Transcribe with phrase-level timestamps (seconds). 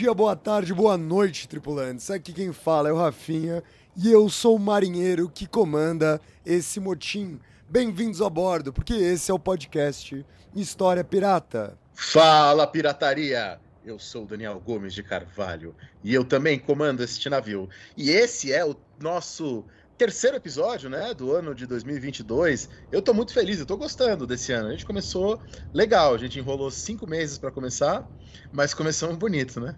[0.00, 2.10] dia, boa tarde, boa noite, tripulantes.
[2.10, 3.62] Aqui quem fala é o Rafinha
[3.94, 7.38] e eu sou o marinheiro que comanda esse motim.
[7.68, 10.24] Bem-vindos a bordo, porque esse é o podcast
[10.56, 11.76] História Pirata.
[11.92, 13.60] Fala, pirataria!
[13.84, 17.68] Eu sou Daniel Gomes de Carvalho e eu também comando este navio.
[17.94, 19.66] E esse é o nosso
[19.98, 22.70] terceiro episódio, né, do ano de 2022.
[22.90, 24.68] Eu tô muito feliz, eu tô gostando desse ano.
[24.68, 25.38] A gente começou
[25.74, 28.08] legal, a gente enrolou cinco meses para começar,
[28.50, 29.76] mas começamos bonito, né?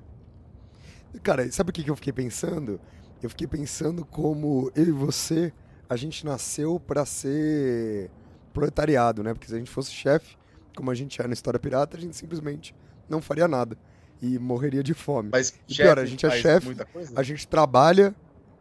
[1.23, 2.81] Cara, sabe o que eu fiquei pensando?
[3.23, 5.53] Eu fiquei pensando como eu e você,
[5.89, 8.11] a gente nasceu pra ser
[8.53, 9.33] proletariado, né?
[9.33, 10.37] Porque se a gente fosse chefe,
[10.77, 12.75] como a gente é na História Pirata, a gente simplesmente
[13.09, 13.77] não faria nada
[14.21, 15.29] e morreria de fome.
[15.33, 16.77] Mas E pior, a gente é chefe,
[17.15, 18.15] a gente trabalha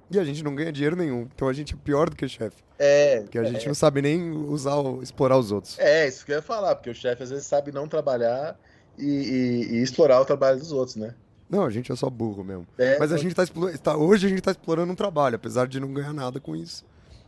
[0.10, 1.28] e a gente não ganha dinheiro nenhum.
[1.34, 2.62] Então a gente é pior do que chefe.
[2.78, 5.78] É, Porque a gente não sabe nem usar, explorar os outros.
[5.80, 8.58] é, isso que eu ia falar, porque o chefe às vezes sabe não trabalhar
[8.98, 11.14] e, e- e explorar o trabalho dos outros, né?
[11.52, 12.66] Não, a gente é só burro mesmo.
[12.78, 13.44] É, Mas a gente tá,
[13.84, 16.86] tá- hoje a gente tá explorando um trabalho, apesar de não ganhar nada com isso.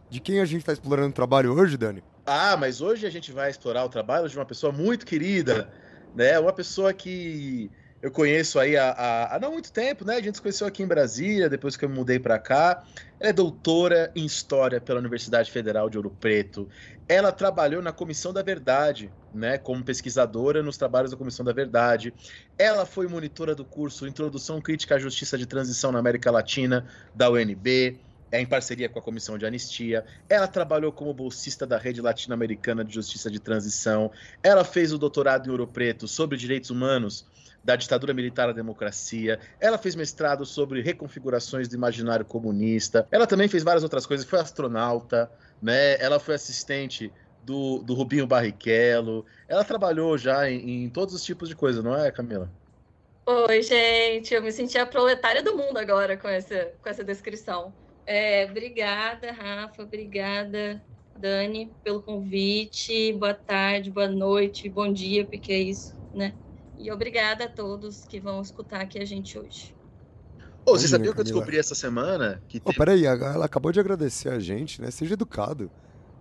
[0.10, 2.02] De quem a gente tá explorando o trabalho hoje, Dani?
[2.26, 5.70] Ah, mas hoje a gente vai explorar o trabalho de uma pessoa muito querida,
[6.16, 6.40] né?
[6.40, 7.70] Uma pessoa que
[8.02, 10.16] eu conheço aí há, há- há não muito tempo, né?
[10.16, 12.82] A gente se conheceu aqui em Brasília, depois que eu me mudei para cá.
[13.20, 16.70] Ela é doutora em História pela Universidade Federal de Ouro Preto.
[17.10, 19.58] Ela trabalhou na Comissão da Verdade, né?
[19.58, 22.14] Como pesquisadora nos trabalhos da Comissão da Verdade.
[22.58, 27.30] Ela foi monitora do curso Introdução Crítica à Justiça de Transição na América Latina, da
[27.30, 28.00] UNB.
[28.32, 30.04] É em parceria com a Comissão de Anistia.
[30.28, 34.10] Ela trabalhou como bolsista da Rede Latino-Americana de Justiça de Transição.
[34.42, 37.28] Ela fez o doutorado em Ouro Preto sobre direitos humanos
[37.64, 39.40] da ditadura militar à democracia.
[39.60, 43.08] Ela fez mestrado sobre reconfigurações do imaginário comunista.
[43.12, 44.26] Ela também fez várias outras coisas.
[44.26, 45.96] Foi astronauta, né?
[46.00, 47.12] Ela foi assistente
[47.44, 49.26] do, do Rubinho Barrichello.
[49.48, 52.50] Ela trabalhou já em, em todos os tipos de coisa, não é, Camila?
[53.26, 57.74] Oi, gente, eu me senti a proletária do mundo agora com essa, com essa descrição.
[58.06, 60.82] É, obrigada, Rafa, obrigada,
[61.18, 63.14] Dani, pelo convite.
[63.14, 66.34] Boa tarde, boa noite, bom dia, porque é isso, né?
[66.78, 69.74] E obrigada a todos que vão escutar aqui a gente hoje.
[70.66, 73.80] Ô, Bom você sabia que eu descobri essa semana que Ô, peraí, ela acabou de
[73.80, 74.92] agradecer a gente, né?
[74.92, 75.72] Seja educado.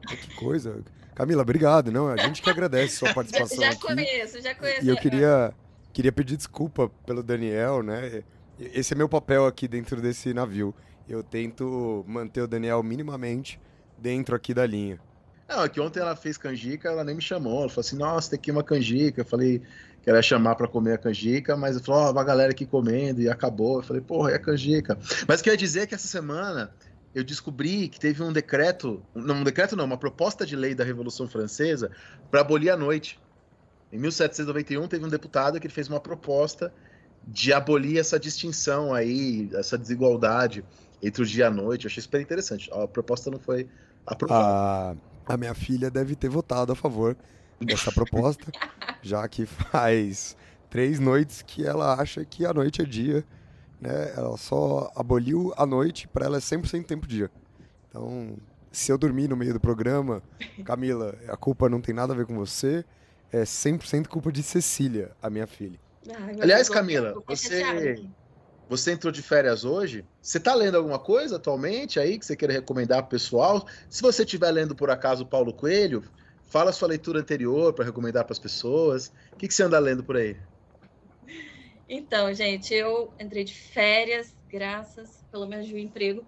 [0.06, 0.84] Que coisa.
[1.14, 1.90] Camila, obrigado.
[1.92, 3.80] Não, a gente que agradece sua Já, participação já aqui.
[3.80, 4.84] conheço, já conheço.
[4.84, 5.52] E eu queria,
[5.92, 8.22] queria pedir desculpa pelo Daniel, né?
[8.58, 10.74] Esse é meu papel aqui dentro desse navio.
[11.08, 13.60] Eu tento manter o Daniel minimamente
[13.98, 14.98] dentro aqui da linha.
[15.48, 17.60] Não, é que ontem ela fez canjica, ela nem me chamou.
[17.60, 19.20] Ela falou assim: nossa, tem aqui uma canjica.
[19.20, 19.60] Eu falei
[20.02, 22.64] que ela ia chamar pra comer a canjica, mas ela falou: ó, uma galera aqui
[22.64, 23.78] comendo e acabou.
[23.78, 24.96] Eu falei: porra, é a canjica.
[25.28, 26.72] Mas o que eu ia dizer é que essa semana
[27.14, 30.84] eu descobri que teve um decreto não, um decreto não, uma proposta de lei da
[30.84, 31.90] Revolução Francesa
[32.30, 33.18] para abolir a noite.
[33.92, 36.72] Em 1791 teve um deputado que fez uma proposta
[37.26, 40.64] de abolir essa distinção aí, essa desigualdade
[41.02, 41.84] entre o dia e a noite.
[41.84, 42.70] Eu achei super interessante.
[42.72, 43.68] A proposta não foi
[44.06, 44.98] aprovada.
[45.26, 47.16] A, a minha filha deve ter votado a favor
[47.60, 48.50] dessa proposta,
[49.02, 50.36] já que faz
[50.70, 53.24] três noites que ela acha que a noite é dia,
[53.82, 54.12] né?
[54.16, 57.28] Ela só aboliu a noite, para ela é 100% tempo dia.
[57.88, 58.36] Então,
[58.70, 60.22] se eu dormir no meio do programa,
[60.64, 62.84] Camila, a culpa não tem nada a ver com você,
[63.32, 65.78] é 100% culpa de Cecília, a minha filha.
[66.08, 68.06] Ai, meu Aliás, Camila, você-.
[68.68, 70.04] Você entrou de férias hoje?
[70.22, 73.66] Você tá lendo alguma coisa atualmente aí que você queira recomendar pro pessoal?
[73.90, 76.02] Se você estiver lendo por acaso Paulo Coelho,
[76.48, 79.12] fala a sua leitura anterior para recomendar para as pessoas.
[79.32, 80.38] O que, que você anda lendo por aí?
[81.88, 86.26] Então, gente, eu entrei de férias, graças pelo menos de um emprego.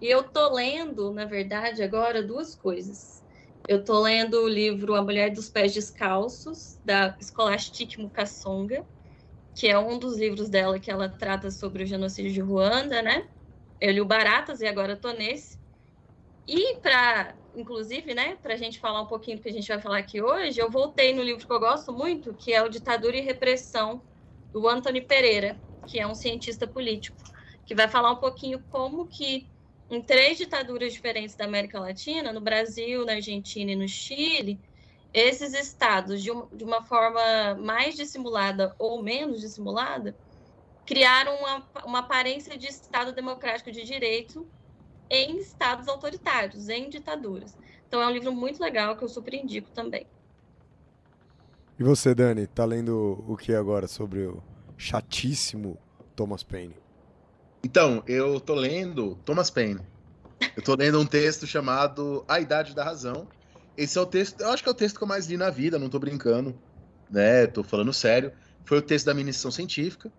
[0.00, 3.24] E eu tô lendo, na verdade, agora duas coisas.
[3.66, 8.84] Eu tô lendo o livro A Mulher dos Pés Descalços, da Scholastic Mukasonga,
[9.54, 13.28] que é um dos livros dela que ela trata sobre o genocídio de Ruanda, né?
[13.80, 15.58] Eu li o Baratas e agora tô nesse.
[16.46, 19.80] E para, inclusive, né, para a gente falar um pouquinho do que a gente vai
[19.80, 23.16] falar aqui hoje, eu voltei no livro que eu gosto muito, que é o Ditadura
[23.16, 24.02] e Repressão,
[24.60, 27.16] do Anthony Pereira, que é um cientista político,
[27.64, 29.48] que vai falar um pouquinho como que
[29.90, 34.60] em três ditaduras diferentes da América Latina, no Brasil, na Argentina e no Chile,
[35.12, 40.18] esses estados, de, um, uma forma mais dissimulada ou menos dissimulada,
[40.86, 44.50] criaram uma, uma aparência de Estado democrático de direito
[45.10, 47.56] em estados autoritários, em ditaduras.
[47.86, 50.08] Então é um livro muito legal que eu super indico também.
[51.78, 54.42] E você, Dani, tá lendo o que agora sobre o
[54.76, 55.78] chatíssimo
[56.16, 56.74] Thomas Paine?
[57.62, 59.80] Então, eu tô lendo Thomas Paine.
[60.56, 63.28] Eu tô lendo um texto chamado A Idade da Razão.
[63.76, 65.50] Esse é o texto, eu acho que é o texto que eu mais li na
[65.50, 66.52] vida, não tô brincando,
[67.08, 67.46] né?
[67.46, 68.32] Tô falando sério.
[68.64, 70.10] Foi o texto da minha iniciação científica,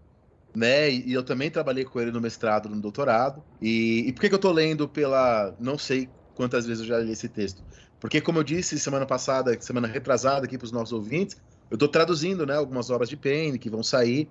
[0.55, 0.89] né?
[0.89, 3.43] E, eu também trabalhei com ele no mestrado, no doutorado.
[3.61, 5.53] E, e por que, que eu tô lendo pela.
[5.59, 7.61] Não sei quantas vezes eu já li esse texto.
[7.99, 11.35] Porque, como eu disse semana passada, semana retrasada aqui para os nossos ouvintes,
[11.69, 14.29] eu estou traduzindo né, algumas obras de Paine que vão sair.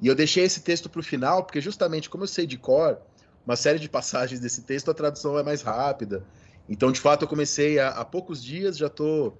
[0.00, 2.98] E eu deixei esse texto para o final, porque justamente como eu sei de cor,
[3.46, 6.24] uma série de passagens desse texto, a tradução é mais rápida.
[6.68, 9.32] Então, de fato, eu comecei há, há poucos dias, já tô.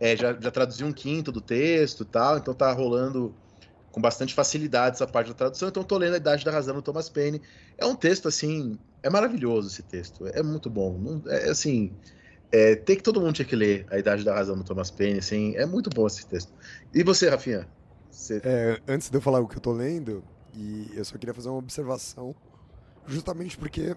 [0.00, 3.34] É, já, já traduzi um quinto do texto e tal, então tá rolando
[3.90, 5.68] com bastante facilidade essa parte da tradução.
[5.68, 7.40] Então, estou lendo A Idade da Razão do Thomas Paine.
[7.78, 10.98] É um texto, assim, é maravilhoso esse texto, é muito bom.
[10.98, 11.96] Não, é assim,
[12.52, 15.18] é, tem que todo mundo tinha que ler A Idade da Razão do Thomas Paine,
[15.18, 16.52] assim, é muito bom esse texto.
[16.94, 17.68] E você, Rafinha?
[18.10, 18.40] Você...
[18.44, 20.22] É, antes de eu falar o que eu tô lendo,
[20.54, 22.34] e eu só queria fazer uma observação,
[23.06, 23.96] justamente porque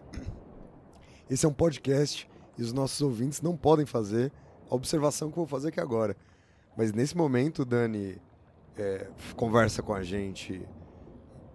[1.29, 4.31] esse é um podcast e os nossos ouvintes não podem fazer
[4.69, 6.15] a observação que eu vou fazer aqui agora.
[6.75, 8.19] Mas nesse momento, Dani
[8.77, 10.61] é, conversa com a gente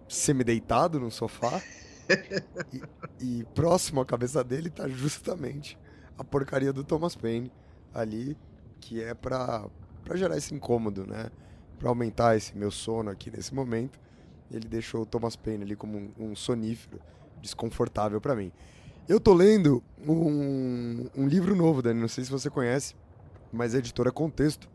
[0.07, 1.61] semi-deitado no sofá
[3.19, 5.77] e, e, próximo à cabeça dele tá justamente
[6.17, 7.51] a porcaria do Thomas Paine
[7.93, 8.37] ali,
[8.79, 9.65] que é pra,
[10.03, 11.29] pra gerar esse incômodo, né?
[11.79, 13.99] Pra aumentar esse meu sono aqui nesse momento.
[14.51, 16.99] Ele deixou o Thomas Paine ali como um, um sonífero
[17.41, 18.51] desconfortável para mim.
[19.07, 22.95] Eu tô lendo um, um, livro novo, Dani, não sei se você conhece,
[23.53, 24.67] mas a editora Contexto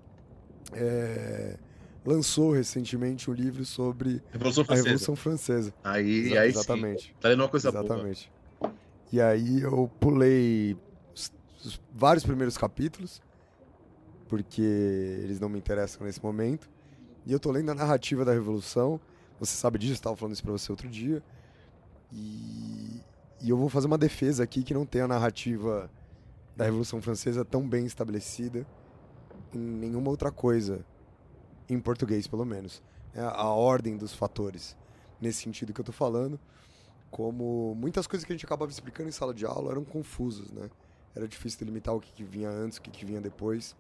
[0.73, 1.57] é,
[2.05, 5.75] lançou recentemente um livro sobre Revolução a Revolução Francesa.
[5.83, 7.03] Aí, Exa aí exatamente.
[7.09, 7.13] Sim.
[7.21, 8.31] Tá lendo uma coisa exatamente.
[8.61, 8.73] boa.
[9.13, 10.77] E aí eu pulei
[11.61, 13.23] os, os vários primeiros capítulos,
[14.29, 14.62] porque
[15.23, 16.71] eles não me interessam nesse momento.
[17.27, 19.01] E eu tô lendo a narrativa da Revolução.
[19.39, 21.23] Você sabe disso, estava falando isso para você outro dia.
[22.12, 23.01] E,
[23.41, 25.91] e eu vou fazer uma defesa aqui que não tem a narrativa
[26.57, 28.67] da Revolução Francesa tão bem estabelecida
[29.53, 30.85] em nenhuma outra coisa,
[31.69, 32.83] em português pelo menos.
[33.15, 34.77] É a ordem dos fatores,
[35.21, 36.39] nesse sentido que eu estou falando,
[37.11, 40.71] como muitas coisas que a gente acabava explicando em sala de aula eram confusas, né?
[41.15, 43.77] Era difícil delimitar o que, que vinha antes, o que, que vinha depois.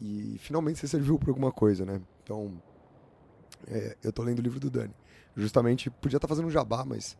[0.00, 2.00] E finalmente você serviu para alguma coisa, né?
[2.22, 2.60] Então,
[3.66, 4.94] é, eu estou lendo o livro do Dani.
[5.36, 7.16] Justamente, podia estar tá fazendo um jabá, mas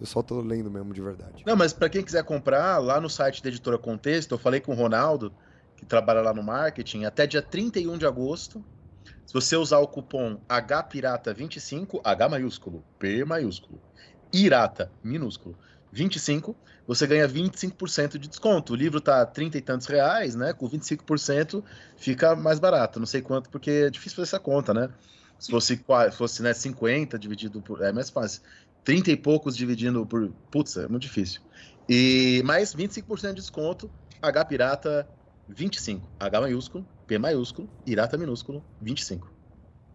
[0.00, 1.42] eu só tô lendo mesmo de verdade.
[1.46, 4.72] Não, mas para quem quiser comprar, lá no site da editora Contexto, eu falei com
[4.72, 5.34] o Ronaldo,
[5.76, 8.64] que trabalha lá no marketing, até dia 31 de agosto.
[9.26, 13.80] Se você usar o cupom HPirata25, H maiúsculo, P maiúsculo,
[14.32, 15.56] Irata minúsculo,
[15.92, 16.56] 25,
[16.86, 18.72] você ganha 25% de desconto.
[18.72, 20.52] O livro tá 30 e tantos reais, né?
[20.52, 21.62] Com 25%
[21.96, 22.98] fica mais barato.
[22.98, 24.88] Não sei quanto, porque é difícil fazer essa conta, né?
[25.38, 27.82] Se fosse, fosse né, 50 dividido por.
[27.82, 28.42] É mais fácil.
[28.84, 30.30] 30 e poucos dividindo por.
[30.50, 31.40] Putz, é muito difícil.
[31.88, 33.90] E mais 25% de desconto,
[34.20, 35.08] H Pirata
[35.48, 36.06] 25.
[36.20, 39.30] H maiúsculo, P maiúsculo, Irata minúsculo, 25.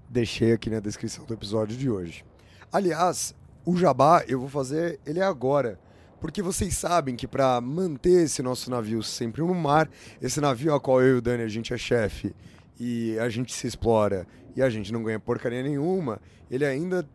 [0.10, 2.26] Deixei aqui na descrição do episódio de hoje.
[2.72, 3.36] Aliás,
[3.66, 5.80] o jabá eu vou fazer ele agora.
[6.24, 9.90] Porque vocês sabem que para manter esse nosso navio sempre no mar,
[10.22, 12.34] esse navio a qual eu e o Dani a gente é chefe
[12.80, 14.26] e a gente se explora
[14.56, 17.06] e a gente não ganha porcaria nenhuma, ele ainda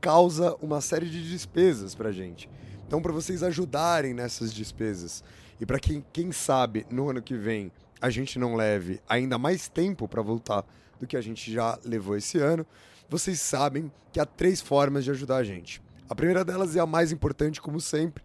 [0.00, 2.48] causa uma série de despesas para gente.
[2.86, 5.24] Então, para vocês ajudarem nessas despesas
[5.60, 9.66] e para quem, quem sabe no ano que vem a gente não leve ainda mais
[9.66, 10.64] tempo para voltar
[11.00, 12.64] do que a gente já levou esse ano,
[13.08, 15.82] vocês sabem que há três formas de ajudar a gente.
[16.08, 18.22] A primeira delas é a mais importante, como sempre,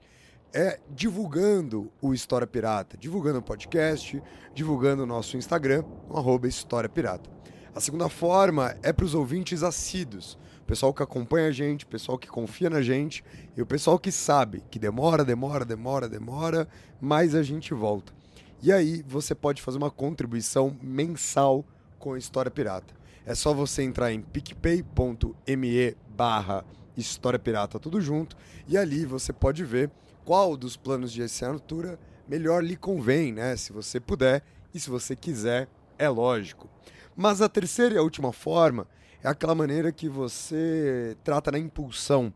[0.53, 4.21] é divulgando o História Pirata, divulgando o podcast,
[4.53, 7.29] divulgando o nosso Instagram, no História Pirata.
[7.73, 12.27] A segunda forma é para os ouvintes assíduos, pessoal que acompanha a gente, pessoal que
[12.27, 13.23] confia na gente
[13.55, 16.67] e o pessoal que sabe que demora, demora, demora, demora,
[16.99, 18.13] mas a gente volta.
[18.61, 21.65] E aí você pode fazer uma contribuição mensal
[21.97, 22.93] com a História Pirata.
[23.25, 26.65] É só você entrar em picpay.me barra
[26.97, 28.35] História Pirata tudo junto
[28.67, 29.89] e ali você pode ver
[30.25, 33.55] qual dos planos de assinatura melhor lhe convém, né?
[33.55, 36.69] Se você puder e se você quiser, é lógico.
[37.15, 38.87] Mas a terceira e a última forma
[39.23, 42.33] é aquela maneira que você trata na impulsão.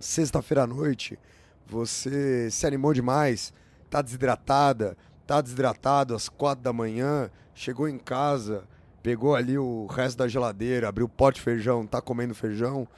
[0.00, 1.18] Sexta-feira à noite,
[1.66, 3.52] você se animou demais,
[3.90, 4.96] tá desidratada,
[5.26, 8.64] tá desidratado às quatro da manhã, chegou em casa,
[9.02, 12.88] pegou ali o resto da geladeira, abriu o pote de feijão, tá comendo feijão,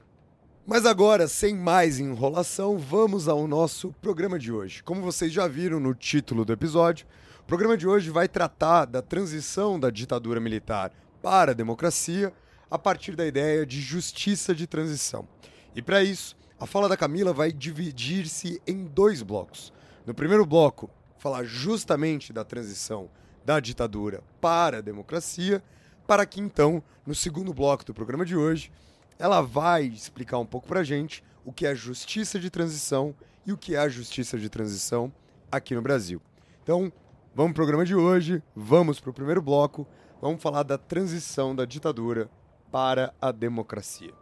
[0.64, 4.80] Mas agora, sem mais enrolação, vamos ao nosso programa de hoje.
[4.82, 7.04] Como vocês já viram no título do episódio,
[7.52, 10.90] o programa de hoje vai tratar da transição da ditadura militar
[11.20, 12.32] para a democracia
[12.70, 15.28] a partir da ideia de justiça de transição.
[15.76, 19.70] E para isso, a fala da Camila vai dividir-se em dois blocos.
[20.06, 23.10] No primeiro bloco, falar justamente da transição
[23.44, 25.62] da ditadura para a democracia,
[26.06, 28.72] para que então, no segundo bloco do programa de hoje,
[29.18, 33.52] ela vai explicar um pouco para a gente o que é justiça de transição e
[33.52, 35.12] o que é a justiça de transição
[35.50, 36.18] aqui no Brasil.
[36.62, 36.90] Então,
[37.34, 39.86] vamos para o programa de hoje, vamos para o primeiro bloco,
[40.20, 42.30] vamos falar da transição da ditadura
[42.70, 44.12] para a democracia.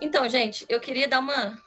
[0.00, 1.58] Então, gente, eu queria dar uma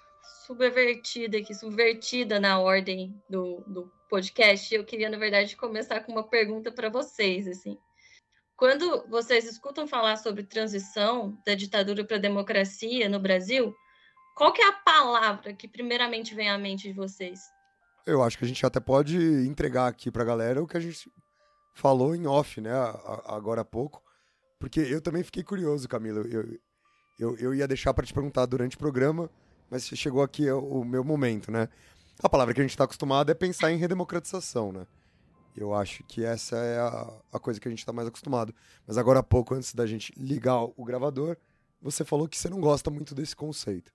[0.45, 4.73] subvertida aqui, subvertida na ordem do, do podcast.
[4.73, 7.77] Eu queria, na verdade, começar com uma pergunta para vocês, assim.
[8.55, 13.75] Quando vocês escutam falar sobre transição da ditadura para a democracia no Brasil,
[14.37, 17.39] qual que é a palavra que primeiramente vem à mente de vocês?
[18.05, 20.79] Eu acho que a gente até pode entregar aqui para a galera o que a
[20.79, 21.11] gente
[21.73, 22.71] falou em off, né,
[23.25, 24.01] agora há pouco,
[24.59, 26.19] porque eu também fiquei curioso, Camila.
[26.21, 26.59] Eu,
[27.19, 29.29] eu, eu ia deixar para te perguntar durante o programa,
[29.69, 31.67] mas chegou aqui o meu momento, né?
[32.21, 34.87] A palavra que a gente está acostumado é pensar em redemocratização, né?
[35.55, 38.53] Eu acho que essa é a, a coisa que a gente está mais acostumado.
[38.85, 41.35] Mas agora há pouco, antes da gente ligar o gravador,
[41.81, 43.91] você falou que você não gosta muito desse conceito.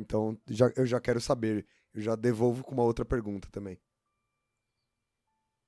[0.00, 1.66] Então, já, eu já quero saber.
[1.92, 3.78] Eu já devolvo com uma outra pergunta também.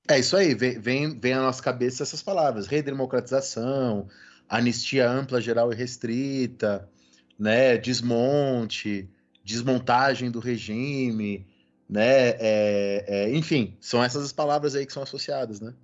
[0.09, 4.09] É isso aí, vem, vem, vem à nossa cabeça essas palavras: redemocratização,
[4.49, 6.91] anistia ampla, geral e restrita,
[7.39, 9.09] né, desmonte,
[9.45, 11.47] desmontagem do regime,
[11.89, 15.75] né, é, é, enfim, são essas as palavras aí que são associadas, né?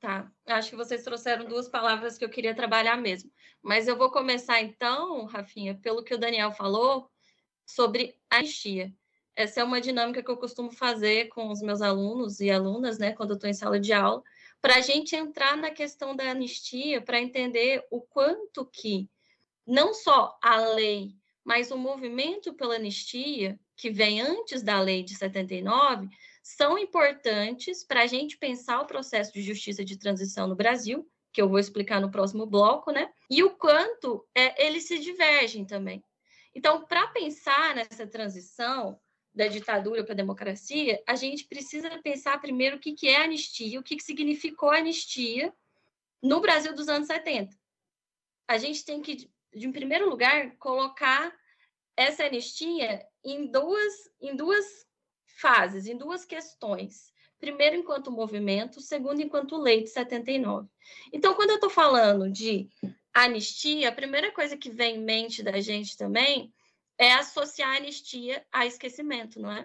[0.00, 3.30] Tá, acho que vocês trouxeram duas palavras que eu queria trabalhar mesmo.
[3.62, 7.10] Mas eu vou começar então, Rafinha, pelo que o Daniel falou
[7.66, 8.92] sobre anistia.
[9.36, 13.12] Essa é uma dinâmica que eu costumo fazer com os meus alunos e alunas, né,
[13.12, 14.22] quando eu estou em sala de aula,
[14.60, 19.08] para a gente entrar na questão da anistia, para entender o quanto que
[19.66, 25.16] não só a lei, mas o movimento pela anistia, que vem antes da lei de
[25.16, 26.08] 79,
[26.42, 31.42] são importantes para a gente pensar o processo de justiça de transição no Brasil, que
[31.42, 33.10] eu vou explicar no próximo bloco, né?
[33.28, 36.02] E o quanto é, eles se divergem também.
[36.54, 39.00] Então, para pensar nessa transição,
[39.34, 43.80] da ditadura para a democracia, a gente precisa pensar primeiro o que, que é anistia,
[43.80, 45.52] o que, que significou anistia
[46.22, 47.54] no Brasil dos anos 70.
[48.46, 51.34] A gente tem que, em primeiro lugar, colocar
[51.96, 54.86] essa anistia em duas, em duas
[55.26, 57.12] fases, em duas questões.
[57.40, 60.68] Primeiro, enquanto movimento, segundo, enquanto lei de 79.
[61.12, 62.70] Então, quando eu estou falando de
[63.22, 66.52] anistia, a primeira coisa que vem em mente da gente também
[66.98, 69.64] é associar a anistia a esquecimento, não é?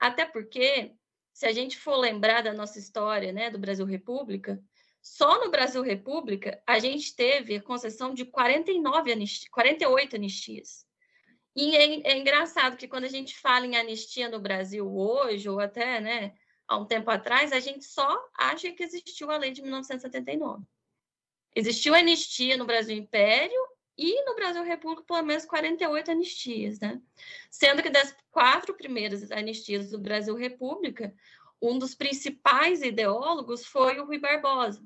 [0.00, 0.92] Até porque,
[1.32, 4.62] se a gente for lembrar da nossa história, né, do Brasil República,
[5.00, 10.84] só no Brasil República a gente teve a concessão de 49 anistias, 48 anistias.
[11.54, 15.60] E é, é, engraçado que quando a gente fala em anistia no Brasil hoje, ou
[15.60, 16.34] até né,
[16.68, 20.64] há um tempo atrás, a gente só acha que existiu a lei de 1979.
[21.56, 23.58] Existiu anistia no Brasil Império
[23.96, 27.00] e no Brasil República pelo menos 48 anistias, né?
[27.50, 31.14] Sendo que das quatro primeiras anistias do Brasil República,
[31.60, 34.84] um dos principais ideólogos foi o Rui Barbosa.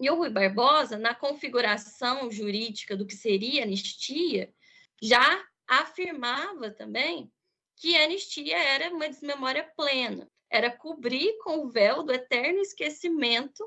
[0.00, 4.52] E o Rui Barbosa, na configuração jurídica do que seria anistia,
[5.00, 7.30] já afirmava também
[7.76, 13.64] que a anistia era uma desmemória plena, era cobrir com o véu do eterno esquecimento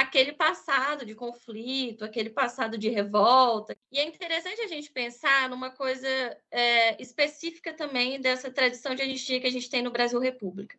[0.00, 3.74] aquele passado de conflito, aquele passado de revolta.
[3.90, 6.06] E é interessante a gente pensar numa coisa
[6.50, 10.78] é, específica também dessa tradição de anistia que a gente tem no Brasil República,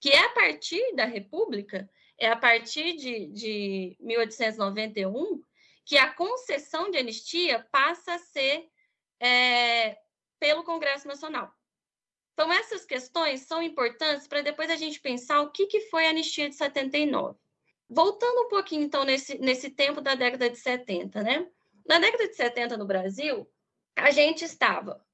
[0.00, 5.40] que é a partir da República, é a partir de, de 1891,
[5.84, 8.68] que a concessão de anistia passa a ser
[9.20, 9.96] é,
[10.40, 11.54] pelo Congresso Nacional.
[12.32, 16.10] Então, essas questões são importantes para depois a gente pensar o que, que foi a
[16.10, 17.38] anistia de 79.
[17.88, 21.46] Voltando um pouquinho, então, nesse, nesse tempo da década de 70, né?
[21.86, 23.48] Na década de 70, no Brasil,
[23.94, 25.04] a gente estava,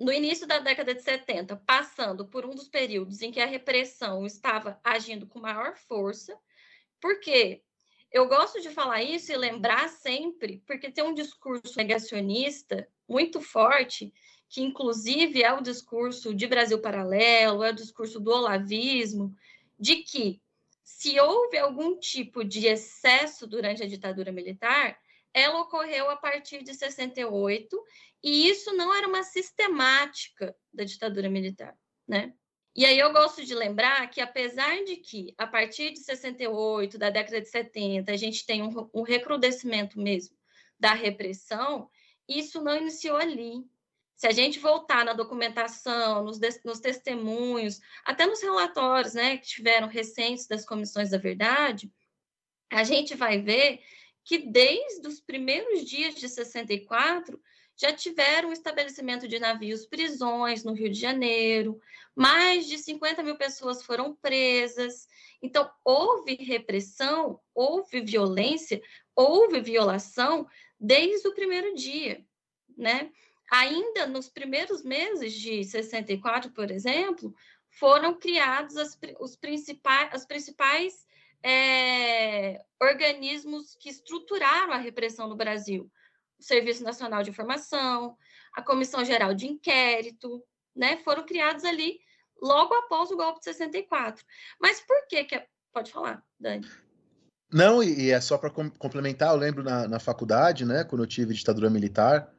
[0.00, 4.24] no início da década de 70, passando por um dos períodos em que a repressão
[4.24, 6.38] estava agindo com maior força,
[7.00, 7.62] porque
[8.12, 14.12] eu gosto de falar isso e lembrar sempre, porque tem um discurso negacionista muito forte,
[14.48, 19.34] que inclusive é o discurso de Brasil Paralelo, é o discurso do olavismo,
[19.78, 20.40] de que
[20.90, 24.98] se houve algum tipo de excesso durante a ditadura militar,
[25.32, 27.80] ela ocorreu a partir de 68,
[28.22, 32.34] e isso não era uma sistemática da ditadura militar, né?
[32.74, 37.08] E aí eu gosto de lembrar que, apesar de que, a partir de 68, da
[37.08, 40.36] década de 70, a gente tem um, um recrudescimento mesmo
[40.78, 41.88] da repressão,
[42.28, 43.64] isso não iniciou ali.
[44.20, 49.88] Se a gente voltar na documentação, nos, nos testemunhos, até nos relatórios né, que tiveram
[49.88, 51.90] recentes das comissões da verdade,
[52.70, 53.80] a gente vai ver
[54.22, 57.40] que desde os primeiros dias de 64
[57.74, 61.80] já tiveram estabelecimento de navios prisões no Rio de Janeiro,
[62.14, 65.08] mais de 50 mil pessoas foram presas.
[65.40, 68.82] Então, houve repressão, houve violência,
[69.16, 70.46] houve violação
[70.78, 72.22] desde o primeiro dia,
[72.76, 73.10] né?
[73.50, 77.34] Ainda nos primeiros meses de 64, por exemplo,
[77.78, 81.06] foram criados as, os principais, as principais
[81.42, 85.90] é, organismos que estruturaram a repressão no Brasil
[86.40, 88.16] o Serviço Nacional de Informação,
[88.54, 90.42] a Comissão Geral de Inquérito,
[90.74, 92.00] né, foram criados ali
[92.42, 94.24] logo após o golpe de 64.
[94.58, 95.34] Mas por que que...
[95.34, 95.46] É...
[95.72, 96.66] Pode falar, Dani.
[97.52, 101.34] Não, e é só para complementar, eu lembro na, na, faculdade, né, quando eu tive
[101.34, 102.32] ditadura militar,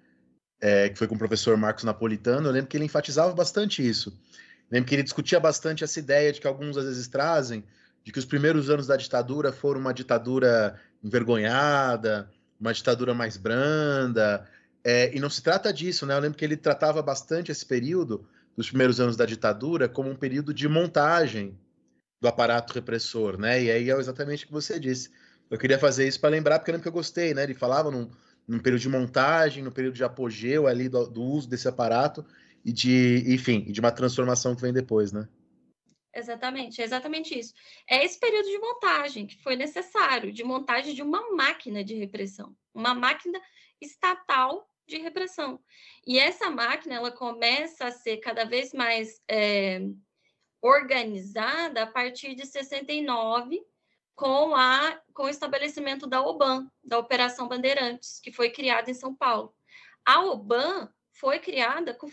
[0.62, 4.10] é, que foi com o professor Marcos Napolitano, eu lembro que ele enfatizava bastante isso.
[4.10, 7.64] Eu lembro que ele discutia bastante essa ideia de que alguns às vezes trazem,
[8.04, 14.48] de que os primeiros anos da ditadura foram uma ditadura envergonhada, uma ditadura mais branda.
[14.84, 16.16] É, e não se trata disso, né?
[16.16, 20.16] Eu lembro que ele tratava bastante esse período, dos primeiros anos da ditadura, como um
[20.16, 21.58] período de montagem
[22.20, 23.64] do aparato repressor, né?
[23.64, 25.10] E aí é exatamente o que você disse.
[25.50, 27.44] Eu queria fazer isso para lembrar, porque eu lembro que eu gostei, né?
[27.44, 28.10] Ele falava num,
[28.52, 32.26] num período de montagem, no período de apogeu ali do, do, uso desse aparato
[32.66, 35.26] e de, enfim, de uma transformação que vem depois, né?
[36.14, 37.54] Exatamente, é exatamente isso.
[37.90, 42.54] É esse período de montagem que foi necessário, de montagem de uma máquina de repressão,
[42.74, 43.40] uma máquina
[43.80, 45.58] estatal de repressão.
[46.06, 49.80] E essa máquina ela começa a ser cada vez mais é,
[50.62, 53.62] organizada a partir de 69,
[54.22, 59.16] com, a, com o estabelecimento da OBAN, da Operação Bandeirantes, que foi criada em São
[59.16, 59.52] Paulo.
[60.06, 62.08] A OBAN foi criada com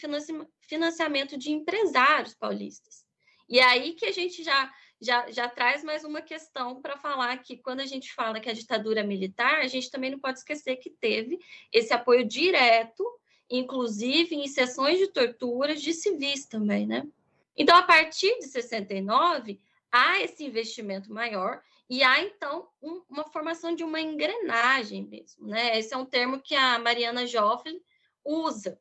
[0.62, 3.04] financiamento de empresários paulistas.
[3.46, 7.58] E aí que a gente já, já, já traz mais uma questão para falar que
[7.58, 10.88] quando a gente fala que a ditadura militar, a gente também não pode esquecer que
[10.88, 11.38] teve
[11.70, 13.04] esse apoio direto,
[13.50, 17.06] inclusive em sessões de tortura de civis também, né?
[17.54, 19.60] Então, a partir de 69,
[19.92, 25.78] há esse investimento maior e há, então, um, uma formação de uma engrenagem mesmo, né?
[25.78, 27.80] Esse é um termo que a Mariana Joffre
[28.22, 28.78] usa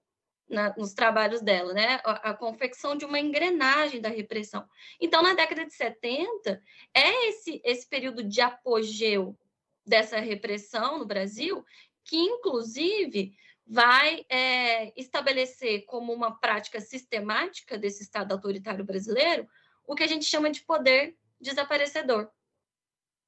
[0.50, 2.02] na, nos trabalhos dela, né?
[2.04, 4.67] A, a, confecção de uma engrenagem da repressão.
[5.00, 6.62] Então, na década de 70,
[6.93, 9.38] é esse, esse período de apogeu
[9.86, 11.63] dessa repressão no Brasil,
[12.04, 13.34] que, inclusive,
[13.65, 19.48] vai é, estabelecer como uma prática sistemática desse Estado autoritário brasileiro
[19.86, 22.30] o que a gente chama de poder desaparecedor.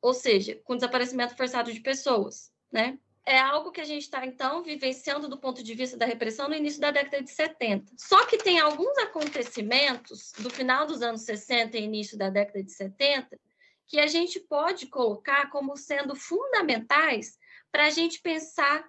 [0.01, 2.97] Ou seja, com desaparecimento forçado de pessoas, né?
[3.29, 6.55] é algo que a gente está, então, vivenciando do ponto de vista da repressão no
[6.55, 7.93] início da década de 70.
[7.95, 12.71] Só que tem alguns acontecimentos do final dos anos 60 e início da década de
[12.71, 13.39] 70
[13.85, 17.37] que a gente pode colocar como sendo fundamentais
[17.71, 18.83] para a gente pensar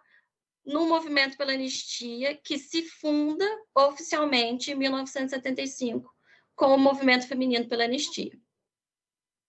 [0.64, 6.11] no movimento pela anistia que se funda oficialmente em 1975
[6.55, 8.33] com o movimento feminino pela anistia.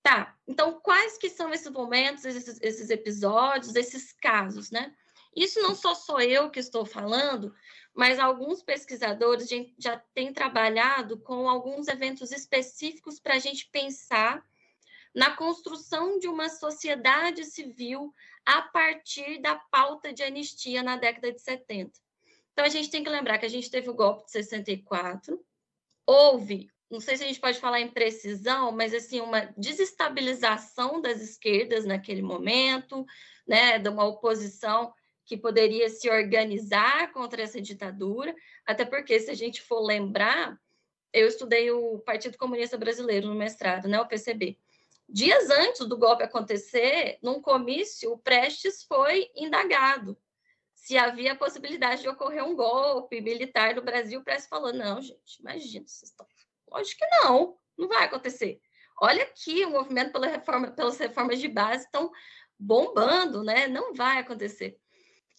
[0.04, 4.96] Tá, então quais que são esses momentos, esses, esses episódios, esses casos, né?
[5.36, 7.54] Isso não só sou eu que estou falando,
[7.94, 14.44] mas alguns pesquisadores já têm trabalhado com alguns eventos específicos para a gente pensar
[15.14, 18.14] na construção de uma sociedade civil
[18.46, 21.92] a partir da pauta de anistia na década de 70.
[22.52, 25.44] Então, a gente tem que lembrar que a gente teve o golpe de 64,
[26.06, 31.22] houve não sei se a gente pode falar em precisão, mas assim, uma desestabilização das
[31.22, 33.06] esquerdas naquele momento,
[33.48, 34.94] né, de uma oposição
[35.26, 40.60] que poderia se organizar contra essa ditadura, até porque se a gente for lembrar,
[41.14, 44.58] eu estudei o Partido Comunista Brasileiro no mestrado, né, o PCB.
[45.08, 50.18] Dias antes do golpe acontecer, num comício, o Prestes foi indagado
[50.82, 54.20] se havia a possibilidade de ocorrer um golpe militar no Brasil.
[54.20, 56.26] O Prestes falou: não, gente, imagina, vocês estão.
[56.72, 58.60] Lógico que não, não vai acontecer.
[59.02, 62.12] Olha aqui, o movimento pela reforma, pelas reformas de base estão
[62.58, 63.68] bombando, né?
[63.68, 64.78] Não vai acontecer.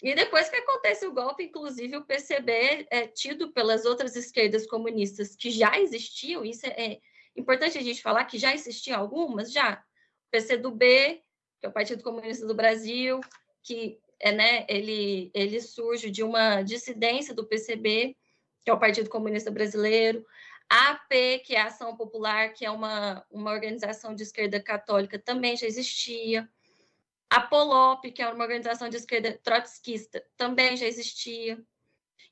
[0.03, 5.37] E depois que acontece o golpe, inclusive o PCB é tido pelas outras esquerdas comunistas
[5.37, 7.01] que já existiam, isso é, é
[7.37, 9.75] importante a gente falar que já existiam algumas, já.
[10.27, 11.23] O PCdoB,
[11.61, 13.21] que é o Partido Comunista do Brasil,
[13.63, 18.17] que é, né, ele, ele surge de uma dissidência do PCB,
[18.65, 20.25] que é o Partido Comunista Brasileiro,
[20.73, 25.55] AP, que é a Ação Popular, que é uma, uma organização de esquerda católica, também
[25.55, 26.49] já existia.
[27.29, 31.63] A POLOP, que é uma organização de esquerda trotskista, também já existia.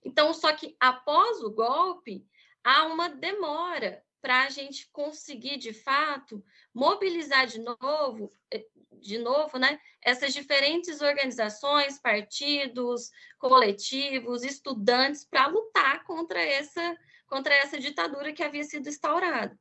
[0.03, 2.27] Então, só que após o golpe,
[2.65, 9.59] há uma demora para a gente conseguir, de fato, mobilizar de novo, eh, de novo,
[9.59, 16.97] né, essas diferentes organizações, partidos, coletivos, estudantes, para lutar contra essa,
[17.31, 19.59] contra essa ditadura que havia sido instaurada.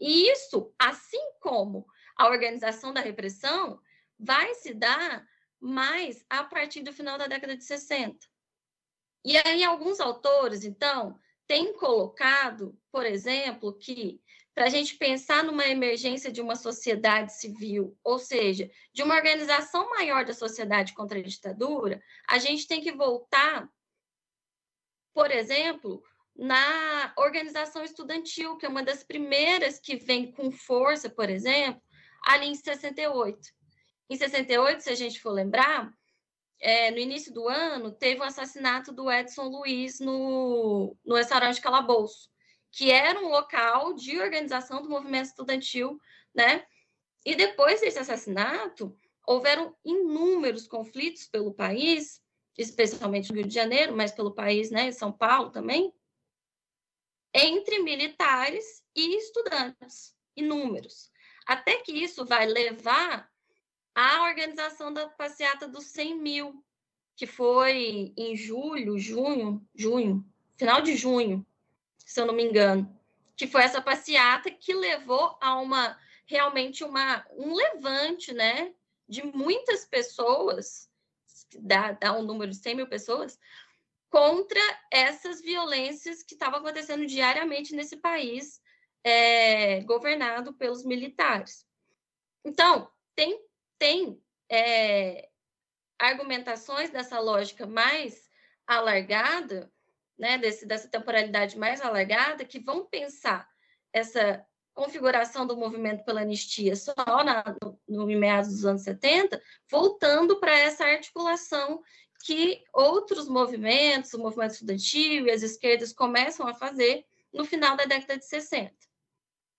[0.00, 3.78] E isso, assim como a organização da repressão,
[4.18, 5.24] vai se dar
[5.60, 8.18] mais a partir do final da década de 60.
[9.22, 14.22] E aí, alguns autores, então, têm colocado, por exemplo, que
[14.54, 19.90] para a gente pensar numa emergência de uma sociedade civil, ou seja, de uma organização
[19.90, 23.70] maior da sociedade contra a ditadura, a gente tem que voltar,
[25.12, 26.02] por exemplo,
[26.40, 31.82] na organização estudantil, que é uma das primeiras que vem com força, por exemplo,
[32.24, 33.38] ali em 68.
[34.08, 35.92] Em 68, se a gente for lembrar,
[36.58, 42.30] é, no início do ano, teve o assassinato do Edson Luiz no, no restaurante Calabouço,
[42.72, 46.00] que era um local de organização do movimento estudantil,
[46.34, 46.64] né?
[47.22, 52.22] E depois desse assassinato, houveram inúmeros conflitos pelo país,
[52.56, 55.92] especialmente no Rio de Janeiro, mas pelo país, né, São Paulo também,
[57.34, 61.10] entre militares e estudantes, inúmeros.
[61.46, 63.30] Até que isso vai levar
[63.94, 66.64] a organização da passeata dos 100 mil,
[67.16, 70.24] que foi em julho, junho, junho,
[70.56, 71.44] final de junho,
[71.98, 72.98] se eu não me engano,
[73.36, 78.72] que foi essa passeata que levou a uma realmente uma um levante, né,
[79.08, 80.88] de muitas pessoas,
[81.58, 83.38] dá, dá um número de 100 mil pessoas,
[84.10, 88.60] contra essas violências que estavam acontecendo diariamente nesse país
[89.04, 91.64] é, governado pelos militares.
[92.44, 93.40] Então, tem
[93.78, 95.30] tem é,
[95.98, 98.28] argumentações dessa lógica mais
[98.66, 99.72] alargada,
[100.18, 103.48] né, desse, dessa temporalidade mais alargada, que vão pensar
[103.90, 104.44] essa
[104.74, 106.94] configuração do movimento pela anistia só
[107.24, 111.82] na, no, no meados dos anos 70, voltando para essa articulação
[112.24, 117.84] que outros movimentos, o movimento estudantil e as esquerdas começam a fazer no final da
[117.84, 118.74] década de 60.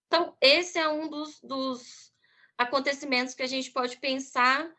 [0.08, 2.14] Então, esse é um dos, dos
[2.58, 4.70] acontecimentos que a gente pode pensar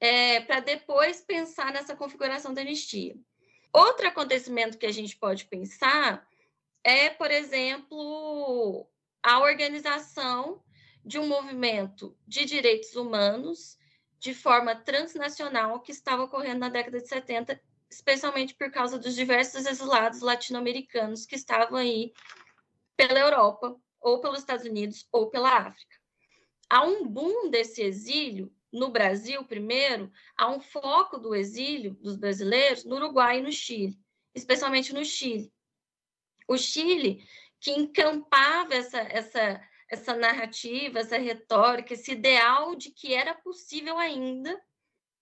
[0.00, 3.16] é, para depois pensar nessa configuração da anistia.
[3.72, 6.28] Outro acontecimento que a gente pode pensar
[6.82, 8.86] é, por exemplo,
[9.22, 10.62] a organização
[11.04, 13.78] de um movimento de direitos humanos
[14.24, 17.60] de forma transnacional que estava ocorrendo na década de 70,
[17.90, 22.12] especialmente por causa dos diversos exilados latino-americanos que estavam aí
[22.96, 25.94] pela Europa, ou pelos Estados Unidos, ou pela África
[26.68, 32.84] há um boom desse exílio no Brasil, primeiro, há um foco do exílio dos brasileiros
[32.84, 33.96] no Uruguai e no Chile,
[34.34, 35.52] especialmente no Chile.
[36.48, 37.24] O Chile,
[37.60, 39.62] que encampava essa, essa,
[39.94, 44.60] essa narrativa, essa retórica, esse ideal de que era possível ainda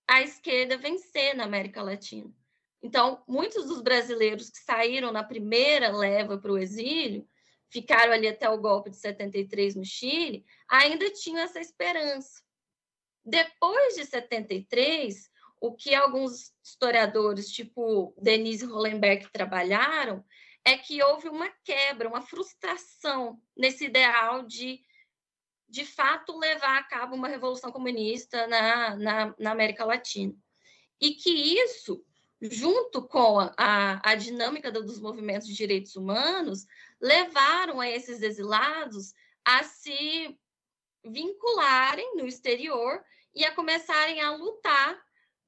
[0.09, 2.31] a esquerda vencer na América Latina.
[2.83, 7.27] Então, muitos dos brasileiros que saíram na primeira leva para o exílio
[7.71, 12.43] ficaram ali até o golpe de 73 no Chile, ainda tinham essa esperança.
[13.25, 15.31] Depois de 73,
[15.61, 20.25] o que alguns historiadores, tipo Denise Hollenberg, trabalharam
[20.65, 24.81] é que houve uma quebra, uma frustração nesse ideal de,
[25.69, 30.35] de fato, levar a cabo uma revolução comunista na, na, na América Latina.
[31.01, 32.05] E que isso,
[32.41, 36.65] junto com a, a dinâmica dos movimentos de direitos humanos,
[37.01, 39.13] levaram a esses exilados
[39.45, 40.39] a se
[41.05, 43.03] vincularem no exterior
[43.35, 44.97] e a começarem a lutar,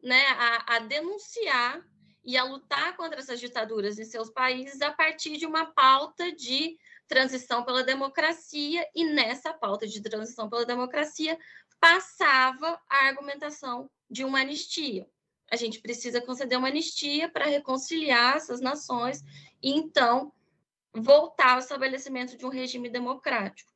[0.02, 1.80] né, a, a denunciar
[2.24, 6.78] e a lutar contra essas ditaduras em seus países a partir de uma pauta de
[7.06, 11.38] transição pela democracia, e nessa pauta de transição pela democracia
[11.78, 15.06] passava a argumentação de uma anistia.
[15.50, 19.22] A gente precisa conceder uma anistia para reconciliar essas nações
[19.62, 20.32] e então
[20.94, 23.70] voltar ao estabelecimento de um regime democrático.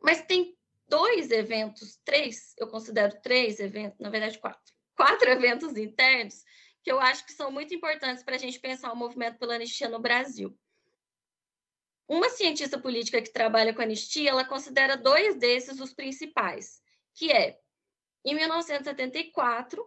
[0.00, 0.56] Mas tem
[0.88, 6.44] dois eventos, três, eu considero três eventos, na verdade quatro, quatro eventos internos
[6.82, 9.88] que eu acho que são muito importantes para a gente pensar o movimento pela anistia
[9.88, 10.56] no Brasil.
[12.08, 16.80] Uma cientista política que trabalha com anistia, ela considera dois desses os principais,
[17.14, 17.58] que é,
[18.24, 19.84] em 1974,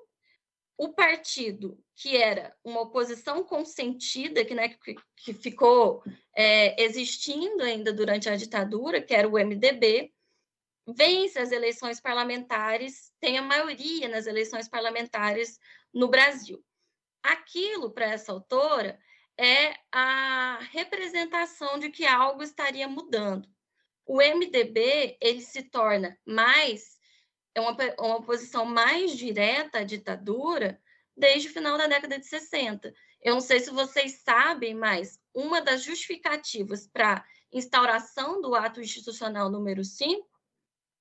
[0.78, 6.04] o partido que era uma oposição consentida, que, né, que, que ficou
[6.36, 10.12] é, existindo ainda durante a ditadura, que era o MDB,
[10.88, 15.60] vence as eleições parlamentares, tem a maioria nas eleições parlamentares
[15.94, 16.64] no Brasil.
[17.24, 19.00] Aquilo, para essa autora,
[19.38, 23.48] é a representação de que algo estaria mudando.
[24.06, 27.00] O MDB ele se torna mais
[27.54, 30.80] é uma, uma oposição mais direta à ditadura
[31.16, 32.94] desde o final da década de 60.
[33.22, 39.50] Eu não sei se vocês sabem, mas uma das justificativas para instauração do ato institucional
[39.50, 40.28] número 5,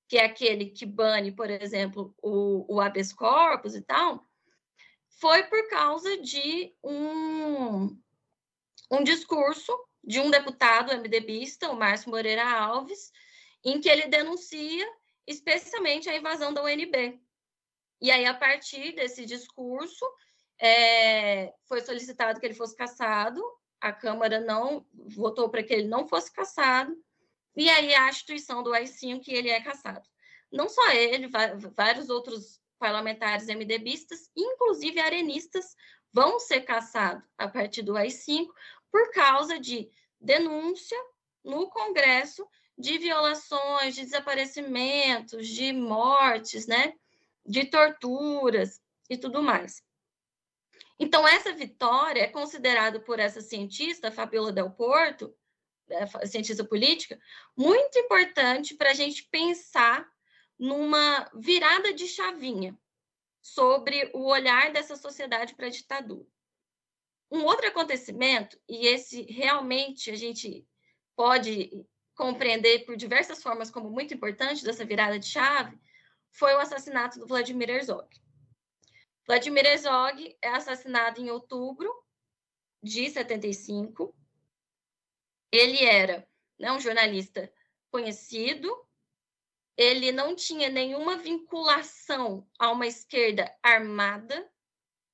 [0.07, 4.27] que é aquele que bane, por exemplo, o, o habeas corpus e tal,
[5.21, 7.95] foi por causa de um,
[8.89, 9.71] um discurso
[10.03, 13.11] de um deputado MDBista, o Márcio Moreira Alves,
[13.63, 14.91] em que ele denuncia
[15.27, 17.21] especialmente a invasão da UNB.
[18.01, 20.03] E aí, a partir desse discurso,
[20.59, 23.39] é, foi solicitado que ele fosse cassado,
[23.79, 26.97] a Câmara não votou para que ele não fosse cassado,
[27.55, 30.07] e aí a instituição do AI-5 que ele é cassado.
[30.51, 31.29] Não só ele,
[31.75, 35.75] vários outros parlamentares MDBistas, inclusive arenistas,
[36.11, 38.47] vão ser caçados a partir do AI-5
[38.91, 39.87] por causa de
[40.19, 40.97] denúncia
[41.43, 46.95] no Congresso de violações, de desaparecimentos, de mortes, né?
[47.45, 49.83] De torturas e tudo mais.
[50.99, 55.35] Então, essa vitória é considerada por essa cientista, Fabiola Del Porto,
[55.87, 57.19] né, cientista política,
[57.55, 60.07] muito importante para a gente pensar
[60.61, 62.77] numa virada de chavinha
[63.41, 66.27] sobre o olhar dessa sociedade para a ditadura.
[67.31, 70.63] Um outro acontecimento, e esse realmente a gente
[71.15, 75.79] pode compreender por diversas formas como muito importante dessa virada de chave,
[76.29, 78.07] foi o assassinato do Vladimir Herzog.
[79.25, 81.91] Vladimir Herzog é assassinado em outubro
[82.83, 84.15] de 75.
[85.51, 86.27] Ele era
[86.59, 87.51] né, um jornalista
[87.89, 88.69] conhecido,
[89.81, 94.47] ele não tinha nenhuma vinculação a uma esquerda armada,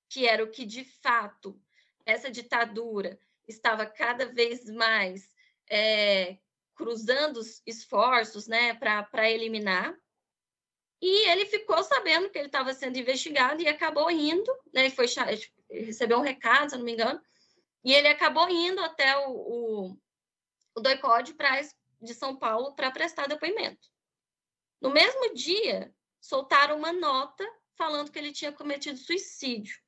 [0.09, 1.57] que era o que de fato
[2.05, 5.29] essa ditadura estava cada vez mais
[5.69, 6.37] é,
[6.75, 9.97] cruzando os esforços né, para eliminar.
[11.01, 15.05] E ele ficou sabendo que ele estava sendo investigado e acabou indo, né, foi,
[15.71, 17.21] recebeu um recado, se não me engano,
[17.85, 19.97] e ele acabou indo até o, o,
[20.75, 20.81] o
[22.01, 23.87] de São Paulo para prestar depoimento.
[24.81, 29.79] No mesmo dia, soltaram uma nota falando que ele tinha cometido suicídio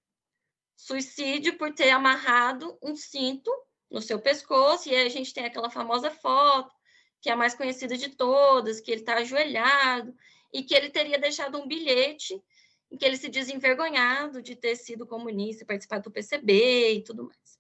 [0.80, 3.52] suicídio por ter amarrado um cinto
[3.92, 6.74] no seu pescoço, e aí a gente tem aquela famosa foto,
[7.20, 10.16] que é a mais conhecida de todas, que ele está ajoelhado,
[10.54, 12.42] e que ele teria deixado um bilhete
[12.90, 17.26] em que ele se diz envergonhado de ter sido comunista, participado do PCB e tudo
[17.26, 17.60] mais.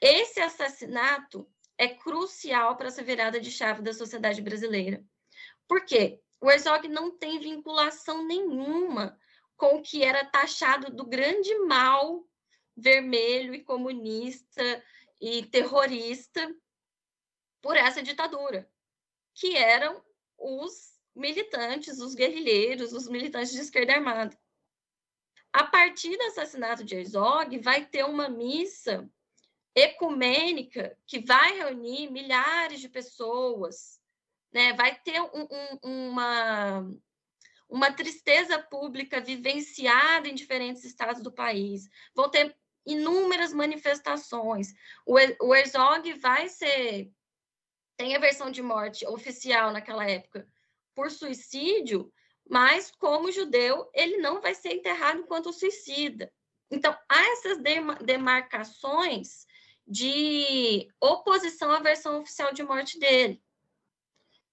[0.00, 1.46] Esse assassinato
[1.76, 5.04] é crucial para essa virada de chave da sociedade brasileira.
[5.70, 6.20] Por quê?
[6.40, 9.16] O Herzog não tem vinculação nenhuma
[9.56, 12.26] com o que era taxado do grande mal
[12.76, 14.84] vermelho e comunista
[15.20, 16.52] e terrorista
[17.62, 18.68] por essa ditadura,
[19.32, 20.04] que eram
[20.36, 24.36] os militantes, os guerrilheiros, os militantes de esquerda armada.
[25.52, 29.08] A partir do assassinato de Herzog, vai ter uma missa
[29.72, 33.99] ecumênica que vai reunir milhares de pessoas,
[34.52, 34.72] né?
[34.72, 36.90] vai ter um, um, uma,
[37.68, 41.88] uma tristeza pública vivenciada em diferentes estados do país.
[42.14, 44.72] Vão ter inúmeras manifestações.
[45.06, 47.12] O, o Herzog vai ser.
[47.96, 50.48] Tem a versão de morte oficial naquela época
[50.94, 52.12] por suicídio,
[52.48, 56.32] mas como judeu, ele não vai ser enterrado enquanto suicida.
[56.70, 57.58] Então, há essas
[58.02, 59.46] demarcações
[59.86, 63.42] de oposição à versão oficial de morte dele.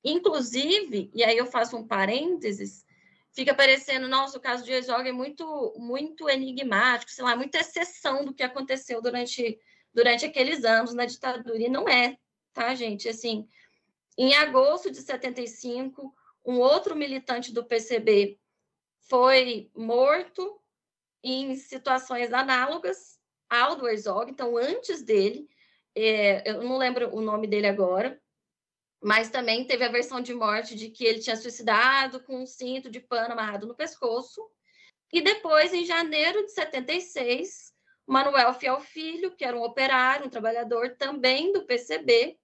[0.03, 2.85] Inclusive, e aí eu faço um parênteses,
[3.33, 8.25] fica parecendo, nossa, o caso de Herzog é muito, muito enigmático, sei lá, muita exceção
[8.25, 9.59] do que aconteceu durante,
[9.93, 12.17] durante aqueles anos na ditadura, e não é,
[12.53, 13.07] tá, gente?
[13.09, 13.47] Assim,
[14.17, 16.13] em agosto de 75,
[16.45, 18.39] um outro militante do PCB
[19.01, 20.59] foi morto
[21.23, 25.47] em situações análogas ao do Herzog, então antes dele,
[25.93, 28.19] é, eu não lembro o nome dele agora,
[29.01, 32.89] mas também teve a versão de morte de que ele tinha suicidado com um cinto
[32.89, 34.41] de pano amarrado no pescoço.
[35.11, 37.73] E depois, em janeiro de 76,
[38.05, 42.37] Manuel Fiel Filho, que era um operário, um trabalhador também do PCB,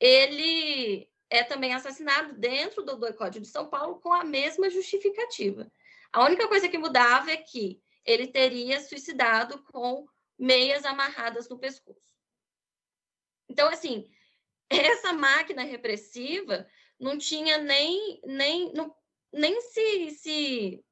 [0.00, 5.70] ele é também assassinado dentro do boicote de São Paulo com a mesma justificativa.
[6.12, 10.06] A única coisa que mudava é que ele teria suicidado com
[10.38, 12.14] meias amarradas no pescoço.
[13.48, 14.08] Então, assim,
[14.70, 16.66] essa máquina repressiva
[16.98, 18.94] não tinha nem, nem, não,
[19.32, 20.84] nem se, se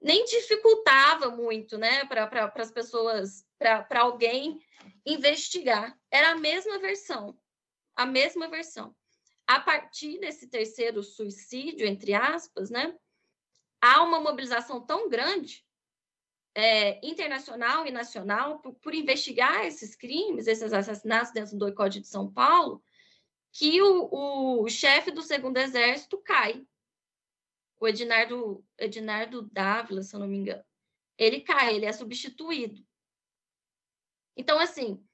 [0.00, 4.58] nem dificultava muito, né, para pra, as pessoas, para alguém
[5.04, 5.98] investigar.
[6.10, 7.38] Era a mesma versão,
[7.94, 8.94] a mesma versão.
[9.46, 12.96] A partir desse terceiro suicídio, entre aspas, né,
[13.80, 15.65] há uma mobilização tão grande
[16.56, 22.08] é, internacional e nacional por, por, investigar esses crimes, esses assassinatos dentro do Código de
[22.08, 22.82] São Paulo,
[23.52, 26.66] que o, o chefe do segundo exército cai.
[27.78, 30.64] O Ednardo, Ednardo Dávila, se eu não me engano.
[31.18, 32.82] Ele cai, ele é substituído.
[34.34, 35.06] Então, assim,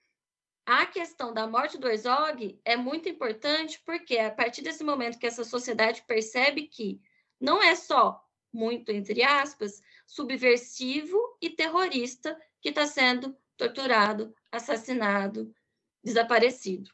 [0.64, 5.26] a questão da morte do Herzog é muito importante porque a partir desse momento que
[5.26, 7.00] essa sociedade percebe que
[7.40, 15.54] não é só muito entre aspas, subversivo e terrorista que está sendo torturado, assassinado,
[16.02, 16.90] desaparecido,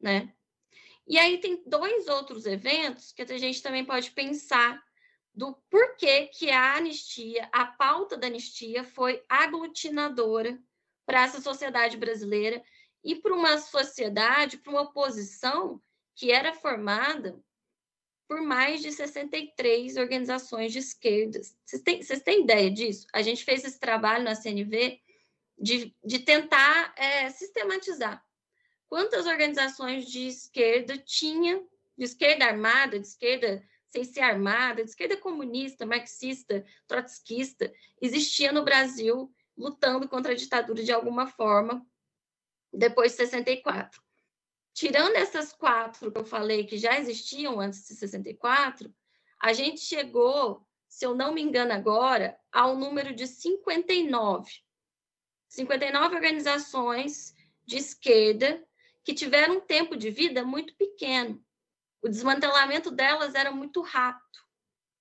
[0.00, 0.32] né?
[1.06, 4.82] E aí tem dois outros eventos que a gente também pode pensar
[5.32, 10.58] do porquê que a anistia, a pauta da anistia foi aglutinadora
[11.04, 12.64] para essa sociedade brasileira
[13.04, 15.80] e para uma sociedade, para uma oposição
[16.14, 17.38] que era formada
[18.28, 21.56] por mais de 63 organizações de esquerdas.
[21.64, 23.06] Vocês têm, ideia disso?
[23.12, 25.00] A gente fez esse trabalho na CNV
[25.58, 28.24] de, de tentar é, sistematizar
[28.88, 31.62] quantas organizações de esquerda tinha,
[31.96, 38.64] de esquerda armada, de esquerda sem ser armada, de esquerda comunista, marxista, trotskista, existia no
[38.64, 41.86] Brasil lutando contra a ditadura de alguma forma
[42.72, 44.05] depois de 64.
[44.76, 48.94] Tirando essas quatro que eu falei que já existiam antes de 64,
[49.40, 54.50] a gente chegou, se eu não me engano agora, ao número de 59.
[55.48, 57.34] 59 organizações
[57.64, 58.62] de esquerda
[59.02, 61.42] que tiveram um tempo de vida muito pequeno.
[62.02, 64.40] O desmantelamento delas era muito rápido.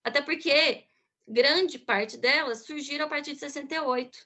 [0.06, 0.88] Até porque
[1.28, 4.26] grande parte delas surgiram a partir de 68.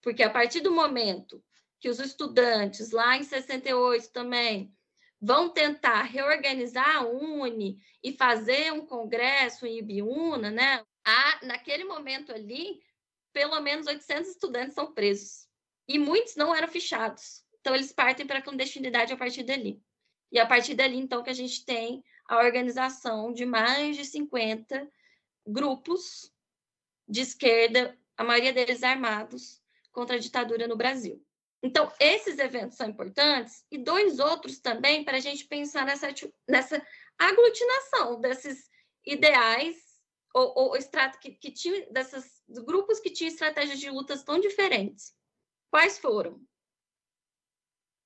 [0.00, 1.44] Porque a partir do momento
[1.84, 4.74] que os estudantes, lá em 68 também,
[5.20, 10.82] vão tentar reorganizar a UNE e fazer um congresso em Ibiúna, né?
[11.04, 12.80] Há, naquele momento ali,
[13.34, 15.46] pelo menos 800 estudantes são presos.
[15.86, 17.44] E muitos não eram fichados.
[17.60, 19.78] Então, eles partem para a clandestinidade a partir dali.
[20.32, 24.90] E a partir dali, então, que a gente tem a organização de mais de 50
[25.46, 26.32] grupos
[27.06, 29.60] de esquerda, a maioria deles armados,
[29.92, 31.22] contra a ditadura no Brasil.
[31.64, 36.08] Então, esses eventos são importantes e dois outros também para a gente pensar nessa,
[36.46, 36.86] nessa
[37.18, 38.68] aglutinação desses
[39.06, 39.74] ideais
[40.34, 40.78] ou, ou
[41.22, 45.16] que, que tinham, desses grupos que tinham estratégias de lutas tão diferentes.
[45.70, 46.38] Quais foram?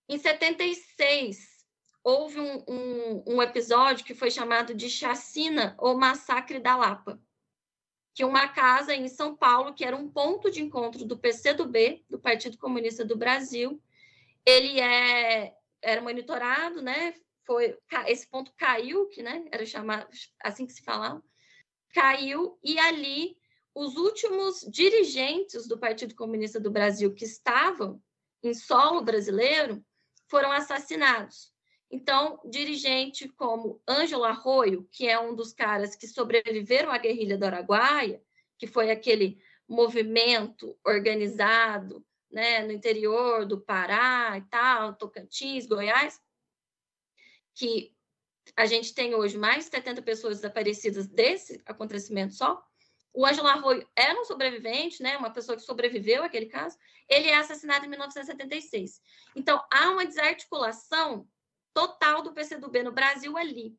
[0.08, 1.66] Em 76,
[2.04, 7.20] houve um, um, um episódio que foi chamado de Chacina ou Massacre da Lapa
[8.18, 12.18] que uma casa em São Paulo, que era um ponto de encontro do PCdoB, do
[12.18, 13.80] Partido Comunista do Brasil,
[14.44, 17.14] ele é, era monitorado, né?
[17.46, 17.78] Foi,
[18.08, 20.08] esse ponto caiu, que né, era chamado
[20.42, 21.22] assim que se falava,
[21.94, 23.36] caiu, e ali
[23.72, 28.02] os últimos dirigentes do Partido Comunista do Brasil que estavam
[28.42, 29.80] em solo brasileiro
[30.26, 31.52] foram assassinados.
[31.90, 37.44] Então, dirigente como Ângelo Arroio, que é um dos caras que sobreviveram à guerrilha do
[37.44, 38.22] Araguaia,
[38.58, 46.20] que foi aquele movimento organizado né, no interior do Pará e tal, Tocantins, Goiás,
[47.54, 47.94] que
[48.56, 52.62] a gente tem hoje mais de 70 pessoas desaparecidas desse acontecimento só.
[53.12, 56.76] O Ângelo Arroio era um sobrevivente, né, uma pessoa que sobreviveu àquele caso.
[57.08, 59.00] Ele é assassinado em 1976.
[59.34, 61.26] Então, há uma desarticulação
[61.78, 63.78] total do PCdoB no Brasil ali.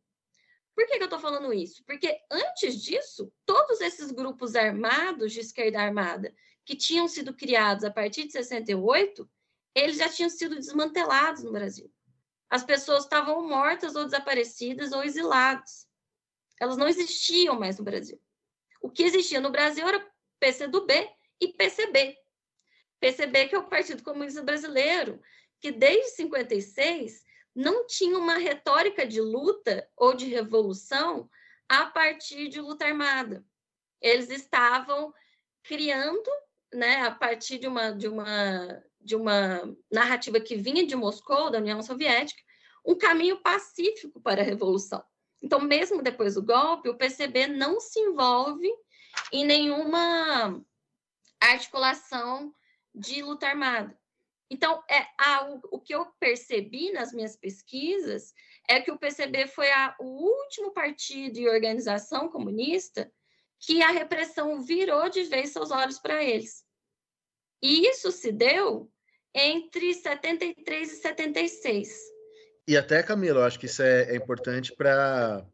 [0.73, 1.83] Por que, que eu estou falando isso?
[1.85, 6.33] Porque antes disso, todos esses grupos armados de esquerda armada
[6.63, 9.29] que tinham sido criados a partir de 68,
[9.75, 11.91] eles já tinham sido desmantelados no Brasil.
[12.49, 15.85] As pessoas estavam mortas ou desaparecidas ou exiladas.
[16.57, 18.17] Elas não existiam mais no Brasil.
[18.81, 20.93] O que existia no Brasil era PCdoB
[21.41, 22.15] e PCB.
[23.01, 25.21] PCB, que é o Partido Comunista Brasileiro,
[25.59, 27.27] que desde 56
[27.59, 31.29] não tinha uma retórica de luta ou de revolução
[31.67, 33.45] a partir de luta armada.
[34.01, 35.13] Eles estavam
[35.61, 36.29] criando,
[36.73, 41.57] né, a partir de uma, de uma, de uma narrativa que vinha de Moscou, da
[41.57, 42.41] União Soviética,
[42.85, 45.03] um caminho pacífico para a revolução.
[45.41, 48.69] Então, mesmo depois do golpe, o PCB não se envolve
[49.33, 50.63] em nenhuma
[51.41, 52.55] articulação
[52.95, 53.98] de luta armada.
[54.49, 58.33] Então, é, a, o, o, que eu percebi nas minhas pesquisas
[58.67, 63.11] é que o PCB foi a, o último partido e organização comunista
[63.59, 66.63] que a repressão virou de vez seus olhos para eles.
[67.61, 68.89] E isso se deu
[69.35, 71.99] entre 73 e 76.
[72.67, 75.45] E até, Camilo, eu acho que isso é, é importante para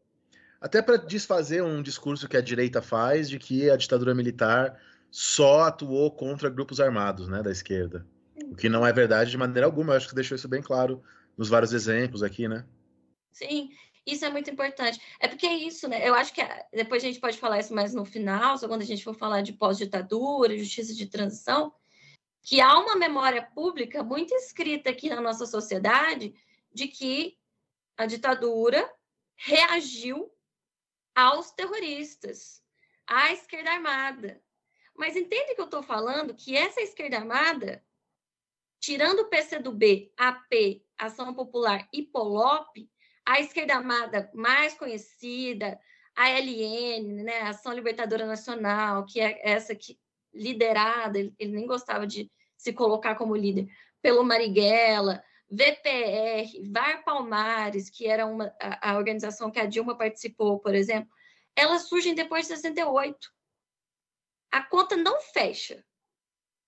[0.60, 4.80] até para desfazer um discurso que a direita faz de que a ditadura militar
[5.10, 8.06] só atuou contra grupos armados, né, da esquerda.
[8.44, 9.92] O que não é verdade de maneira alguma.
[9.92, 11.02] Eu acho que deixou isso bem claro
[11.36, 12.66] nos vários exemplos aqui, né?
[13.32, 13.70] Sim,
[14.06, 15.00] isso é muito importante.
[15.18, 16.06] É porque é isso, né?
[16.06, 16.40] Eu acho que
[16.72, 19.42] depois a gente pode falar isso mais no final, só quando a gente for falar
[19.42, 21.74] de pós-ditadura, justiça de transição,
[22.42, 26.34] que há uma memória pública muito escrita aqui na nossa sociedade
[26.72, 27.36] de que
[27.96, 28.88] a ditadura
[29.34, 30.30] reagiu
[31.14, 32.62] aos terroristas,
[33.06, 34.40] à esquerda armada.
[34.94, 37.84] Mas entende que eu estou falando que essa esquerda armada
[38.80, 42.88] tirando o PCdoB, AP, Ação Popular e POLOP,
[43.24, 45.78] a esquerda armada mais conhecida,
[46.14, 49.98] a LN, né, Ação Libertadora Nacional, que é essa que
[50.32, 53.68] liderada, ele, ele nem gostava de se colocar como líder,
[54.00, 60.58] pelo Marighella, VPR, VAR Palmares, que era uma, a, a organização que a Dilma participou,
[60.58, 61.10] por exemplo,
[61.54, 63.16] elas surgem depois de 68.
[64.50, 65.84] A conta não fecha.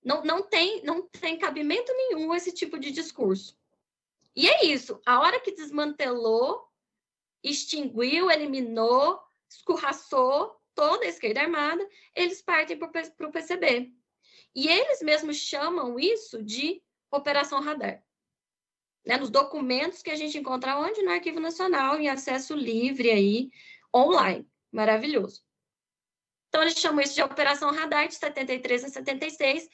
[0.05, 3.59] Não, não, tem, não tem cabimento nenhum esse tipo de discurso.
[4.35, 5.01] E é isso.
[5.05, 6.69] A hora que desmantelou,
[7.43, 12.89] extinguiu, eliminou, escorraçou toda a esquerda armada, eles partem para
[13.27, 13.93] o PCB.
[14.55, 18.03] E eles mesmos chamam isso de Operação Radar.
[19.05, 19.17] Né?
[19.17, 21.03] Nos documentos que a gente encontra onde?
[21.03, 23.51] No Arquivo Nacional, em acesso livre aí,
[23.95, 24.49] online.
[24.71, 25.43] Maravilhoso.
[26.49, 29.69] Então, eles chamam isso de Operação Radar de 73 a 76,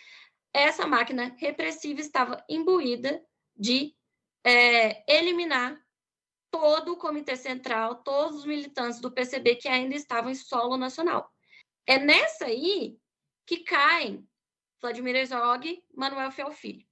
[0.52, 3.24] essa máquina repressiva estava imbuída
[3.56, 3.94] de
[4.44, 5.80] é, eliminar
[6.50, 11.28] todo o Comitê Central, todos os militantes do PCB que ainda estavam em solo nacional.
[11.84, 12.96] É nessa aí
[13.44, 14.26] que caem
[14.80, 16.86] Vladimir Herzog, Manuel Fiel Filho.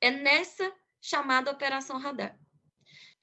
[0.00, 2.38] É nessa chamada Operação Radar.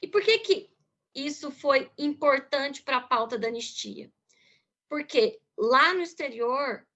[0.02, 0.70] E por que que
[1.16, 4.12] isso foi importante para a pauta da anistia?
[4.88, 6.88] Porque lá no exterior,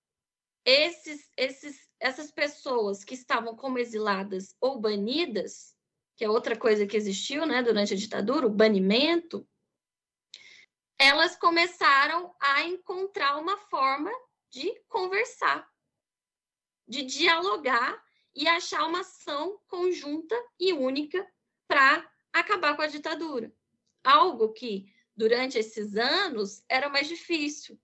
[0.65, 5.75] esses, esses essas pessoas que estavam como exiladas ou banidas,
[6.17, 9.47] que é outra coisa que existiu né, durante a ditadura, o banimento,
[10.99, 14.11] elas começaram a encontrar uma forma
[14.49, 15.69] de conversar,
[16.87, 18.03] de dialogar
[18.35, 21.25] e achar uma ação conjunta e única
[21.67, 23.53] para acabar com a ditadura.
[24.03, 27.79] Algo que, durante esses anos, era mais difícil,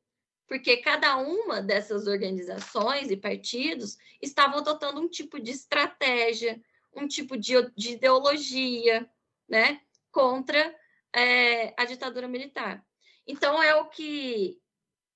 [0.48, 6.60] porque cada uma dessas organizações e partidos estavam adotando um tipo de estratégia,
[6.95, 9.08] um tipo de, de ideologia,
[9.48, 9.82] né,
[10.12, 10.74] contra
[11.14, 12.84] é, a ditadura militar.
[13.28, 14.60] Então é o que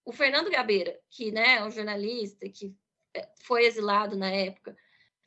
[0.04, 2.76] o Fernando Gabeira, que né, é um jornalista que
[3.16, 4.76] é, foi exilado na época,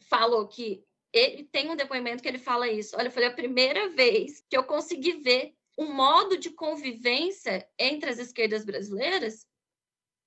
[0.01, 2.97] falou que ele tem um depoimento que ele fala isso.
[2.97, 8.19] Olha, foi a primeira vez que eu consegui ver um modo de convivência entre as
[8.19, 9.47] esquerdas brasileiras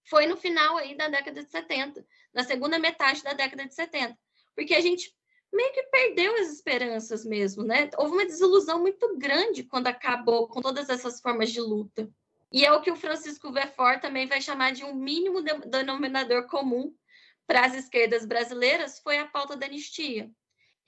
[0.10, 4.18] foi no final aí da década de 70, na segunda metade da década de 70,
[4.56, 5.14] porque a gente
[5.54, 7.90] meio que perdeu as esperanças mesmo, né?
[7.98, 12.10] Houve uma desilusão muito grande quando acabou com todas essas formas de luta.
[12.52, 16.94] E é o que o Francisco Vefort também vai chamar de um mínimo denominador comum
[17.46, 20.30] para as esquerdas brasileiras foi a pauta da anistia.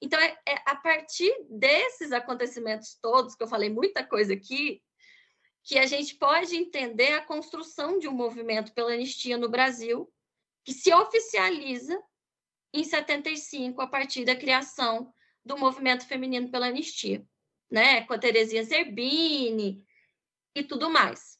[0.01, 4.81] Então, é, é a partir desses acontecimentos todos, que eu falei muita coisa aqui,
[5.69, 10.11] que a gente pode entender a construção de um movimento pela anistia no Brasil,
[10.65, 11.95] que se oficializa
[12.73, 15.13] em 75 a partir da criação
[15.45, 17.23] do movimento feminino pela anistia,
[17.69, 19.85] né, com a Terezinha Zerbini
[20.55, 21.37] e tudo mais.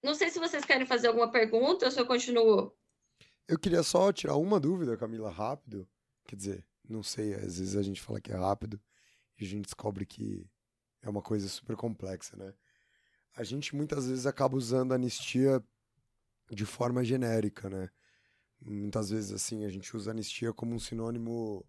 [0.00, 2.72] Não sei se vocês querem fazer alguma pergunta ou se eu continuo.
[3.48, 5.88] Eu queria só tirar uma dúvida, Camila, rápido.
[6.24, 8.80] Quer dizer, não sei, às vezes a gente fala que é rápido
[9.36, 10.48] e a gente descobre que
[11.02, 12.54] é uma coisa super complexa, né?
[13.36, 15.62] A gente muitas vezes acaba usando anistia
[16.50, 17.90] de forma genérica, né?
[18.60, 21.64] Muitas vezes, assim, a gente usa anistia como um sinônimo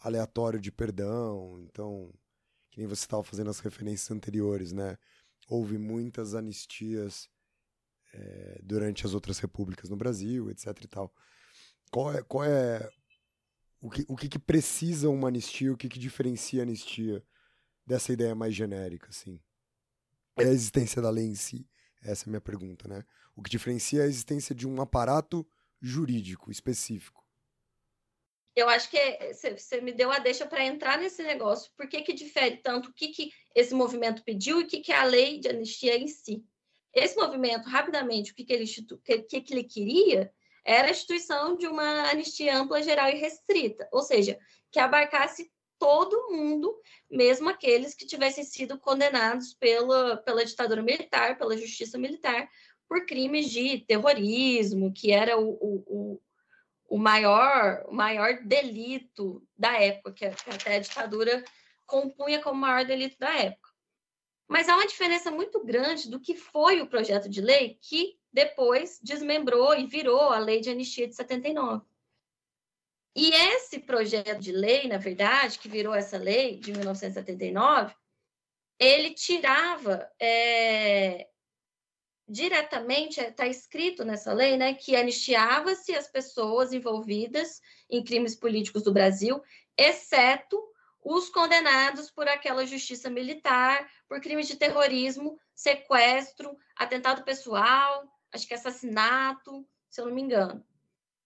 [0.00, 1.60] aleatório de perdão.
[1.62, 2.12] Então,
[2.70, 4.98] que nem você estava fazendo as referências anteriores, né?
[5.48, 7.30] Houve muitas anistias
[8.12, 11.14] é, durante as outras repúblicas no Brasil, etc e tal.
[11.90, 12.90] Qual é, qual é
[13.80, 17.24] o que, o que, que precisa uma anistia, o que, que diferencia a anistia
[17.86, 19.40] dessa ideia mais genérica, assim?
[20.42, 21.66] É a existência da lei em si?
[22.02, 23.04] Essa é a minha pergunta, né?
[23.36, 25.46] O que diferencia é a existência de um aparato
[25.80, 27.24] jurídico específico.
[28.54, 28.98] Eu acho que
[29.56, 31.70] você me deu a deixa para entrar nesse negócio.
[31.76, 34.92] Por que, que difere tanto o que, que esse movimento pediu e o que, que
[34.92, 36.44] é a lei de anistia em si?
[36.92, 40.32] Esse movimento, rapidamente, o que, que, ele, que, que ele queria
[40.64, 44.38] era a instituição de uma anistia ampla, geral e restrita, ou seja,
[44.70, 46.78] que abarcasse todo mundo,
[47.10, 52.48] mesmo aqueles que tivessem sido condenados pela, pela ditadura militar, pela justiça militar,
[52.86, 56.20] por crimes de terrorismo, que era o, o,
[56.86, 61.42] o, maior, o maior delito da época, que até a ditadura
[61.86, 63.70] compunha como maior delito da época.
[64.46, 69.00] Mas há uma diferença muito grande do que foi o projeto de lei que depois
[69.02, 71.84] desmembrou e virou a Lei de Anistia de 79.
[73.14, 77.94] E esse projeto de lei, na verdade, que virou essa lei de 1979,
[78.78, 81.28] ele tirava é,
[82.28, 88.92] diretamente, está escrito nessa lei, né, que anistiava-se as pessoas envolvidas em crimes políticos do
[88.92, 89.42] Brasil,
[89.76, 90.62] exceto
[91.02, 98.54] os condenados por aquela justiça militar, por crimes de terrorismo, sequestro, atentado pessoal, acho que
[98.54, 100.64] assassinato, se eu não me engano.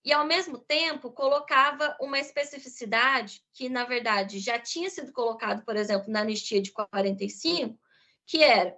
[0.05, 5.77] E, ao mesmo tempo, colocava uma especificidade que, na verdade, já tinha sido colocado, por
[5.77, 7.79] exemplo, na anistia de 45,
[8.27, 8.77] que era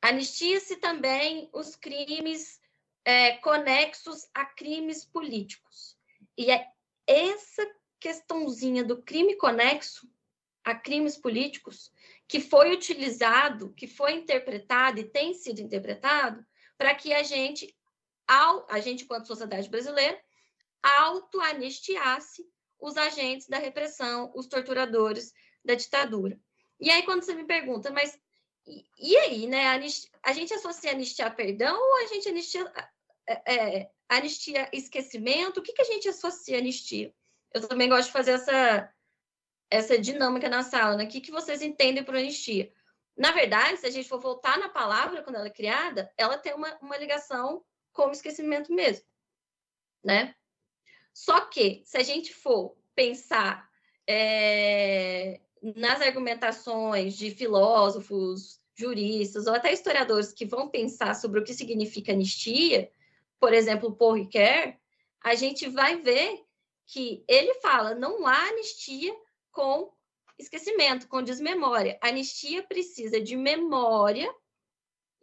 [0.00, 2.60] anistia-se também os crimes
[3.04, 5.96] é, conexos a crimes políticos.
[6.36, 6.66] E é
[7.06, 7.66] essa
[8.00, 10.08] questãozinha do crime conexo
[10.64, 11.90] a crimes políticos
[12.28, 16.44] que foi utilizado, que foi interpretado e tem sido interpretado
[16.76, 17.74] para que a gente,
[18.26, 20.20] ao, a gente, enquanto sociedade brasileira,
[20.82, 22.44] auto-anistiasse
[22.80, 25.32] os agentes da repressão, os torturadores
[25.64, 26.38] da ditadura.
[26.80, 28.18] E aí, quando você me pergunta, mas
[28.98, 29.66] e, aí, né?
[30.22, 32.70] A, gente associa anistia a perdão ou a gente anistia,
[33.26, 35.60] é, é, anistia esquecimento?
[35.60, 37.14] O que, que a gente associa a anistia?
[37.52, 38.92] Eu também gosto de fazer essa,
[39.70, 41.04] essa dinâmica na sala, né?
[41.04, 42.70] O que, que vocês entendem por anistia?
[43.16, 46.54] Na verdade, se a gente for voltar na palavra, quando ela é criada, ela tem
[46.54, 49.04] uma, uma ligação com o esquecimento mesmo,
[50.04, 50.34] né?
[51.18, 53.68] Só que, se a gente for pensar
[54.06, 55.40] é,
[55.74, 62.12] nas argumentações de filósofos, juristas ou até historiadores que vão pensar sobre o que significa
[62.12, 62.88] anistia,
[63.40, 64.76] por exemplo, Ricoeur,
[65.20, 66.40] a gente vai ver
[66.86, 69.12] que ele fala não há anistia
[69.50, 69.92] com
[70.38, 71.98] esquecimento, com desmemória.
[72.00, 74.32] A anistia precisa de memória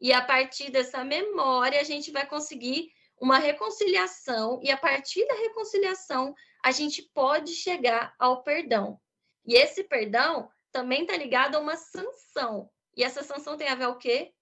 [0.02, 5.36] e a partir dessa memória a gente vai conseguir uma reconciliação e a partir da
[5.36, 9.00] reconciliação a gente pode chegar ao perdão.
[9.46, 12.70] E esse perdão também está ligado a uma sanção.
[12.98, 14.34] E essa sanção tem a ver ao quê?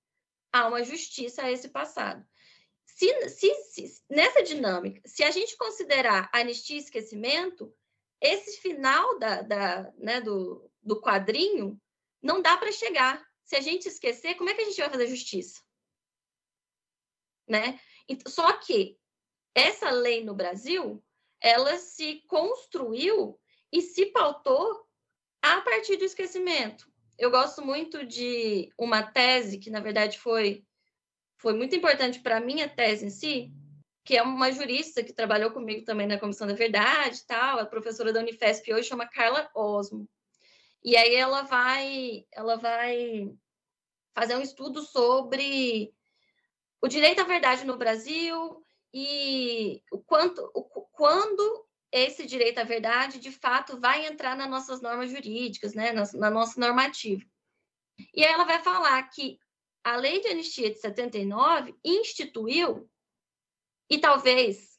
[0.51, 2.26] A uma justiça a esse passado.
[2.86, 7.74] Se, se, se, nessa dinâmica, se a gente considerar anistia e esquecimento,
[8.21, 11.80] esse final da, da, né, do, do quadrinho
[12.21, 13.21] não dá para chegar.
[13.43, 15.61] Se a gente esquecer, como é que a gente vai fazer justiça?
[17.47, 17.80] Né?
[18.28, 18.97] Só que
[19.56, 21.04] essa lei no Brasil,
[21.39, 23.39] ela se construiu
[23.72, 24.88] e se pautou
[25.41, 26.91] a partir do esquecimento.
[27.18, 30.66] Eu gosto muito de uma tese que, na verdade, foi,
[31.38, 33.51] foi muito importante para a minha tese em si,
[34.04, 37.66] que é uma jurista que trabalhou comigo também na Comissão da Verdade e tal, a
[37.66, 40.10] professora da Unifesp hoje chama Carla Osmo.
[40.84, 43.32] E aí ela vai, ela vai
[44.14, 45.93] fazer um estudo sobre
[46.84, 48.61] o direito à verdade no Brasil
[48.93, 54.81] e o quanto, o, quando esse direito à verdade, de fato, vai entrar nas nossas
[54.81, 57.23] normas jurídicas, né, na, na nossa normativa.
[58.13, 59.39] E ela vai falar que
[59.81, 62.89] a lei de anistia de 79 instituiu,
[63.89, 64.77] e talvez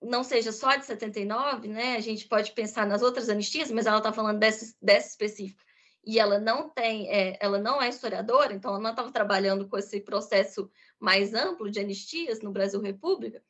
[0.00, 1.96] não seja só de 79, né?
[1.96, 5.62] A gente pode pensar nas outras anistias, mas ela está falando dessa, dessa específica.
[6.04, 9.76] E ela não tem, é, ela não é historiadora, então ela não estava trabalhando com
[9.76, 13.42] esse processo mais amplo de anistias no Brasil República,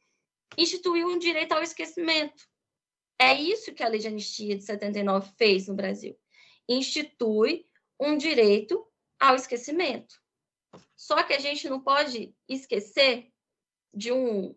[0.59, 2.48] instituiu um direito ao esquecimento.
[3.18, 6.18] É isso que a lei de anistia de 79 fez no Brasil.
[6.68, 7.66] Institui
[8.01, 8.84] um direito
[9.18, 10.14] ao esquecimento.
[10.96, 13.30] Só que a gente não pode esquecer
[13.92, 14.55] de um,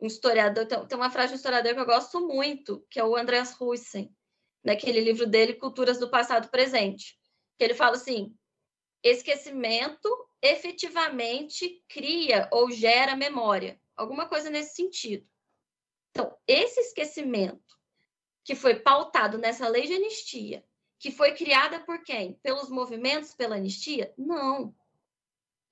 [0.00, 3.16] um historiador, tem uma frase de um historiador que eu gosto muito, que é o
[3.16, 4.14] Andreas Russen,
[4.62, 7.18] naquele livro dele, Culturas do Passado Presente,
[7.56, 8.36] que ele fala assim,
[9.02, 10.08] esquecimento
[10.40, 15.26] efetivamente cria ou gera memória, alguma coisa nesse sentido.
[16.10, 17.78] Então, esse esquecimento
[18.44, 20.64] que foi pautado nessa lei de anistia,
[20.98, 22.34] que foi criada por quem?
[22.34, 24.12] Pelos movimentos pela anistia?
[24.16, 24.74] Não.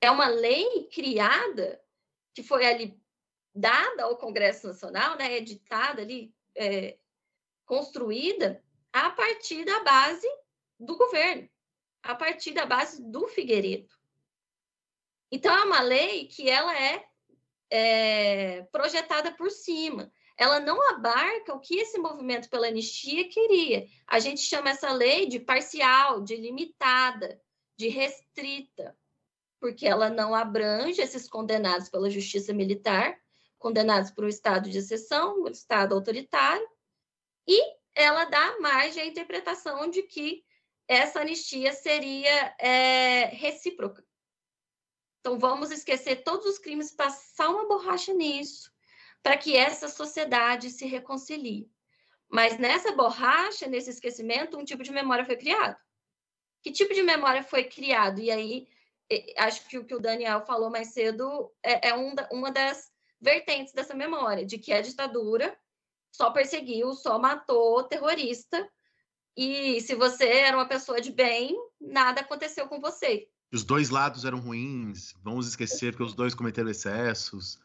[0.01, 1.83] É uma lei criada
[2.35, 3.01] que foi ali
[3.55, 6.99] dada ao Congresso Nacional, né, editada ali, é,
[7.65, 8.63] construída
[8.93, 10.27] a partir da base
[10.79, 11.49] do governo,
[12.03, 13.93] a partir da base do Figueiredo.
[15.31, 17.05] Então, é uma lei que ela é,
[17.71, 20.13] é projetada por cima.
[20.37, 23.87] Ela não abarca o que esse movimento pela anistia queria.
[24.07, 27.41] A gente chama essa lei de parcial, de limitada,
[27.77, 28.97] de restrita,
[29.61, 33.17] porque ela não abrange esses condenados pela justiça militar,
[33.59, 36.69] condenados por um estado de exceção, um estado autoritário,
[37.47, 37.61] e
[37.95, 40.45] ela dá margem à interpretação de que
[40.89, 44.05] essa anistia seria é, recíproca.
[45.21, 48.73] Então, vamos esquecer todos os crimes, passar uma borracha nisso,
[49.23, 51.71] para que essa sociedade se reconcilie.
[52.29, 55.77] Mas nessa borracha, nesse esquecimento, um tipo de memória foi criado.
[56.63, 58.21] Que tipo de memória foi criado?
[58.21, 58.69] E aí,
[59.37, 63.73] acho que o que o Daniel falou mais cedo é, é um, uma das vertentes
[63.73, 65.57] dessa memória, de que a ditadura
[66.11, 68.69] só perseguiu, só matou terrorista,
[69.37, 74.25] e se você era uma pessoa de bem, nada aconteceu com você os dois lados
[74.25, 77.61] eram ruins, vamos esquecer que os dois cometeram excessos,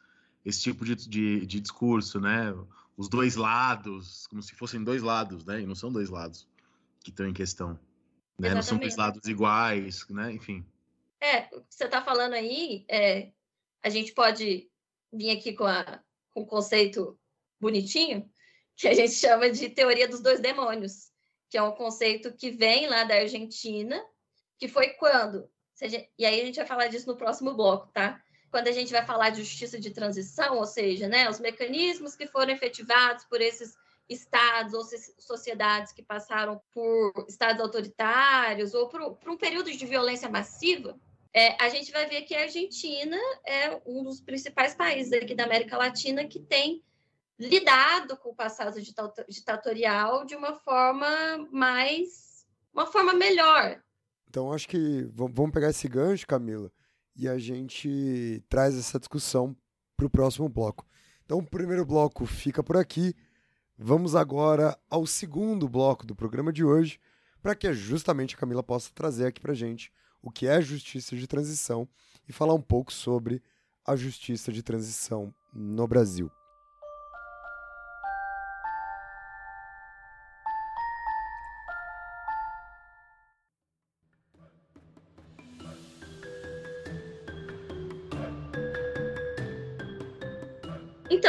[0.45, 2.53] esse tipo de, de, de, discurso, né?
[2.97, 5.61] Os dois lados, como se fossem dois lados, né?
[5.61, 6.45] E não são dois lados
[7.01, 7.79] que estão em questão.
[8.37, 8.53] Né?
[8.53, 10.33] Não são dois lados iguais, né?
[10.33, 10.65] Enfim.
[11.21, 13.31] É, o que você está falando aí, é,
[13.81, 14.69] a gente pode
[15.11, 16.01] vir aqui com, a,
[16.31, 17.17] com um conceito
[17.59, 18.29] bonitinho,
[18.75, 21.11] que a gente chama de teoria dos dois demônios,
[21.49, 24.03] que é um conceito que vem lá da Argentina,
[24.57, 25.49] que foi quando
[26.17, 28.19] e aí a gente vai falar disso no próximo bloco, tá?
[28.49, 32.25] Quando a gente vai falar de justiça de transição, ou seja, né, os mecanismos que
[32.25, 33.75] foram efetivados por esses
[34.09, 34.83] estados ou
[35.19, 40.97] sociedades que passaram por estados autoritários ou por, por um período de violência massiva,
[41.33, 45.43] é, a gente vai ver que a Argentina é um dos principais países aqui da
[45.43, 46.81] América Latina que tem
[47.39, 48.79] lidado com o passado
[49.29, 53.81] ditatorial de uma forma mais, uma forma melhor,
[54.29, 56.71] então acho que vamos pegar esse gancho, Camila,
[57.15, 59.55] e a gente traz essa discussão
[59.95, 60.85] para o próximo bloco.
[61.25, 63.15] Então o primeiro bloco fica por aqui.
[63.77, 66.99] Vamos agora ao segundo bloco do programa de hoje,
[67.41, 71.25] para que justamente a Camila possa trazer aqui para gente o que é justiça de
[71.25, 71.87] transição
[72.27, 73.41] e falar um pouco sobre
[73.85, 76.29] a justiça de transição no Brasil.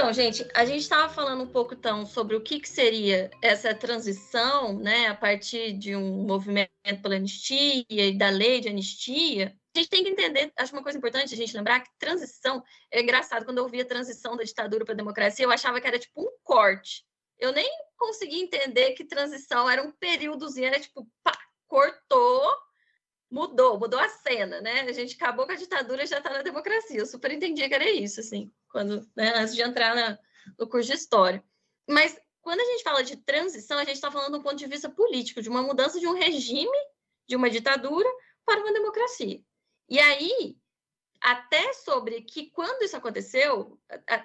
[0.09, 3.75] Então, gente, a gente estava falando um pouco então sobre o que, que, seria essa
[3.75, 6.71] transição, né, a partir de um movimento
[7.03, 9.55] pela anistia e da lei de anistia.
[9.77, 13.03] A gente tem que entender, acho uma coisa importante a gente lembrar que transição é
[13.03, 13.45] engraçado.
[13.45, 16.39] Quando eu ouvia transição da ditadura para a democracia, eu achava que era tipo um
[16.43, 17.05] corte.
[17.39, 22.51] Eu nem conseguia entender que transição era um períodozinho, era tipo, pá, cortou,
[23.31, 24.81] mudou, mudou a cena, né?
[24.89, 26.99] A gente acabou com a ditadura, já está na democracia.
[26.99, 30.19] Eu super entendia que era isso, assim quando né, antes de entrar na,
[30.59, 31.43] no curso de história.
[31.89, 34.89] Mas quando a gente fala de transição, a gente está falando do ponto de vista
[34.89, 36.79] político, de uma mudança de um regime,
[37.27, 38.09] de uma ditadura,
[38.45, 39.41] para uma democracia.
[39.89, 40.57] E aí,
[41.21, 43.79] até sobre que quando isso aconteceu,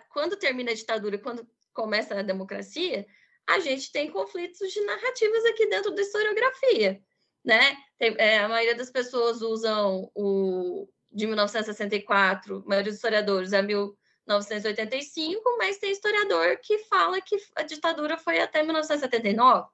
[0.10, 3.06] quando termina a ditadura, quando começa a democracia,
[3.48, 7.02] a gente tem conflitos de narrativas aqui dentro da historiografia,
[7.44, 7.78] né?
[7.98, 13.62] Tem, é, a maioria das pessoas usam o de 1964, a maioria dos historiadores é
[13.62, 13.96] mil,
[14.28, 19.68] 1985, mas tem historiador que fala que a ditadura foi até 1979,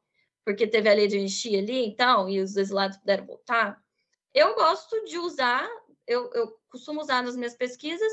[0.44, 3.80] porque teve a lei de anistia ali, então, e os exilados puderam voltar.
[4.34, 5.68] Eu gosto de usar,
[6.08, 8.12] eu, eu costumo usar nas minhas pesquisas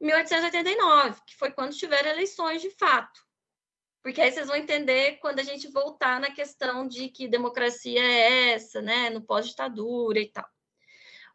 [0.00, 3.24] 1889, que foi quando tiveram eleições de fato.
[4.02, 8.52] porque aí vocês vão entender quando a gente voltar na questão de que democracia é
[8.52, 10.46] essa, né, no pós-ditadura e tal.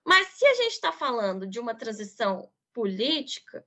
[0.06, 3.66] Mas se a gente está falando de uma transição política,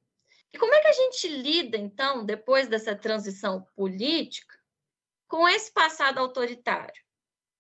[0.55, 4.57] e como é que a gente lida, então, depois dessa transição política,
[5.27, 7.03] com esse passado autoritário?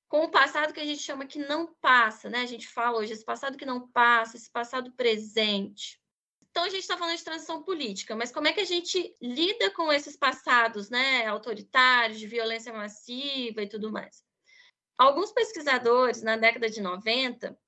[0.08, 2.42] Com o passado que a gente chama que não passa, né?
[2.42, 6.00] A gente fala hoje, esse passado que não passa, esse passado presente.
[6.48, 9.72] Então, a gente está falando de transição política, mas como é que a gente lida
[9.72, 14.24] com esses passados né, autoritários, de violência massiva e tudo mais?
[14.96, 17.58] Alguns pesquisadores, na década de 90,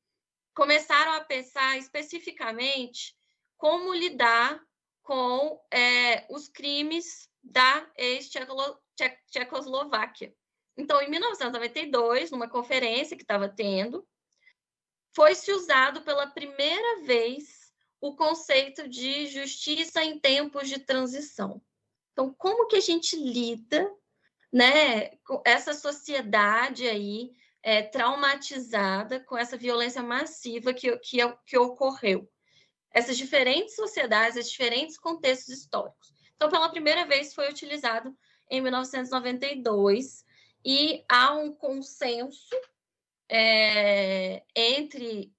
[0.55, 3.17] começaram a pensar especificamente
[3.59, 4.65] como lidar
[5.07, 10.35] com é, os crimes da ex-Tchecoslováquia.
[10.77, 14.05] Então, em 1992, numa conferência que estava tendo,
[15.15, 21.63] foi-se usado pela primeira vez o conceito de justiça em tempos de transição.
[22.13, 23.89] Então, como que a gente lida,
[24.53, 27.31] né, com essa sociedade aí
[27.63, 32.29] é, traumatizada com essa violência massiva que, que, que ocorreu?
[32.91, 36.15] Essas diferentes sociedades, esses diferentes contextos históricos.
[36.35, 38.17] Então, pela primeira vez foi utilizado
[38.51, 40.25] em 1992
[40.65, 42.55] e há um consenso
[43.29, 45.33] é, entre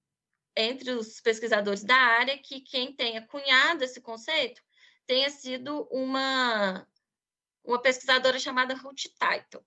[0.60, 4.60] entre os pesquisadores da área que quem tenha cunhado esse conceito
[5.06, 6.86] tenha sido uma,
[7.64, 9.64] uma pesquisadora chamada Ruth Title.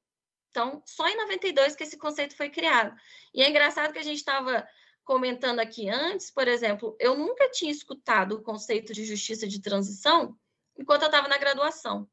[0.51, 2.95] Então, só em 92 que esse conceito foi criado.
[3.33, 4.69] E é engraçado que a gente estava
[5.05, 10.37] comentando aqui antes, por exemplo, eu nunca tinha escutado o conceito de justiça de transição
[10.79, 12.09] enquanto eu estava na graduação.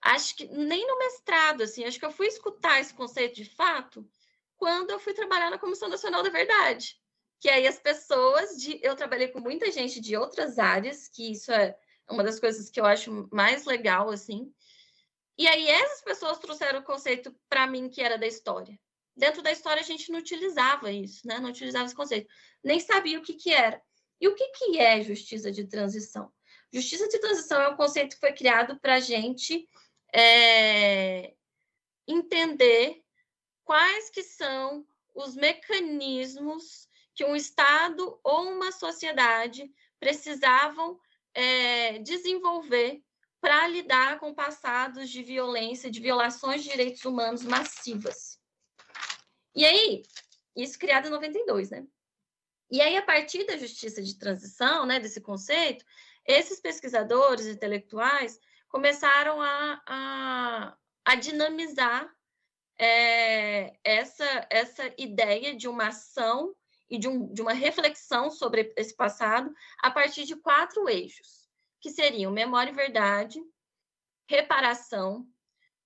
[0.00, 4.08] Acho que nem no mestrado, assim, acho que eu fui escutar esse conceito de fato
[4.56, 6.96] quando eu fui trabalhar na Comissão Nacional da Verdade.
[7.40, 8.78] Que aí as pessoas de.
[8.82, 11.76] Eu trabalhei com muita gente de outras áreas, que isso é
[12.08, 14.52] uma das coisas que eu acho mais legal, assim.
[15.36, 18.78] E aí essas pessoas trouxeram o conceito para mim que era da história.
[19.16, 21.38] Dentro da história a gente não utilizava isso, né?
[21.38, 22.28] Não utilizava esse conceito.
[22.62, 23.80] Nem sabia o que, que era.
[24.20, 26.30] E o que, que é justiça de transição?
[26.72, 29.68] Justiça de transição é um conceito que foi criado para a gente
[30.14, 31.34] é,
[32.06, 33.02] entender
[33.64, 40.98] quais que são os mecanismos que um Estado ou uma sociedade precisavam
[41.32, 43.02] é, desenvolver
[43.40, 48.35] para lidar com passados de violência, de violações de direitos humanos massivas.
[49.56, 50.02] E aí,
[50.54, 51.86] isso criado em 92, né?
[52.70, 55.82] E aí, a partir da justiça de transição, né, desse conceito,
[56.26, 58.38] esses pesquisadores intelectuais
[58.68, 60.76] começaram a, a,
[61.06, 62.14] a dinamizar
[62.78, 66.54] é, essa, essa ideia de uma ação
[66.90, 71.48] e de, um, de uma reflexão sobre esse passado a partir de quatro eixos,
[71.80, 73.40] que seriam memória e verdade,
[74.28, 75.26] reparação,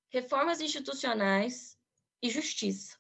[0.09, 1.79] reformas institucionais
[2.21, 3.00] e justiça.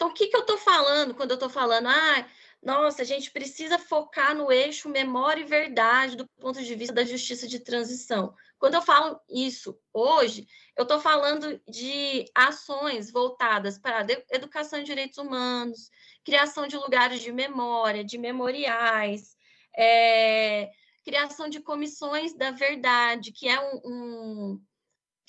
[0.00, 2.26] Então, o que, que eu estou falando quando eu estou falando, ah,
[2.62, 7.04] nossa, a gente precisa focar no eixo memória e verdade do ponto de vista da
[7.04, 8.34] justiça de transição.
[8.58, 15.18] Quando eu falo isso hoje, eu estou falando de ações voltadas para educação em direitos
[15.18, 15.90] humanos,
[16.24, 19.36] criação de lugares de memória, de memoriais,
[19.76, 20.70] é,
[21.04, 24.62] criação de comissões da verdade, que é um, um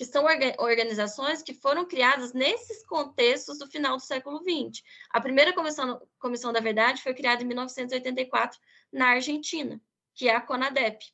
[0.02, 0.26] que são
[0.58, 4.84] organizações que foram criadas nesses contextos do final do século XX.
[5.12, 8.60] A primeira comissão, comissão da verdade foi criada em 1984
[8.92, 9.80] na Argentina,
[10.16, 11.06] que é a CONADEP,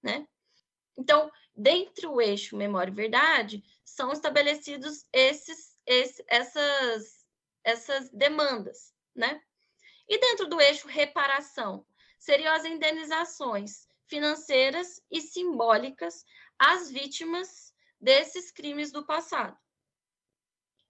[0.00, 0.28] né?
[0.96, 5.76] Então, dentro do eixo memória e verdade, são estabelecidos esses,
[6.28, 7.26] essas,
[7.64, 9.42] essas demandas, né?
[10.08, 11.84] E dentro do eixo reparação,
[12.16, 16.24] seriam as indenizações financeiras e simbólicas
[16.56, 19.56] às vítimas desses crimes do passado.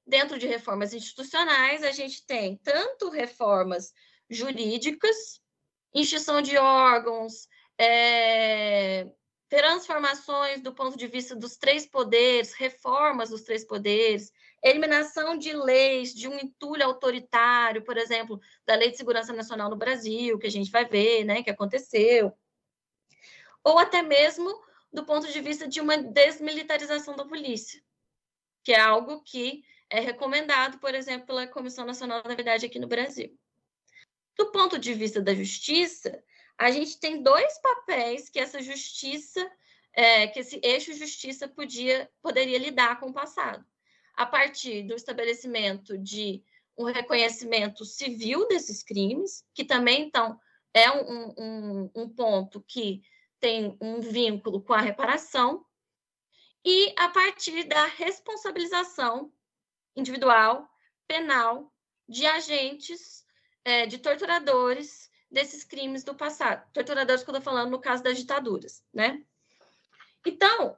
[0.06, 3.92] Dentro de reformas institucionais, a gente tem tanto reformas
[4.30, 5.40] jurídicas,
[5.92, 7.48] instituição de órgãos,
[7.78, 9.08] é,
[9.48, 14.32] transformações do ponto de vista dos três poderes, reformas dos três poderes,
[14.62, 19.76] eliminação de leis de um entulho autoritário, por exemplo, da Lei de Segurança Nacional no
[19.76, 22.32] Brasil, que a gente vai ver, né, que aconteceu,
[23.62, 24.65] ou até mesmo
[24.96, 27.82] do ponto de vista de uma desmilitarização da polícia,
[28.64, 32.86] que é algo que é recomendado, por exemplo, pela Comissão Nacional da Verdade aqui no
[32.86, 33.38] Brasil.
[34.38, 36.24] Do ponto de vista da justiça,
[36.56, 39.46] a gente tem dois papéis que essa justiça,
[39.92, 43.62] é, que esse eixo justiça podia, poderia lidar com o passado
[44.14, 46.42] a partir do estabelecimento de
[46.74, 50.40] um reconhecimento civil desses crimes, que também, então,
[50.72, 53.02] é um, um, um ponto que
[53.40, 55.64] tem um vínculo com a reparação,
[56.64, 59.32] e a partir da responsabilização
[59.94, 60.68] individual,
[61.06, 61.72] penal,
[62.08, 63.24] de agentes,
[63.64, 66.68] é, de torturadores desses crimes do passado.
[66.72, 69.24] Torturadores que eu estou falando no caso das ditaduras, né?
[70.24, 70.76] Então,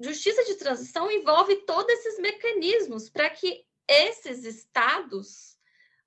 [0.00, 5.58] justiça de transição envolve todos esses mecanismos para que esses estados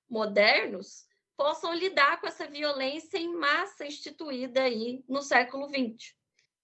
[0.08, 1.05] modernos
[1.36, 6.14] possam lidar com essa violência em massa instituída aí no século XX.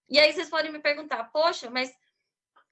[0.09, 1.95] E aí vocês podem me perguntar, poxa, mas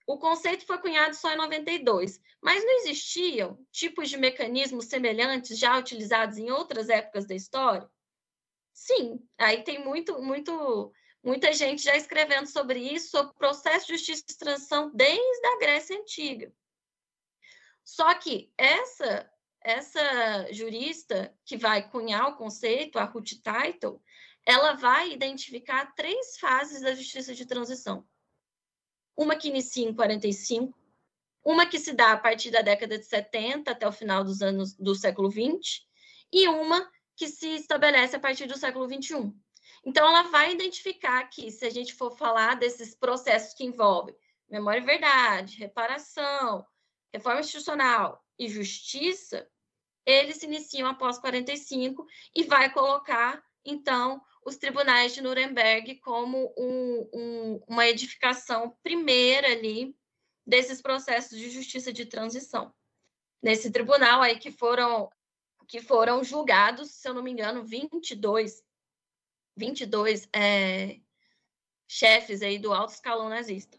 [0.07, 5.78] o conceito foi cunhado só em 92, mas não existiam tipos de mecanismos semelhantes já
[5.78, 7.88] utilizados em outras épocas da história?
[8.72, 10.92] Sim, aí tem muito, muito,
[11.22, 15.59] muita gente já escrevendo sobre isso, sobre o processo de justiça de transição desde a
[15.59, 16.53] Grécia Antiga.
[17.84, 19.30] Só que essa
[19.63, 24.03] essa jurista que vai cunhar o conceito, a Ruth Title,
[24.47, 28.07] ela vai identificar três fases da justiça de transição.
[29.17, 30.79] Uma que inicia em 45,
[31.45, 34.75] uma que se dá a partir da década de 70 até o final dos anos
[34.75, 35.87] do século 20
[36.33, 39.35] e uma que se estabelece a partir do século 21.
[39.85, 44.15] Então ela vai identificar que se a gente for falar desses processos que envolvem
[44.49, 46.67] memória e verdade, reparação,
[47.13, 49.47] reforma institucional e justiça,
[50.07, 57.64] eles iniciam após 45 e vai colocar, então, os tribunais de Nuremberg como um, um,
[57.68, 59.95] uma edificação primeira ali
[60.47, 62.74] desses processos de justiça de transição.
[63.43, 65.11] Nesse tribunal aí que foram
[65.68, 68.61] que foram julgados, se eu não me engano, 22
[69.57, 70.99] 22 é,
[71.86, 73.78] chefes aí do alto escalão nazista.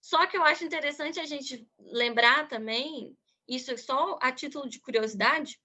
[0.00, 3.16] Só que eu acho interessante a gente lembrar também,
[3.48, 5.60] isso é só a título de curiosidade,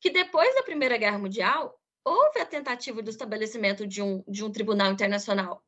[0.00, 4.52] que depois da Primeira Guerra Mundial, houve a tentativa do estabelecimento de um, de um
[4.52, 5.64] tribunal internacional.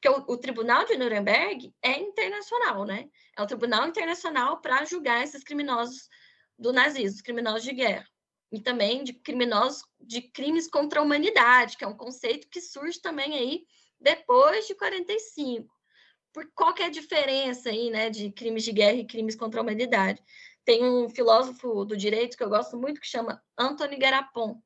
[0.00, 3.10] Porque o, o Tribunal de Nuremberg é internacional, né?
[3.36, 6.08] É um tribunal internacional para julgar esses criminosos
[6.58, 8.06] do nazismo, criminosos de guerra.
[8.52, 13.00] E também de criminosos de crimes contra a humanidade, que é um conceito que surge
[13.00, 13.66] também aí
[14.00, 15.80] depois de 45
[16.32, 19.60] por qual que é a diferença aí, né, de crimes de guerra e crimes contra
[19.60, 20.22] a humanidade?
[20.64, 24.60] Tem um filósofo do direito que eu gosto muito que chama Anthony Garapon,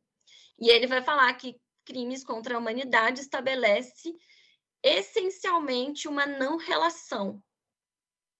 [0.58, 4.14] e ele vai falar que crimes contra a humanidade estabelece
[4.82, 7.42] essencialmente uma não relação.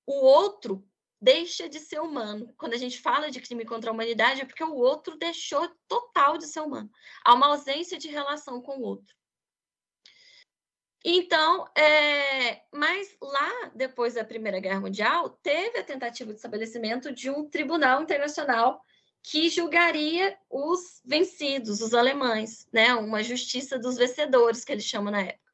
[0.07, 0.87] O outro
[1.21, 2.53] deixa de ser humano.
[2.59, 6.37] Quando a gente fala de crime contra a humanidade, é porque o outro deixou total
[6.37, 6.91] de ser humano.
[7.25, 9.15] Há uma ausência de relação com o outro.
[11.05, 17.29] Então, é, mas lá, depois da Primeira Guerra Mundial, teve a tentativa de estabelecimento de
[17.29, 18.81] um tribunal internacional
[19.23, 22.95] que julgaria os vencidos, os alemães, né?
[22.95, 25.45] Uma justiça dos vencedores, que eles chamam na época.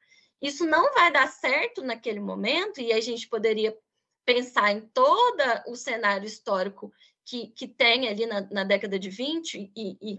[0.40, 3.76] Isso não vai dar certo naquele momento, e a gente poderia
[4.24, 6.92] pensar em todo o cenário histórico
[7.24, 10.18] que, que tem ali na, na década de 20 e, e,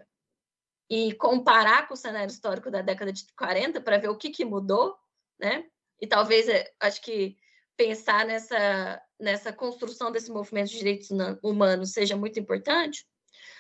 [0.90, 4.46] e, comparar com o cenário histórico da década de 40 para ver o que, que
[4.46, 4.98] mudou,
[5.42, 5.66] né?
[6.00, 7.38] E talvez, é, acho que
[7.76, 11.10] pensar nessa, nessa construção desse movimento de direitos
[11.44, 13.06] humanos seja muito importante.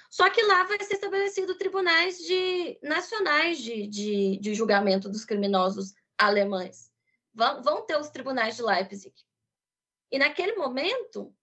[0.10, 5.94] Só que lá vai ser estabelecido tribunais de, nacionais de, de, de julgamento dos criminosos
[6.18, 6.92] alemães.
[7.34, 9.14] Vão, vão ter os tribunais de Leipzig.
[10.12, 11.34] E naquele momento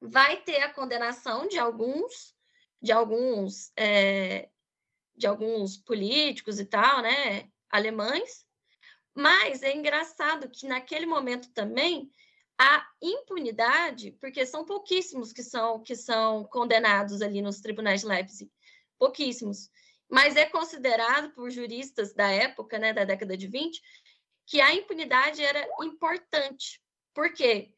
[0.00, 2.34] vai ter a condenação de alguns
[2.80, 4.48] de alguns é,
[5.14, 8.46] de alguns políticos e tal, né, alemães,
[9.14, 12.10] mas é engraçado que naquele momento também
[12.58, 18.50] a impunidade, porque são pouquíssimos que são que são condenados ali nos tribunais de Leipzig,
[18.98, 19.70] pouquíssimos.
[20.10, 23.80] Mas é considerado por juristas da época, né, da década de 20,
[24.46, 26.82] que a impunidade era importante.
[27.14, 27.74] Por quê?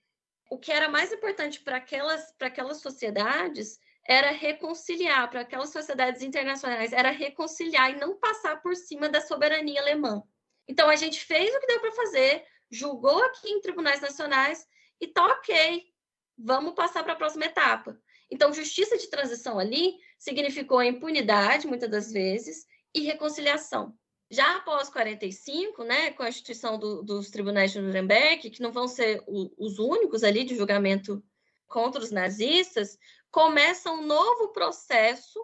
[0.51, 6.22] O que era mais importante para aquelas para aquelas sociedades era reconciliar, para aquelas sociedades
[6.22, 10.22] internacionais, era reconciliar e não passar por cima da soberania alemã.
[10.71, 14.64] Então, a gente fez o que deu para fazer, julgou aqui em tribunais nacionais
[15.01, 15.85] e tá ok,
[16.39, 18.01] vamos passar para a próxima etapa.
[18.31, 23.99] Então, justiça de transição ali significou impunidade, muitas das vezes, e reconciliação.
[24.31, 28.87] Já após 45, né, com a instituição do, dos tribunais de Nuremberg, que não vão
[28.87, 31.21] ser o, os únicos ali de julgamento
[31.66, 32.97] contra os nazistas,
[33.29, 35.41] começa um novo processo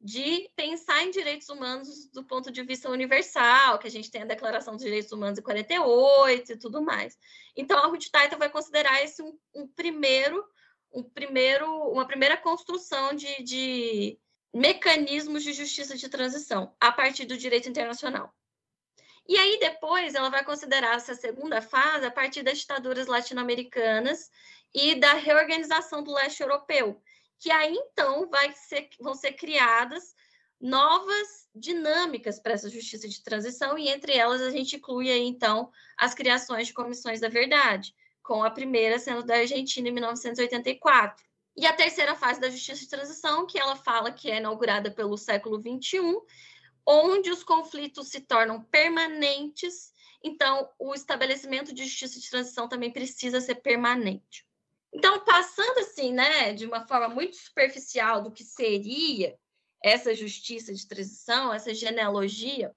[0.00, 4.26] de pensar em direitos humanos do ponto de vista universal, que a gente tem a
[4.26, 7.18] Declaração dos Direitos Humanos de 48 e tudo mais.
[7.54, 10.42] Então, a Ruth Taita vai considerar esse um, um, primeiro,
[10.90, 14.18] um primeiro, uma primeira construção de, de
[14.54, 18.34] mecanismos de justiça de transição a partir do direito internacional.
[19.28, 24.30] E aí depois ela vai considerar essa segunda fase a partir das ditaduras latino-americanas
[24.74, 27.00] e da reorganização do leste europeu,
[27.40, 30.14] que aí então ser, vão ser criadas
[30.60, 35.70] novas dinâmicas para essa justiça de transição, e entre elas a gente inclui aí, então,
[35.96, 41.24] as criações de comissões da verdade, com a primeira sendo da Argentina em 1984.
[41.56, 45.16] E a terceira fase da justiça de transição, que ela fala que é inaugurada pelo
[45.16, 46.00] século XXI,
[46.86, 53.40] onde os conflitos se tornam permanentes, então o estabelecimento de justiça de transição também precisa
[53.40, 54.46] ser permanente.
[54.92, 59.38] Então, passando assim, né, de uma forma muito superficial do que seria
[59.82, 62.74] essa justiça de transição, essa genealogia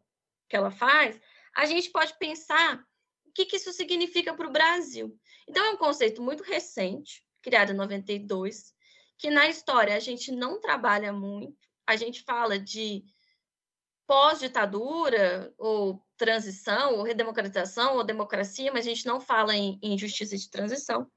[0.47, 1.19] que ela faz,
[1.55, 2.83] a gente pode pensar
[3.25, 5.17] o que, que isso significa para o Brasil.
[5.47, 8.73] Então, é um conceito muito recente, criado em 92,
[9.17, 13.03] que na história a gente não trabalha muito, a gente fala de
[14.05, 20.37] pós-ditadura, ou transição, ou redemocratização, ou democracia, mas a gente não fala em, em justiça
[20.37, 21.09] de transição.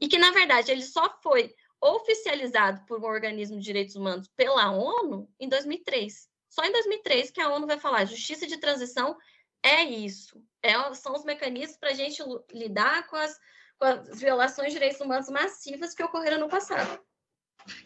[0.00, 4.70] E que, na verdade, ele só foi oficializado por um organismo de direitos humanos pela
[4.70, 6.28] ONU em 2003.
[6.48, 9.16] Só em 2003 que a ONU vai falar justiça de transição
[9.62, 10.40] é isso.
[10.62, 12.22] É, são os mecanismos para a gente
[12.52, 13.38] lidar com as,
[13.78, 17.00] com as, violações de direitos humanos massivas que ocorreram no passado.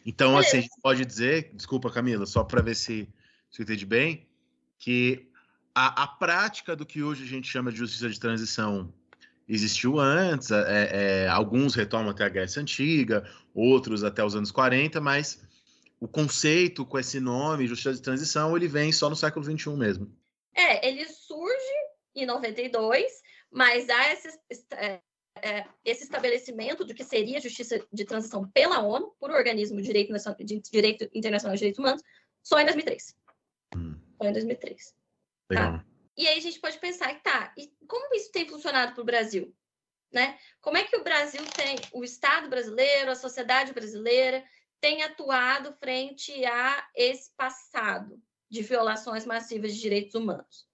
[0.05, 0.49] Então, Beleza.
[0.49, 3.09] assim, a gente pode dizer, desculpa, Camila, só para ver se,
[3.51, 4.29] se eu entendi bem,
[4.79, 5.31] que
[5.75, 8.93] a, a prática do que hoje a gente chama de justiça de transição
[9.49, 15.01] existiu antes, é, é, alguns retomam até a Grécia Antiga, outros até os anos 40,
[15.01, 15.41] mas
[16.01, 20.13] o conceito com esse nome, justiça de transição, ele vem só no século XXI mesmo.
[20.55, 21.75] É, ele surge
[22.15, 23.05] em 92,
[23.51, 24.41] mas há esse,
[24.73, 25.01] é,
[25.43, 30.13] é, esse estabelecimento do que seria justiça de transição pela ONU, por organismo de direito,
[30.45, 32.03] de direito internacional de direitos humanos,
[32.43, 33.17] só em 2003.
[33.77, 33.95] Hum.
[34.21, 34.95] Só em 2003.
[35.51, 35.73] Legal.
[35.73, 35.85] Tá?
[36.17, 39.55] E aí a gente pode pensar, tá, e como isso tem funcionado para o Brasil?
[40.13, 40.39] Né?
[40.61, 44.43] Como é que o Brasil tem, o Estado brasileiro, a sociedade brasileira,
[44.81, 50.67] tem atuado frente a esse passado de violações massivas de direitos humanos?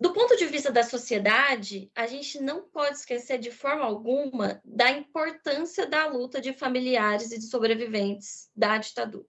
[0.00, 4.90] Do ponto de vista da sociedade, a gente não pode esquecer de forma alguma da
[4.92, 9.26] importância da luta de familiares e de sobreviventes da ditadura.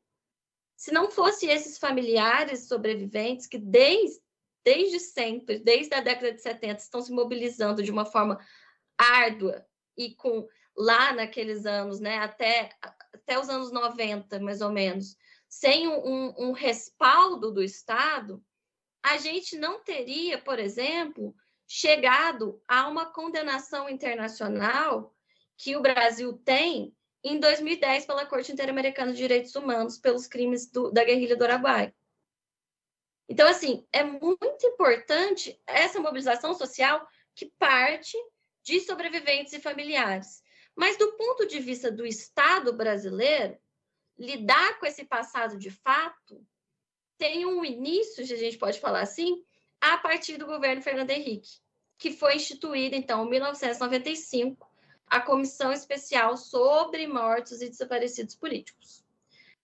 [0.79, 4.21] Se não fosse esses familiares sobreviventes que desde,
[4.63, 8.39] desde sempre, desde a década de 70, estão se mobilizando de uma forma
[8.97, 9.67] árdua
[9.97, 12.69] e com lá naqueles anos, né, até,
[13.13, 15.17] até os anos 90, mais ou menos,
[15.49, 18.41] sem um, um respaldo do Estado,
[19.03, 21.35] a gente não teria, por exemplo,
[21.67, 25.13] chegado a uma condenação internacional
[25.57, 30.91] que o Brasil tem em 2010 pela Corte Interamericana de Direitos Humanos pelos crimes do,
[30.91, 31.93] da guerrilha do Araguai.
[33.27, 38.17] Então, assim, é muito importante essa mobilização social que parte
[38.63, 40.41] de sobreviventes e familiares.
[40.75, 43.57] Mas, do ponto de vista do Estado brasileiro,
[44.17, 46.45] lidar com esse passado de fato
[47.17, 49.43] tem um início, se a gente pode falar assim,
[49.81, 51.59] a partir do governo Fernando Henrique,
[51.97, 54.68] que foi instituído, então, em 1995,
[55.09, 59.03] a Comissão Especial sobre Mortos e Desaparecidos Políticos.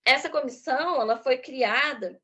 [0.03, 2.19] Essa comissão ela foi criada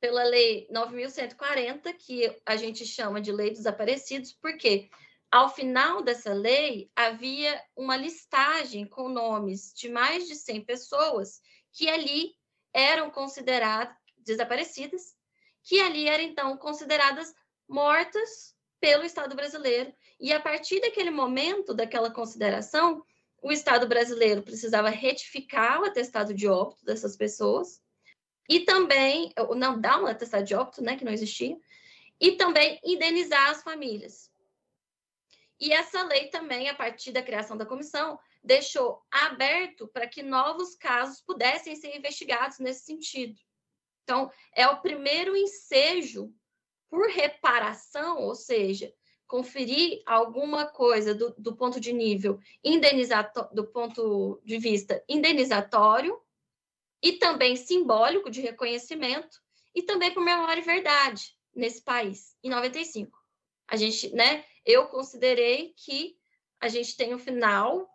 [0.00, 4.88] pela Lei 9.140, que a gente chama de Lei dos Desaparecidos, porque
[5.30, 11.40] ao final dessa lei havia uma listagem com nomes de mais de 100 pessoas
[11.70, 12.34] que ali
[12.72, 15.14] eram consideradas desaparecidas,
[15.62, 17.34] que ali eram então consideradas
[17.68, 19.92] mortas pelo Estado brasileiro.
[20.18, 23.04] E a partir daquele momento, daquela consideração,
[23.42, 27.80] o Estado brasileiro precisava retificar o atestado de óbito dessas pessoas
[28.48, 31.56] e também, não dar um atestado de óbito, né, que não existia,
[32.20, 34.30] e também indenizar as famílias.
[35.58, 40.74] E essa lei também, a partir da criação da comissão, deixou aberto para que novos
[40.74, 43.38] casos pudessem ser investigados nesse sentido.
[44.02, 46.34] Então, é o primeiro ensejo
[46.90, 48.92] por reparação, ou seja,
[49.30, 56.20] conferir alguma coisa do, do ponto de nível indenizatório, do ponto de vista indenizatório
[57.00, 59.40] e também simbólico de reconhecimento
[59.72, 63.16] e também por memória e verdade nesse país em 95.
[63.68, 66.16] A gente, né, eu considerei que
[66.60, 67.88] a gente tem um final,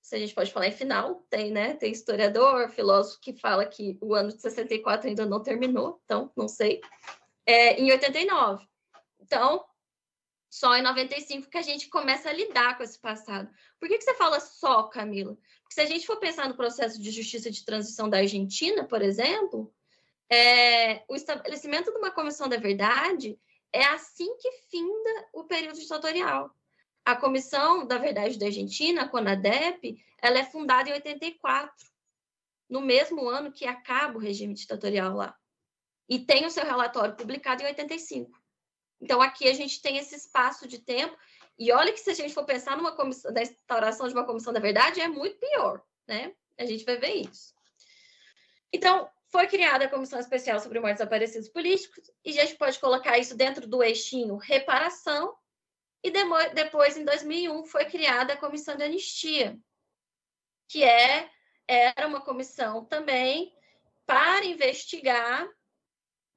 [0.00, 3.98] se a gente pode falar em final, tem, né, tem historiador, filósofo que fala que
[4.00, 6.80] o ano de 64 ainda não terminou, então não sei
[7.46, 8.66] é, em 89.
[9.20, 9.64] Então,
[10.50, 13.48] só em 95 que a gente começa a lidar com esse passado.
[13.80, 15.36] Por que, que você fala só, Camila?
[15.62, 19.00] Porque se a gente for pensar no processo de justiça de transição da Argentina, por
[19.00, 19.72] exemplo,
[20.30, 23.38] é, o estabelecimento de uma comissão da verdade
[23.72, 26.54] é assim que finda o período ditatorial.
[27.04, 31.74] A Comissão da Verdade da Argentina, a CONADEP, ela é fundada em 84,
[32.68, 35.36] no mesmo ano que acaba o regime ditatorial lá.
[36.12, 38.38] E tem o seu relatório publicado em 85.
[39.00, 41.16] Então, aqui a gente tem esse espaço de tempo.
[41.58, 44.52] E olha que se a gente for pensar numa comissão, na instauração de uma comissão
[44.52, 46.34] da verdade, é muito pior, né?
[46.58, 47.54] A gente vai ver isso.
[48.70, 53.16] Então, foi criada a Comissão Especial sobre Mortos Desaparecidos Políticos, e a gente pode colocar
[53.18, 55.34] isso dentro do eixinho reparação,
[56.04, 56.10] e
[56.52, 59.58] depois, em 2001, foi criada a Comissão de Anistia,
[60.68, 61.30] que é,
[61.66, 63.56] era uma comissão também
[64.04, 65.48] para investigar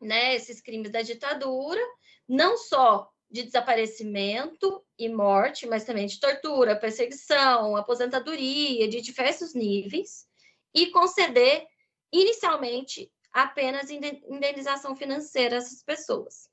[0.01, 1.81] né, esses crimes da ditadura,
[2.27, 10.25] não só de desaparecimento e morte, mas também de tortura, perseguição, aposentadoria, de diversos níveis,
[10.73, 11.65] e conceder
[12.11, 16.49] inicialmente apenas indenização financeira a essas pessoas.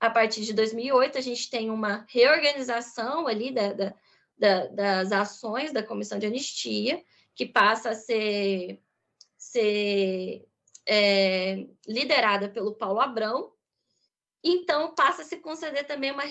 [0.00, 3.94] A partir de 2008, a gente tem uma reorganização ali da, da,
[4.38, 7.02] da, das ações da Comissão de Anistia,
[7.34, 8.80] que passa a ser,
[9.36, 10.46] ser
[10.86, 13.52] é, liderada pelo Paulo Abrão,
[14.42, 16.24] então passa a se conceder também uma,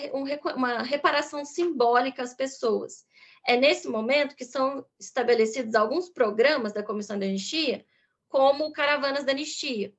[0.54, 3.04] uma reparação simbólica às pessoas.
[3.46, 7.84] É nesse momento que são estabelecidos alguns programas da Comissão de Anistia
[8.28, 9.92] como Caravanas da Anistia,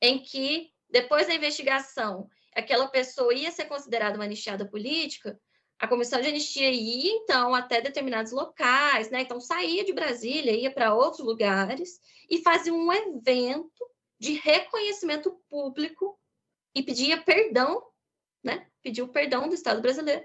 [0.00, 5.40] em que, depois da investigação, aquela pessoa ia ser considerada uma anistiada política,
[5.82, 9.22] a comissão de anistia ia, então, até determinados locais, né?
[9.22, 12.00] Então, saía de Brasília, ia para outros lugares
[12.30, 13.84] e fazia um evento
[14.22, 16.16] de reconhecimento público
[16.72, 17.82] e pedia perdão,
[18.40, 18.68] né?
[18.80, 20.24] Pediu perdão do Estado brasileiro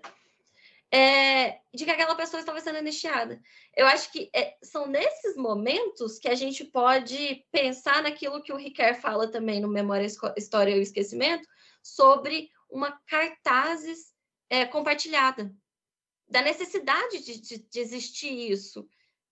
[0.91, 3.41] é, de que aquela pessoa estava sendo anistiada.
[3.75, 8.55] Eu acho que é, são nesses momentos que a gente pode pensar naquilo que o
[8.55, 11.47] Riquet fala também no Memória, História e Esquecimento,
[11.81, 14.13] sobre uma cartazes
[14.47, 15.51] é, compartilhada,
[16.29, 18.87] da necessidade de, de, de existir isso.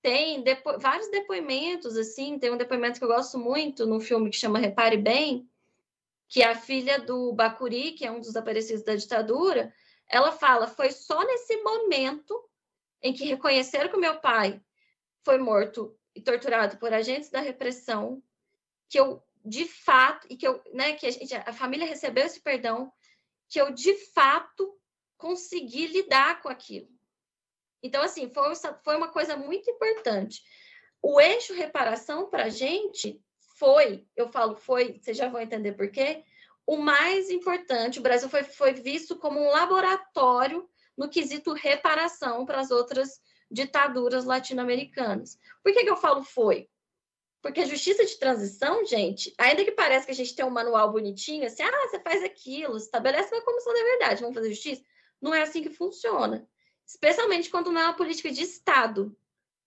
[0.06, 4.38] Tem depo vários depoimentos, assim, tem um depoimento que eu gosto muito no filme que
[4.38, 5.50] chama Repare Bem,
[6.28, 9.74] que a filha do Bacuri, que é um dos aparecidos da ditadura,
[10.08, 12.40] ela fala: foi só nesse momento
[13.02, 14.62] em que reconheceram que o meu pai
[15.24, 18.22] foi morto e torturado por agentes da repressão
[18.88, 22.40] que eu de fato e que eu, né, que a, gente, a família recebeu esse
[22.40, 22.94] perdão,
[23.50, 24.80] que eu de fato
[25.18, 26.95] consegui lidar com aquilo.
[27.86, 30.42] Então, assim, foi, foi uma coisa muito importante.
[31.02, 33.22] O eixo reparação para a gente
[33.60, 36.24] foi, eu falo foi, vocês já vão entender por quê,
[36.66, 40.68] o mais importante, o Brasil foi, foi visto como um laboratório
[40.98, 43.22] no quesito reparação para as outras
[43.52, 45.38] ditaduras latino-americanas.
[45.64, 46.68] Por que, que eu falo foi?
[47.40, 50.92] Porque a justiça de transição, gente, ainda que pareça que a gente tem um manual
[50.92, 54.84] bonitinho, assim, ah, você faz aquilo, estabelece uma comissão da verdade, vamos fazer justiça,
[55.22, 56.48] não é assim que funciona.
[56.86, 59.18] Especialmente quando não é uma política de Estado,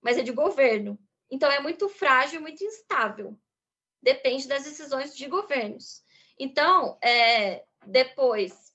[0.00, 0.98] mas é de governo.
[1.30, 3.38] Então é muito frágil, muito instável.
[4.00, 6.02] Depende das decisões de governos.
[6.38, 8.72] Então, é, depois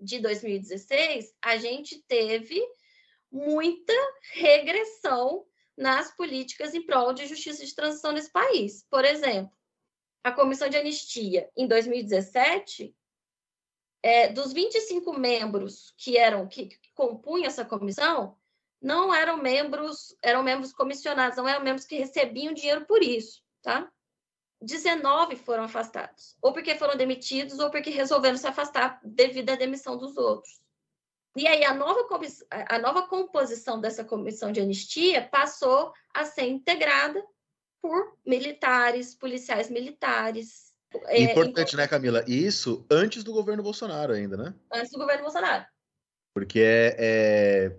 [0.00, 2.60] de 2016, a gente teve
[3.30, 3.92] muita
[4.32, 5.46] regressão
[5.76, 8.84] nas políticas em prol de justiça de transição nesse país.
[8.90, 9.56] Por exemplo,
[10.24, 12.94] a Comissão de Anistia, em 2017,
[14.02, 18.36] é, dos 25 membros que eram que, que compunham essa comissão,
[18.80, 23.90] não eram membros, eram membros comissionados, não eram membros que recebiam dinheiro por isso, tá?
[24.60, 29.96] 19 foram afastados, ou porque foram demitidos, ou porque resolveram se afastar devido à demissão
[29.96, 30.60] dos outros.
[31.34, 32.06] E aí a nova,
[32.68, 37.24] a nova composição dessa comissão de anistia passou a ser integrada
[37.80, 40.71] por militares, policiais militares.
[41.06, 42.24] É, Importante, é, né, Camila?
[42.26, 44.54] Isso antes do governo Bolsonaro ainda, né?
[44.72, 45.64] Antes do governo Bolsonaro.
[46.34, 47.72] Porque é, é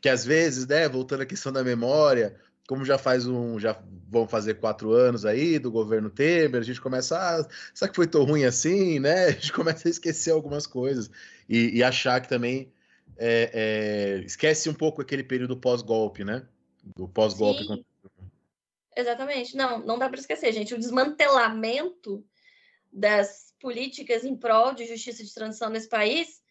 [0.00, 2.38] que às vezes, né, voltando à questão da memória,
[2.68, 6.80] como já faz um, já vão fazer quatro anos aí do governo Temer, a gente
[6.80, 9.26] começa, ah, será que foi tão ruim assim, né?
[9.26, 11.10] A gente começa a esquecer algumas coisas
[11.48, 12.72] e, e achar que também
[13.16, 16.46] é, é, esquece um pouco aquele período pós-golpe, né?
[16.96, 17.66] Do pós-golpe.
[18.96, 19.56] Exatamente.
[19.56, 20.74] Não, não dá para esquecer, gente.
[20.74, 22.24] O desmantelamento
[22.96, 26.42] das políticas em prol de justiça de transição nesse país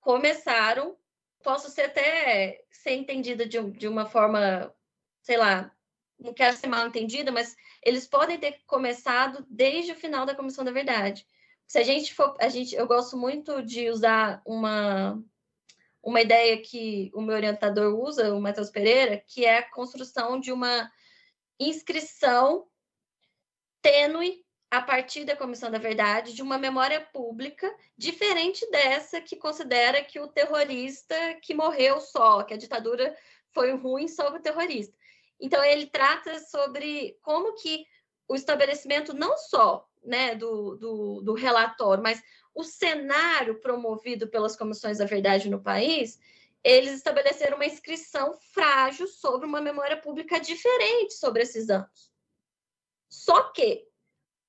[0.00, 0.96] começaram.
[1.42, 4.72] Posso ser até ser entendida de, de uma forma
[5.20, 5.70] sei lá,
[6.18, 10.64] não quero ser mal entendida, mas eles podem ter começado desde o final da Comissão
[10.64, 11.26] da Verdade.
[11.66, 15.22] Se a gente for, a gente, eu gosto muito de usar uma
[16.00, 20.50] uma ideia que o meu orientador usa, o Matheus Pereira, que é a construção de
[20.50, 20.90] uma
[21.60, 22.66] inscrição
[23.82, 30.04] tênue a partir da Comissão da Verdade, de uma memória pública diferente dessa que considera
[30.04, 33.16] que o terrorista que morreu só, que a ditadura
[33.52, 34.94] foi ruim só o terrorista.
[35.40, 37.86] Então, ele trata sobre como que
[38.28, 42.22] o estabelecimento não só né, do, do, do relatório, mas
[42.54, 46.18] o cenário promovido pelas comissões da verdade no país,
[46.62, 52.12] eles estabeleceram uma inscrição frágil sobre uma memória pública diferente sobre esses anos.
[53.08, 53.86] Só que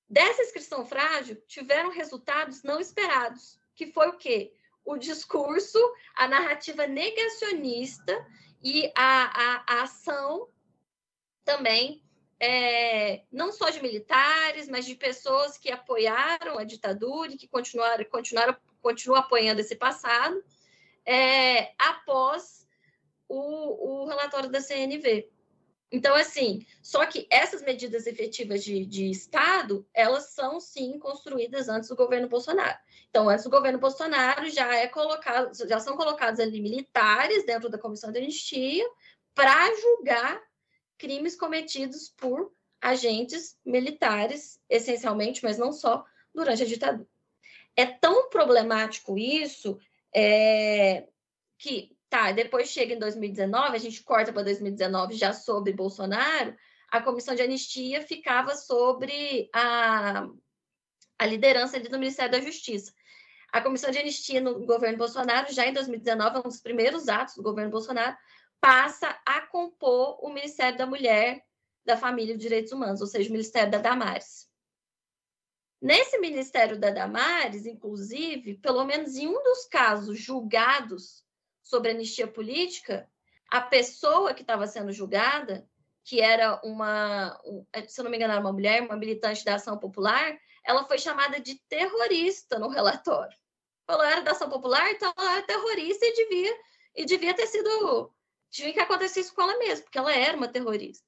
[0.09, 4.53] dessa inscrição frágil tiveram resultados não esperados, que foi o quê?
[4.83, 5.79] O discurso,
[6.15, 8.25] a narrativa negacionista
[8.61, 10.49] e a, a, a ação
[11.45, 12.03] também
[12.39, 18.05] é, não só de militares, mas de pessoas que apoiaram a ditadura e que continuaram,
[18.05, 20.41] continuaram continuam apoiando esse passado
[21.05, 22.65] é, após
[23.27, 25.29] o, o relatório da CNV.
[25.91, 31.89] Então, assim, só que essas medidas efetivas de, de Estado, elas são, sim, construídas antes
[31.89, 32.77] do governo Bolsonaro.
[33.09, 37.77] Então, antes do governo Bolsonaro, já, é colocado, já são colocados ali militares dentro da
[37.79, 38.87] comissão de anistia
[39.33, 40.39] para julgar
[40.97, 47.09] crimes cometidos por agentes militares, essencialmente, mas não só, durante a ditadura.
[47.75, 49.79] É tão problemático isso
[50.13, 51.07] é,
[51.57, 56.55] que Tá, depois chega em 2019, a gente corta para 2019 já sobre Bolsonaro,
[56.89, 60.27] a comissão de anistia ficava sobre a,
[61.19, 62.91] a liderança ali do Ministério da Justiça.
[63.51, 67.43] A comissão de anistia no governo Bolsonaro, já em 2019, um dos primeiros atos do
[67.43, 68.17] governo Bolsonaro,
[68.59, 71.43] passa a compor o Ministério da Mulher,
[71.85, 74.49] da Família e dos Direitos Humanos, ou seja, o Ministério da Damares.
[75.79, 81.23] Nesse Ministério da Damares, inclusive, pelo menos em um dos casos julgados
[81.69, 83.07] sobre anistia política,
[83.47, 85.69] a pessoa que estava sendo julgada,
[86.03, 87.39] que era uma,
[87.71, 90.35] é, se não me engano, era uma mulher, uma militante da Ação Popular,
[90.65, 93.37] ela foi chamada de terrorista no relatório.
[93.85, 96.57] Falou, era da Ação Popular, então ela era terrorista e devia,
[96.95, 98.11] e devia ter sido.
[98.51, 101.05] Devia que acontecesse com ela mesma, porque ela era uma terrorista.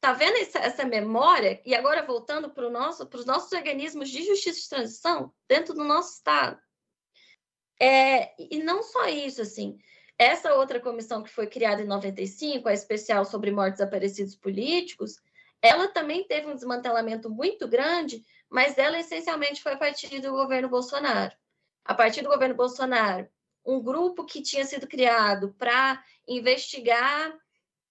[0.00, 1.62] Tá vendo essa, essa memória?
[1.64, 6.14] E agora voltando para nosso, os nossos organismos de justiça de transição dentro do nosso
[6.14, 6.60] Estado.
[7.80, 9.78] É, e não só isso, assim,
[10.18, 15.16] essa outra comissão que foi criada em 95, a especial sobre mortes desaparecidos políticos,
[15.62, 20.68] ela também teve um desmantelamento muito grande, mas ela essencialmente foi a partir do governo
[20.68, 21.34] Bolsonaro.
[21.84, 23.26] A partir do governo Bolsonaro,
[23.64, 27.34] um grupo que tinha sido criado para investigar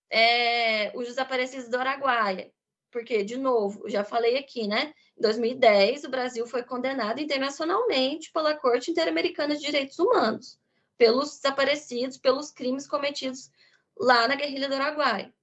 [0.09, 2.51] é, os desaparecidos do Araguaia.
[2.91, 4.93] Porque, de novo, já falei aqui, né?
[5.17, 10.59] Em 2010, o Brasil foi condenado internacionalmente pela Corte Interamericana de Direitos Humanos,
[10.97, 13.51] pelos desaparecidos, pelos crimes cometidos
[13.97, 15.33] lá na guerrilha do Araguaia.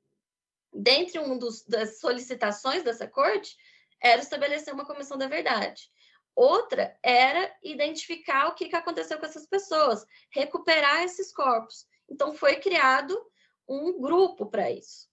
[0.73, 3.57] Dentre um dos, das solicitações dessa corte
[4.01, 5.91] era estabelecer uma comissão da verdade.
[6.35, 11.87] Outra era identificar o que, que aconteceu com essas pessoas, recuperar esses corpos.
[12.09, 13.19] Então, foi criado
[13.67, 15.09] um grupo para isso.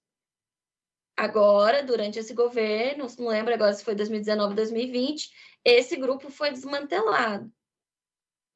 [1.15, 5.31] Agora, durante esse governo, não lembro agora se foi 2019 2020,
[5.63, 7.51] esse grupo foi desmantelado.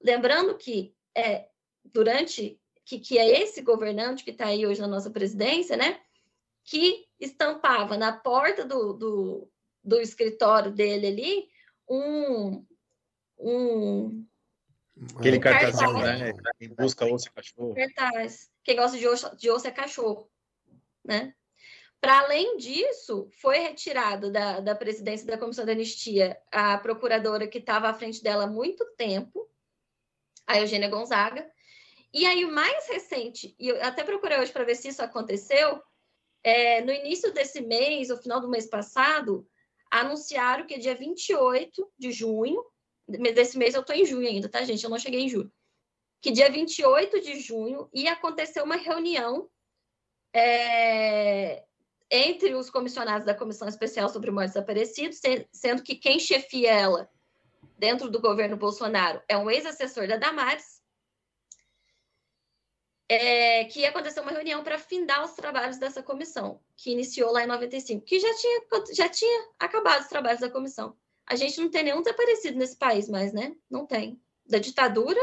[0.01, 1.47] Lembrando que é,
[1.85, 5.99] durante que, que é esse governante que está aí hoje na nossa presidência, né?
[6.63, 9.51] Que estampava na porta do, do,
[9.83, 11.49] do escritório dele ali
[11.89, 12.65] um,
[13.37, 14.25] um
[15.17, 16.33] Aquele cartazão, né?
[16.57, 17.75] Quem busca osso é cachorro.
[17.75, 18.49] Cartaz.
[18.63, 20.29] Quem gosta de osso, de osso é cachorro,
[21.03, 21.35] né?
[21.99, 27.57] Para além disso, foi retirado da, da presidência da Comissão da Anistia a procuradora que
[27.57, 29.49] estava à frente dela há muito tempo,
[30.45, 31.49] a Eugênia Gonzaga.
[32.13, 35.81] E aí, o mais recente, e eu até procurei hoje para ver se isso aconteceu,
[36.43, 39.47] é, no início desse mês, ou final do mês passado,
[39.91, 42.63] anunciaram que dia 28 de junho,
[43.07, 44.83] desse mês eu estou em junho ainda, tá, gente?
[44.83, 45.51] Eu não cheguei em julho.
[46.21, 49.49] Que dia 28 de junho ia acontecer uma reunião
[50.33, 51.66] é,
[52.09, 55.19] entre os comissionados da Comissão Especial sobre Mortes Desaparecidos,
[55.51, 57.09] sendo que quem chefia ela
[57.77, 60.81] dentro do governo Bolsonaro é um ex-assessor da Damares,
[63.09, 67.47] é, que aconteceu uma reunião para findar os trabalhos dessa comissão, que iniciou lá em
[67.47, 68.61] 95, que já tinha,
[68.93, 70.97] já tinha acabado os trabalhos da comissão.
[71.25, 73.55] A gente não tem nenhum desaparecido nesse país mais, né?
[73.69, 74.21] Não tem.
[74.45, 75.19] Da ditadura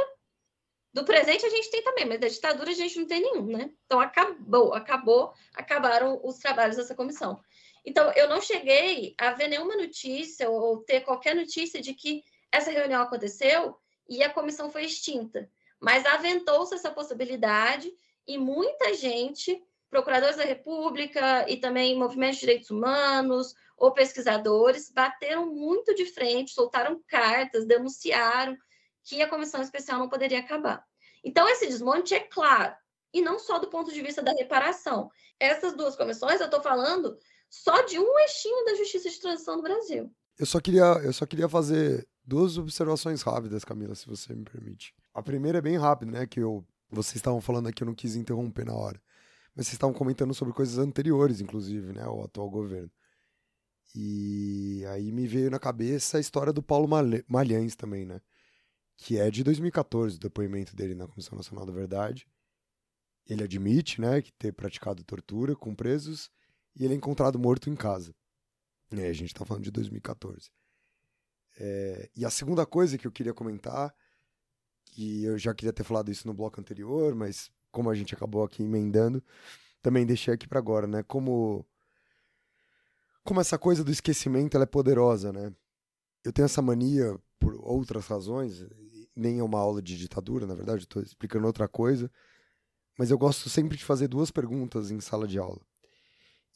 [0.94, 3.68] do presente a gente tem também, mas da ditadura a gente não tem nenhum, né?
[3.84, 7.40] Então acabou, acabou, acabaram os trabalhos dessa comissão.
[7.84, 12.70] Então eu não cheguei a ver nenhuma notícia ou ter qualquer notícia de que essa
[12.70, 13.76] reunião aconteceu
[14.08, 15.50] e a comissão foi extinta.
[15.80, 17.92] Mas aventou-se essa possibilidade
[18.24, 19.60] e muita gente
[19.90, 26.52] procuradores da República e também movimentos de direitos humanos ou pesquisadores bateram muito de frente,
[26.52, 28.56] soltaram cartas, denunciaram
[29.04, 30.84] que a comissão especial não poderia acabar.
[31.22, 32.74] Então, esse desmonte é claro,
[33.12, 35.10] e não só do ponto de vista da reparação.
[35.38, 37.16] Essas duas comissões, eu estou falando
[37.48, 40.10] só de um eixinho da justiça de transição do Brasil.
[40.36, 44.92] Eu só queria, eu só queria fazer duas observações rápidas, Camila, se você me permite.
[45.12, 46.26] A primeira é bem rápida, né?
[46.26, 49.00] Que eu, vocês estavam falando aqui, eu não quis interromper na hora.
[49.54, 52.02] Mas vocês estavam comentando sobre coisas anteriores, inclusive, né?
[52.02, 52.90] Ao atual governo.
[53.94, 56.88] E aí me veio na cabeça a história do Paulo
[57.28, 58.20] Malhães também, né?
[58.96, 62.26] Que é de 2014, o depoimento dele na Comissão Nacional da Verdade.
[63.26, 66.30] Ele admite, né, que ter praticado tortura com presos
[66.76, 68.14] e ele é encontrado morto em casa.
[68.92, 70.50] É, a gente está falando de 2014.
[71.58, 73.94] É, e a segunda coisa que eu queria comentar,
[74.84, 78.44] que eu já queria ter falado isso no bloco anterior, mas como a gente acabou
[78.44, 79.22] aqui emendando,
[79.82, 81.02] também deixei aqui para agora, né?
[81.02, 81.66] Como
[83.24, 85.52] como essa coisa do esquecimento ela é poderosa, né?
[86.22, 88.62] Eu tenho essa mania por outras razões,
[89.14, 92.10] nem é uma aula de ditadura, na verdade, estou explicando outra coisa,
[92.98, 95.60] mas eu gosto sempre de fazer duas perguntas em sala de aula.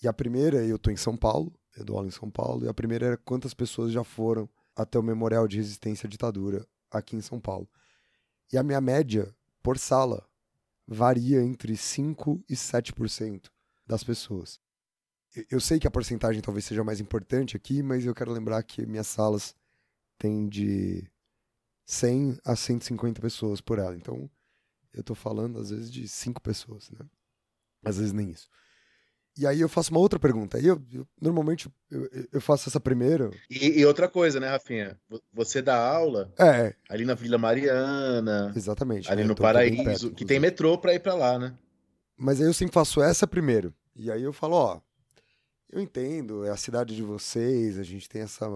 [0.02, 2.68] E a primeira, eu estou em São Paulo, eu dou aula em São Paulo, e
[2.68, 7.16] a primeira era quantas pessoas já foram até o Memorial de Resistência à Ditadura aqui
[7.16, 7.68] em São Paulo.
[8.52, 10.26] E a minha média por sala
[10.86, 13.50] varia entre 5 e 7%
[13.86, 14.60] das pessoas.
[15.50, 18.86] Eu sei que a porcentagem talvez seja mais importante aqui, mas eu quero lembrar que
[18.86, 19.54] minhas salas
[20.16, 21.06] têm de
[21.88, 23.96] 100 a 150 pessoas por ela.
[23.96, 24.30] Então,
[24.92, 27.06] eu estou falando às vezes de 5 pessoas, né?
[27.82, 28.46] Às vezes nem isso.
[29.38, 30.58] E aí eu faço uma outra pergunta.
[30.58, 33.30] Aí eu, eu normalmente eu, eu, faço essa primeira.
[33.48, 35.00] E, e, outra coisa, né, Rafinha?
[35.32, 36.74] Você dá aula é.
[36.90, 38.52] ali na Vila Mariana.
[38.54, 39.10] Exatamente.
[39.10, 39.28] Ali né?
[39.28, 41.56] no Paraíso, perto, que tem metrô para ir para lá, né?
[42.18, 43.72] Mas aí eu sempre faço essa primeiro.
[43.96, 44.80] E aí eu falo, ó,
[45.70, 48.46] eu entendo, é a cidade de vocês, a gente tem essa,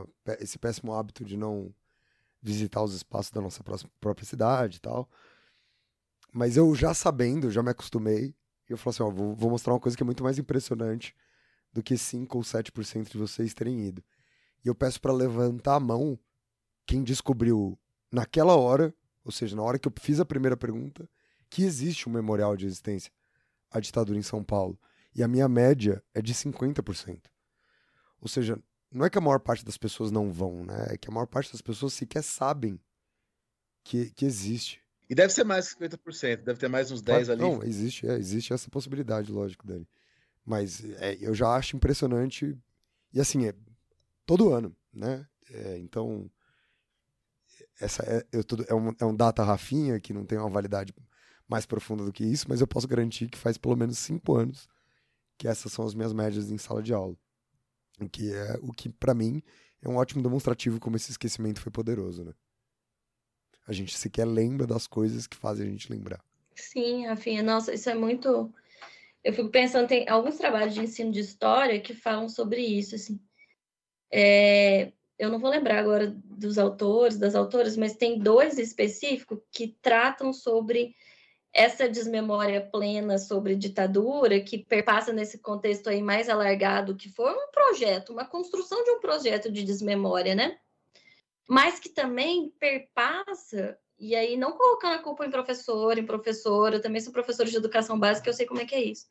[0.41, 1.73] esse péssimo hábito de não
[2.43, 3.63] visitar os espaços da nossa
[4.01, 5.09] própria cidade e tal.
[6.33, 8.35] Mas eu já sabendo, já me acostumei,
[8.69, 11.15] eu falo assim, ó, vou, vou mostrar uma coisa que é muito mais impressionante
[11.73, 14.03] do que 5 ou 7% de vocês terem ido.
[14.65, 16.19] E eu peço para levantar a mão
[16.87, 17.79] quem descobriu
[18.11, 18.95] naquela hora,
[19.25, 21.09] ou seja, na hora que eu fiz a primeira pergunta,
[21.49, 23.13] que existe um memorial de existência
[23.71, 24.79] à ditadura em São Paulo.
[25.15, 27.21] E a minha média é de 50%.
[28.21, 28.59] Ou seja,
[28.93, 30.87] não é que a maior parte das pessoas não vão, né?
[30.91, 32.79] É que a maior parte das pessoas sequer sabem
[33.85, 34.83] que, que existe.
[35.09, 37.43] E deve ser mais 50%, deve ter mais uns 10 ali.
[37.43, 39.89] Não, existe, é, existe essa possibilidade, lógico, Dani.
[40.45, 42.59] Mas é, eu já acho impressionante.
[43.13, 43.55] E assim, é
[44.25, 45.27] todo ano, né?
[45.51, 46.31] É, então,
[47.81, 50.95] essa é, eu, é, um, é um data Rafinha, que não tem uma validade
[51.49, 54.69] mais profunda do que isso, mas eu posso garantir que faz pelo menos cinco anos
[55.37, 57.17] que essas são as minhas médias em sala de aula.
[58.09, 59.43] Que é o que, para mim,
[59.83, 62.33] é um ótimo demonstrativo como esse esquecimento foi poderoso, né?
[63.67, 66.23] A gente sequer lembra das coisas que fazem a gente lembrar.
[66.55, 68.53] Sim, Rafinha, nossa, isso é muito.
[69.23, 73.21] Eu fico pensando, tem alguns trabalhos de ensino de história que falam sobre isso, assim.
[74.13, 74.93] É...
[75.19, 80.33] Eu não vou lembrar agora dos autores, das autoras, mas tem dois específicos que tratam
[80.33, 80.97] sobre
[81.53, 87.51] essa desmemória plena sobre ditadura, que perpassa nesse contexto aí mais alargado, que foi um
[87.51, 90.59] projeto, uma construção de um projeto de desmemória, né?
[91.49, 96.83] mas que também perpassa, e aí não colocando a culpa em professor, em professora, eu
[96.83, 99.07] também sou professora de educação básica, eu sei como é que é isso.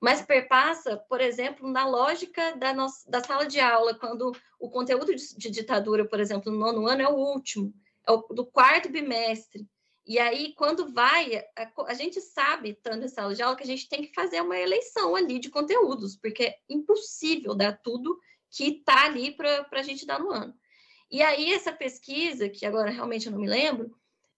[0.00, 5.14] Mas perpassa, por exemplo, na lógica da, nossa, da sala de aula, quando o conteúdo
[5.14, 7.72] de, de ditadura, por exemplo, no nono ano é o último,
[8.06, 9.66] é o do quarto bimestre.
[10.08, 13.66] E aí, quando vai, a, a, gente sabe, estando em sala de aula, que a
[13.66, 18.18] gente tem que fazer uma eleição ali de conteúdos, porque é impossível dar tudo
[18.50, 20.58] que está ali para a gente dar no ano.
[21.10, 23.94] E aí, essa pesquisa, que agora realmente eu não me lembro,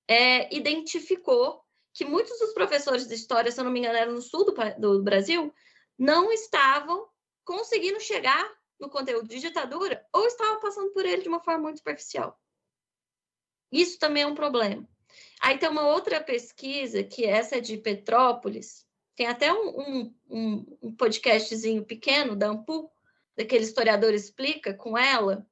[0.09, 1.63] é, identificou
[1.95, 4.55] que muitos dos professores de história, se eu não me engano, eram no sul do,
[4.77, 5.55] do Brasil,
[5.97, 7.09] não estavam
[7.45, 8.45] conseguindo chegar
[8.81, 12.37] no conteúdo de ditadura ou estavam passando por ele de uma forma muito superficial.
[13.71, 14.90] Isso também é um problema.
[15.41, 18.87] Aí tem uma outra pesquisa, que essa é de Petrópolis,
[19.17, 22.91] tem até um, um, um podcastzinho pequeno da Ampu,
[23.37, 25.47] daquele historiador explica com ela,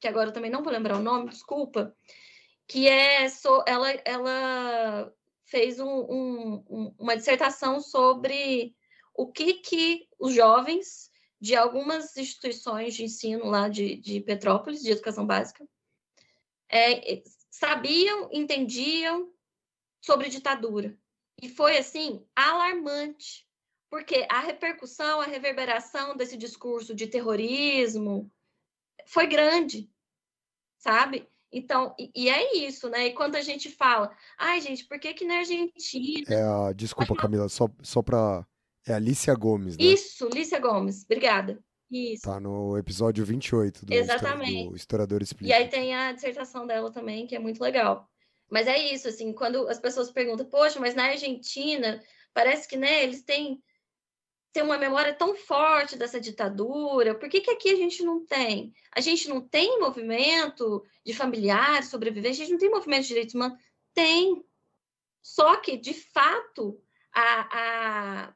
[0.00, 1.94] que agora também não vou lembrar o nome, desculpa,
[2.66, 5.12] que é so, ela, ela
[5.44, 8.74] fez um, um, uma dissertação sobre
[9.14, 14.90] o que, que os jovens de algumas instituições de ensino lá de, de Petrópolis, de
[14.90, 15.64] educação básica,
[16.68, 17.22] é,
[17.54, 19.32] sabiam, entendiam
[20.00, 20.98] sobre ditadura.
[21.40, 23.46] E foi, assim, alarmante,
[23.88, 28.28] Porque a repercussão, a reverberação desse discurso de terrorismo
[29.06, 29.88] foi grande,
[30.78, 31.28] sabe?
[31.52, 33.06] Então, e, e é isso, né?
[33.06, 36.26] E quando a gente fala, ai, gente, por que que na Argentina?
[36.28, 38.44] É a, desculpa, Camila, só, só pra.
[38.84, 39.84] É a Alicia Gomes, né?
[39.84, 41.62] Isso, Lícia Gomes, obrigada.
[41.90, 42.22] Isso.
[42.22, 44.68] Tá no episódio 28 do, Exatamente.
[44.68, 45.52] do Historiador Explica.
[45.52, 48.08] E aí tem a dissertação dela também, que é muito legal.
[48.50, 52.02] Mas é isso, assim, quando as pessoas perguntam, poxa, mas na Argentina,
[52.32, 53.62] parece que, né, eles têm,
[54.52, 58.72] têm uma memória tão forte dessa ditadura, por que, que aqui a gente não tem?
[58.92, 63.34] A gente não tem movimento de familiares, sobreviventes, a gente não tem movimento de direitos
[63.34, 63.58] humanos?
[63.92, 64.44] Tem.
[65.22, 66.80] Só que, de fato,
[67.12, 68.34] a, a,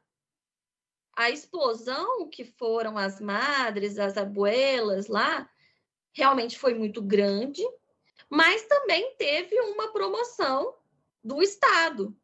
[1.19, 5.49] a explosão que foram as madres, as abuelas lá,
[6.13, 7.61] realmente foi muito grande,
[8.29, 10.73] mas também teve uma promoção
[11.21, 12.17] do Estado,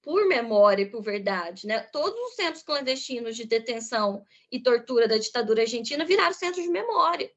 [0.00, 1.66] por memória e por verdade.
[1.66, 1.80] Né?
[1.80, 7.30] Todos os centros clandestinos de detenção e tortura da ditadura argentina viraram centros de memória.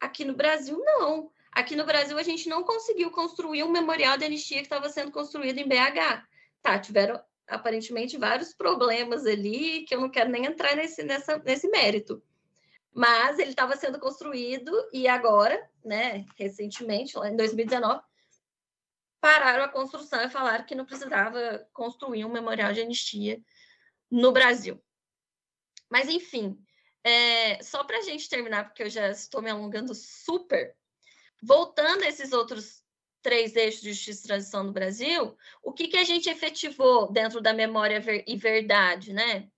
[0.00, 1.30] Aqui no Brasil, não.
[1.52, 5.12] Aqui no Brasil, a gente não conseguiu construir um memorial de anistia que estava sendo
[5.12, 6.26] construído em BH.
[6.60, 11.68] Tá, tiveram aparentemente vários problemas ali, que eu não quero nem entrar nesse, nessa, nesse
[11.68, 12.22] mérito
[12.98, 18.02] mas ele estava sendo construído e agora, né, recentemente, lá em 2019,
[19.20, 23.40] pararam a construção e falaram que não precisava construir um memorial de anistia
[24.10, 24.82] no Brasil.
[25.88, 26.60] Mas, enfim,
[27.04, 30.76] é, só para a gente terminar, porque eu já estou me alongando super,
[31.40, 32.82] voltando a esses outros
[33.22, 37.40] três eixos de justiça e transição no Brasil, o que, que a gente efetivou dentro
[37.40, 39.48] da memória e verdade, né?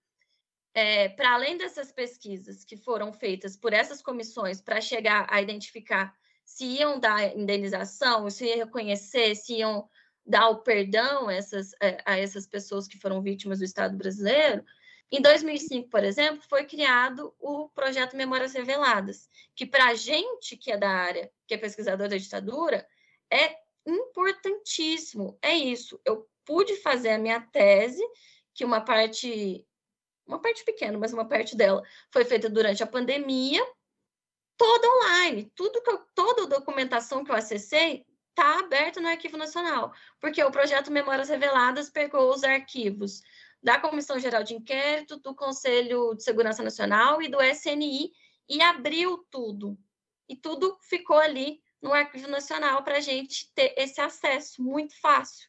[0.74, 6.14] é, para além dessas pesquisas que foram feitas por essas comissões para chegar a identificar
[6.44, 9.88] se iam dar indenização, se iam reconhecer, se iam
[10.26, 14.64] dar o perdão a essas, é, a essas pessoas que foram vítimas do Estado brasileiro,
[15.12, 20.70] em 2005, por exemplo, foi criado o projeto Memórias Reveladas, que para a gente que
[20.70, 22.86] é da área, que é pesquisador da ditadura,
[23.32, 25.38] é importantíssimo.
[25.40, 26.00] É isso.
[26.04, 28.02] Eu pude fazer a minha tese,
[28.54, 29.66] que uma parte
[30.26, 31.82] uma parte pequena, mas uma parte dela
[32.12, 33.60] foi feita durante a pandemia,
[34.56, 35.50] toda online.
[35.56, 40.42] Tudo que eu, toda a documentação que eu acessei está aberta no Arquivo Nacional, porque
[40.42, 43.22] o projeto Memórias Reveladas pegou os arquivos
[43.62, 48.12] da Comissão Geral de Inquérito, do Conselho de Segurança Nacional e do SNI
[48.48, 49.76] e abriu tudo.
[50.28, 55.48] E tudo ficou ali no Arquivo Nacional para a gente ter esse acesso muito fácil.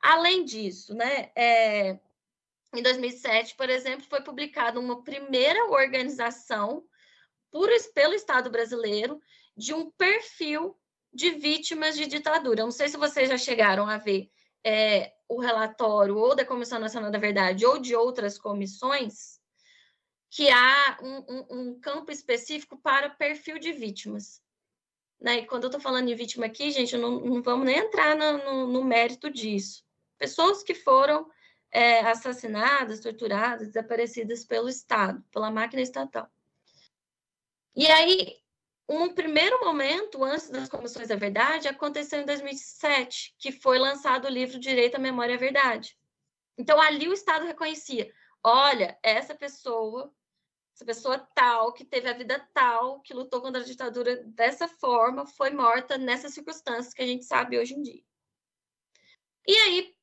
[0.00, 1.98] Além disso, né, é,
[2.74, 6.84] em 2007, por exemplo, foi publicada uma primeira organização
[7.50, 9.20] por, pelo Estado brasileiro
[9.56, 10.78] de um perfil
[11.12, 12.62] de vítimas de ditadura.
[12.62, 14.30] não sei se vocês já chegaram a ver
[14.62, 19.40] é, o relatório ou da Comissão Nacional da Verdade ou de outras comissões,
[20.30, 24.42] que há um, um, um campo específico para perfil de vítimas.
[25.20, 25.38] Né?
[25.38, 28.38] E quando eu estou falando de vítima aqui, gente, não, não vamos nem entrar no,
[28.38, 29.84] no, no mérito disso.
[30.18, 31.28] Pessoas que foram
[31.70, 36.28] é, assassinadas, torturadas, desaparecidas pelo Estado, pela máquina estatal.
[37.74, 38.38] E aí,
[38.88, 44.30] um primeiro momento, antes das comissões da verdade, aconteceu em 2007, que foi lançado o
[44.30, 45.98] livro Direito à Memória e à Verdade.
[46.56, 48.10] Então, ali o Estado reconhecia:
[48.42, 50.10] olha, essa pessoa,
[50.76, 55.26] essa pessoa tal, que teve a vida tal, que lutou contra a ditadura dessa forma,
[55.26, 58.02] foi morta nessas circunstâncias que a gente sabe hoje em dia.
[59.48, 59.96] E aí,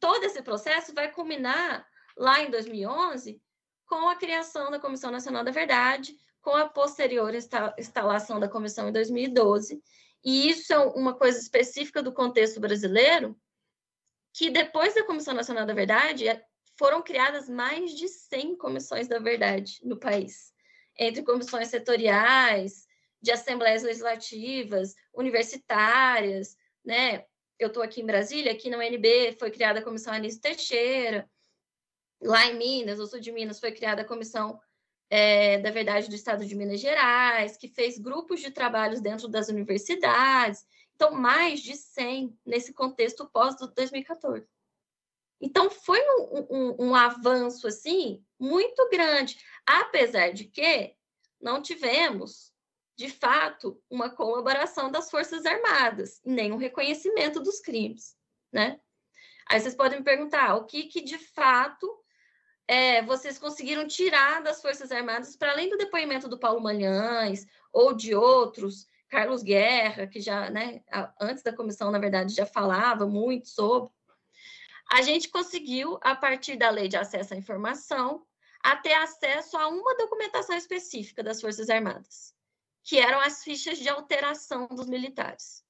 [0.00, 3.40] todo esse processo vai culminar lá em 2011
[3.86, 7.32] com a criação da Comissão Nacional da Verdade, com a posterior
[7.78, 9.80] instalação da comissão em 2012.
[10.24, 13.38] E isso é uma coisa específica do contexto brasileiro,
[14.32, 16.24] que depois da Comissão Nacional da Verdade,
[16.82, 20.52] foram criadas mais de 100 comissões da verdade no país,
[20.98, 22.88] entre comissões setoriais,
[23.20, 27.24] de assembleias legislativas, universitárias, né,
[27.56, 31.30] eu estou aqui em Brasília, aqui na UNB foi criada a Comissão Anísio Teixeira,
[32.20, 34.60] lá em Minas, no sul de Minas, foi criada a Comissão
[35.08, 39.48] é, da Verdade do Estado de Minas Gerais, que fez grupos de trabalhos dentro das
[39.48, 40.66] universidades.
[40.96, 44.44] Então, mais de 100 nesse contexto pós-2014.
[45.42, 49.36] Então, foi um, um, um avanço, assim, muito grande,
[49.66, 50.94] apesar de que
[51.40, 52.52] não tivemos
[52.96, 58.16] de fato, uma colaboração das Forças Armadas, nem um reconhecimento dos crimes,
[58.52, 58.78] né?
[59.48, 61.98] Aí vocês podem me perguntar, o que que de fato
[62.68, 67.92] é, vocês conseguiram tirar das Forças Armadas, para além do depoimento do Paulo Malhães ou
[67.92, 70.82] de outros, Carlos Guerra, que já, né,
[71.20, 73.90] antes da comissão, na verdade, já falava muito sobre.
[74.92, 78.26] A gente conseguiu, a partir da lei de acesso à informação,
[78.62, 82.34] a ter acesso a uma documentação específica das Forças Armadas,
[82.84, 85.64] que eram as fichas de alteração dos militares.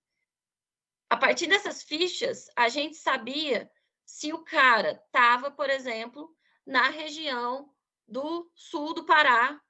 [1.09, 3.71] A partir dessas fichas, a gente sabia
[4.05, 6.37] se o cara estava, por exemplo,
[6.67, 7.73] na região
[8.09, 9.63] do sul do Pará,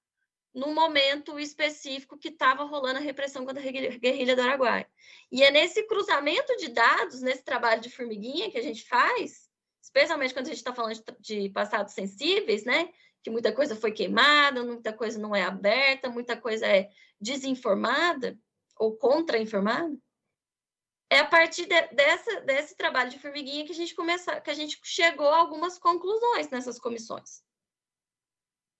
[0.54, 4.86] no momento específico que estava rolando a repressão contra a guerrilha do Araguaia.
[5.30, 9.48] E é nesse cruzamento de dados, nesse trabalho de formiguinha que a gente faz,
[9.82, 12.90] especialmente quando a gente está falando de, de passados sensíveis, né?
[13.22, 18.38] Que muita coisa foi queimada, muita coisa não é aberta, muita coisa é desinformada
[18.76, 19.96] ou contra-informada.
[21.08, 24.54] É a partir de, dessa, desse trabalho de formiguinha que a gente começa, que a
[24.54, 27.42] gente chegou a algumas conclusões nessas comissões.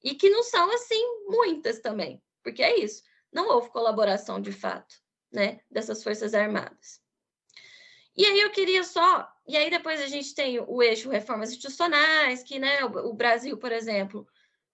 [0.03, 3.03] E que não são assim muitas também, porque é isso.
[3.33, 4.95] Não houve colaboração de fato,
[5.31, 7.01] né, dessas forças armadas.
[8.15, 12.43] E aí eu queria só, e aí depois a gente tem o eixo reformas institucionais,
[12.43, 14.27] que, né, o, Brasil, por exemplo,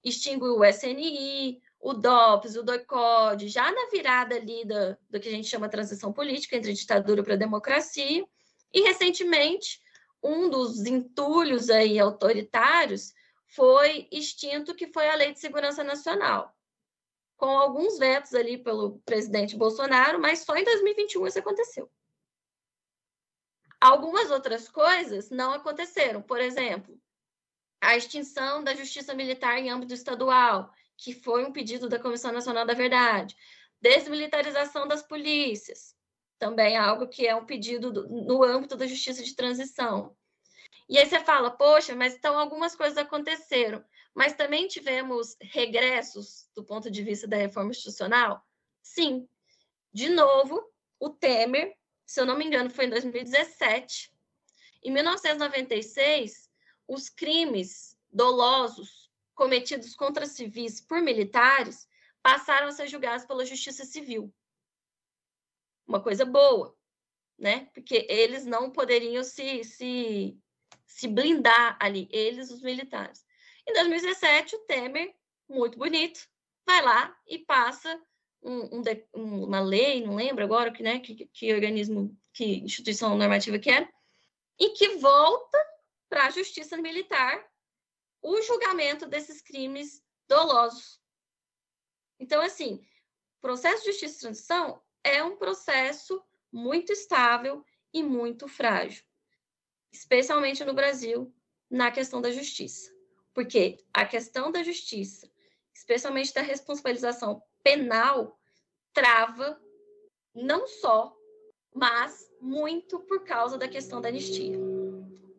[0.03, 5.33] extingue o SNI, o DOPS, o DOICOD, já na virada ali do, do que a
[5.33, 8.27] gente chama transição política entre ditadura para democracia,
[8.75, 9.81] e recentemente
[10.23, 13.13] um dos entulhos aí autoritários
[13.49, 16.55] foi extinto, que foi a Lei de Segurança Nacional,
[17.37, 21.91] com alguns vetos ali pelo presidente Bolsonaro, mas só em 2021 isso aconteceu.
[23.81, 27.01] Algumas outras coisas não aconteceram, por exemplo,
[27.81, 32.67] a extinção da Justiça Militar em âmbito estadual, que foi um pedido da Comissão Nacional
[32.67, 33.37] da Verdade,
[33.81, 35.97] desmilitarização das polícias,
[36.39, 40.17] também é algo que é um pedido do, no âmbito da Justiça de Transição.
[40.89, 43.85] E aí você fala, poxa, mas então algumas coisas aconteceram,
[44.15, 48.43] mas também tivemos regressos do ponto de vista da reforma institucional?
[48.83, 49.29] Sim.
[49.93, 54.13] De novo, o Temer, se eu não me engano, foi em 2017.
[54.83, 56.51] Em 1996,
[56.87, 61.87] os crimes dolosos cometidos contra civis por militares
[62.23, 64.33] passaram a ser julgados pela Justiça Civil.
[65.87, 66.77] Uma coisa boa,
[67.39, 67.67] né?
[67.75, 70.39] Porque eles não poderiam se, se
[70.89, 73.25] se blindar ali, eles, os militares.
[73.69, 75.15] Em 2017, o Temer,
[75.49, 76.27] muito bonito,
[76.67, 78.03] vai lá e passa
[78.43, 78.83] um,
[79.15, 83.71] um, uma lei, não lembro agora que, né, que, que organismo, que instituição normativa que
[83.71, 83.89] era,
[84.59, 85.59] e que volta
[86.09, 87.47] para a justiça militar
[88.23, 91.01] o julgamento desses crimes dolosos.
[92.19, 92.83] Então, assim,
[93.39, 96.21] o processo de justiça e transição é um processo
[96.51, 99.08] muito estável e muito frágil
[99.93, 101.33] especialmente no Brasil,
[101.71, 102.93] na questão da justiça.
[103.35, 105.31] Porque a questão da justiça,
[105.75, 108.39] especialmente da responsabilização penal,
[108.93, 109.61] trava
[110.35, 111.17] não só,
[111.75, 114.59] mas muito por causa da questão da anistia.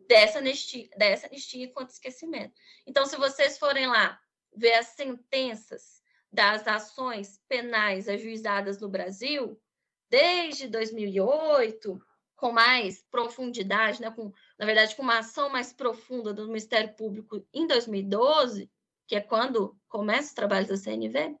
[0.08, 2.54] Dessa anistia, dessa anistia contra esquecimento.
[2.86, 4.18] Então, se vocês forem lá
[4.54, 6.02] ver as sentenças
[6.32, 9.60] das ações penais ajuizadas no Brasil,
[10.08, 12.00] desde 2008,
[12.40, 17.46] com mais profundidade, né, com, na verdade, com uma ação mais profunda do Ministério Público
[17.52, 18.70] em 2012,
[19.06, 21.36] que é quando começa o trabalho da CNV,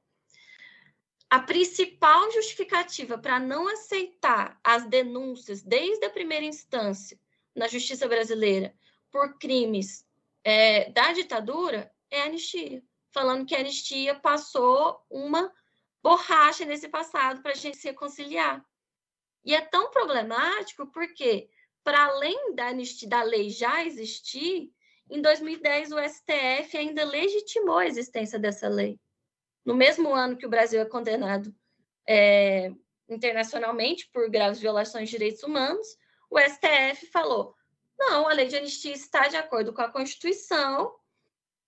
[1.30, 7.18] a principal justificativa para não aceitar as denúncias desde a primeira instância
[7.56, 8.74] na justiça brasileira
[9.10, 10.04] por crimes
[10.44, 15.50] é, da ditadura é a anistia, falando que a anistia passou uma
[16.02, 18.64] borracha nesse passado para a gente se reconciliar.
[19.44, 21.48] E é tão problemático porque,
[21.82, 22.70] para além da,
[23.08, 24.70] da lei já existir,
[25.08, 28.98] em 2010 o STF ainda legitimou a existência dessa lei.
[29.64, 31.54] No mesmo ano que o Brasil é condenado
[32.08, 32.72] é,
[33.08, 35.86] internacionalmente por graves violações de direitos humanos,
[36.30, 37.54] o STF falou:
[37.98, 40.94] não, a lei de anistia está de acordo com a Constituição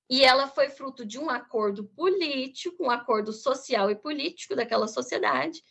[0.09, 5.63] e ela foi fruto de um acordo político, um acordo social e político daquela sociedade,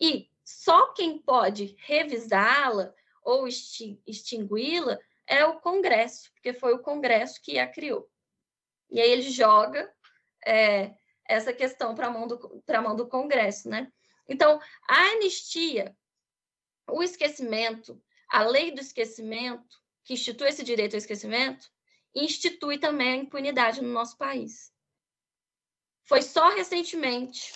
[0.00, 2.92] e só quem pode revisá-la
[3.22, 8.08] ou extingui-la é o Congresso, porque foi o Congresso que a criou.
[8.90, 9.92] E aí ele joga
[10.46, 10.94] é,
[11.26, 12.26] essa questão para a mão,
[12.82, 13.90] mão do Congresso, né?
[14.28, 15.96] Então, a anistia,
[16.88, 21.70] o esquecimento, a lei do esquecimento, que institui esse direito ao esquecimento,
[22.14, 24.72] institui também a impunidade no nosso país.
[26.04, 27.54] Foi só recentemente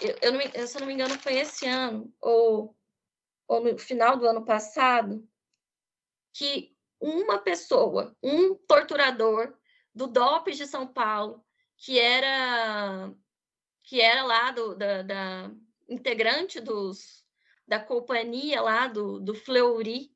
[0.00, 2.76] eu, eu, não, se eu não me engano, foi esse ano, ou,
[3.48, 5.26] ou no final do ano passado,
[6.32, 9.56] que uma pessoa, um torturador
[9.94, 11.44] do DOPS de São Paulo,
[11.76, 13.12] que era
[13.82, 15.50] que era lá do, da, da
[15.88, 17.24] integrante dos,
[17.68, 20.12] da companhia lá do, do Fleury,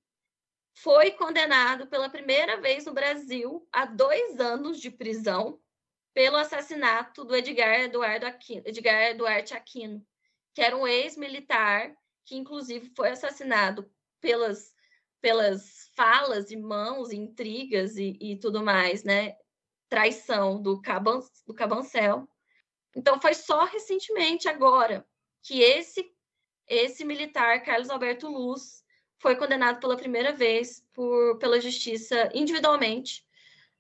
[0.75, 5.61] foi condenado pela primeira vez no Brasil a dois anos de prisão
[6.13, 10.05] pelo assassinato do Edgar Eduardo Aquino, Edgar Duarte Aquino,
[10.55, 14.75] que era um ex-militar que, inclusive, foi assassinado pelas,
[15.21, 19.37] pelas falas e mãos, intrigas e, e tudo mais, né?
[19.89, 22.29] Traição do, Caban, do Cabancel.
[22.95, 25.07] Então, foi só recentemente, agora,
[25.43, 26.13] que esse,
[26.67, 28.85] esse militar, Carlos Alberto Luz,
[29.19, 33.25] foi condenado pela primeira vez por, pela justiça individualmente,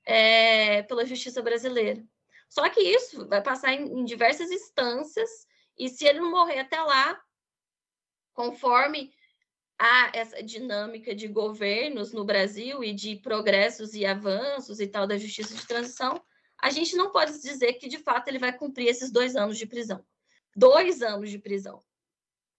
[0.04, 2.04] é, pela justiça brasileira.
[2.50, 5.30] Só que isso vai passar em, em diversas instâncias,
[5.78, 7.18] e se ele não morrer até lá,
[8.34, 9.14] conforme
[9.78, 15.16] a essa dinâmica de governos no Brasil e de progressos e avanços e tal da
[15.16, 16.22] justiça de transição,
[16.60, 19.64] a gente não pode dizer que de fato ele vai cumprir esses dois anos de
[19.66, 20.04] prisão.
[20.54, 21.82] Dois anos de prisão.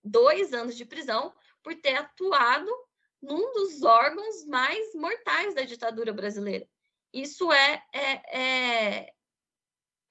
[0.04, 1.32] Dois anos de prisão
[1.62, 2.72] por ter atuado
[3.22, 6.68] num dos órgãos mais mortais da ditadura brasileira.
[7.14, 9.14] Isso é, é, é,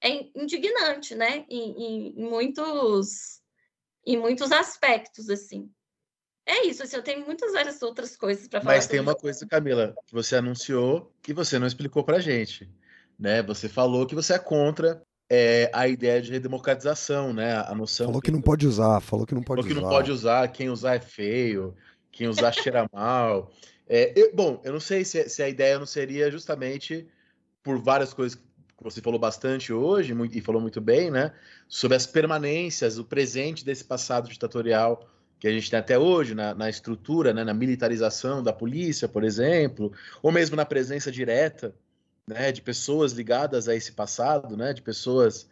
[0.02, 1.44] é indignante, né?
[1.48, 3.40] Em, em, em, muitos,
[4.06, 5.70] em muitos aspectos, assim.
[6.46, 8.74] É isso, assim, eu tenho muitas várias outras coisas para falar.
[8.74, 12.68] Mas tem uma coisa, Camila, que você anunciou e você não explicou para gente.
[13.18, 13.42] Né?
[13.42, 17.56] Você falou que você é contra é, a ideia de redemocratização, né?
[17.58, 18.06] A noção.
[18.06, 19.74] Falou que não pode usar, falou que não pode falou usar.
[19.74, 21.76] que não pode usar, quem usar é feio,
[22.10, 23.52] quem usar cheira mal.
[23.88, 27.06] É, eu, bom, eu não sei se, se, a ideia não seria justamente
[27.62, 28.40] por várias coisas
[28.80, 31.32] que você falou bastante hoje muito, e falou muito bem, né?
[31.68, 35.06] Sobre as permanências, o presente desse passado ditatorial
[35.38, 39.24] que a gente tem até hoje na, na estrutura, né, na militarização da polícia, por
[39.24, 39.90] exemplo,
[40.22, 41.74] ou mesmo na presença direta
[42.26, 45.48] né, de pessoas ligadas a esse passado, né, de pessoas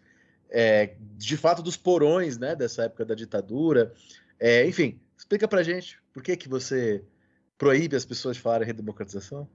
[0.51, 3.95] é, de fato dos porões, né, dessa época da ditadura.
[4.39, 7.03] É, enfim, explica pra gente por que que você
[7.57, 9.49] proíbe as pessoas de falarem redemocratização?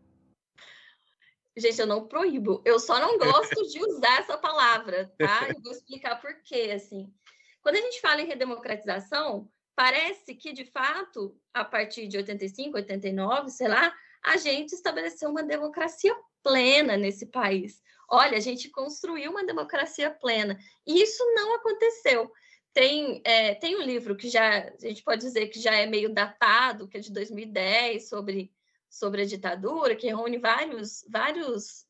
[1.55, 5.47] Gente, eu não proíbo, eu só não gosto de usar essa palavra, tá?
[5.57, 7.13] Eu vou explicar por quê, assim.
[7.61, 13.49] Quando a gente fala em redemocratização, parece que, de fato, a partir de 85, 89,
[13.51, 13.93] sei lá,
[14.23, 17.81] a gente estabeleceu uma democracia plena nesse país.
[18.09, 20.57] Olha, a gente construiu uma democracia plena.
[20.85, 22.31] E isso não aconteceu.
[22.73, 26.13] Tem, é, tem um livro que já a gente pode dizer que já é meio
[26.13, 28.51] datado, que é de 2010, sobre,
[28.93, 31.85] sobre a ditadura, que reúne vários, vários,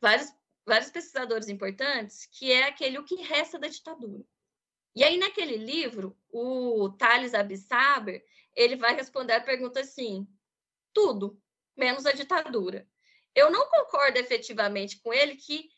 [0.00, 0.32] vários,
[0.66, 4.24] vários pesquisadores importantes, que é aquele O que Resta da Ditadura.
[4.96, 8.24] E aí, naquele livro, o Thales Abissaber,
[8.54, 10.26] ele vai responder a pergunta assim,
[10.92, 11.40] tudo,
[11.76, 12.88] menos a ditadura
[13.34, 15.68] eu não concordo efetivamente com ele que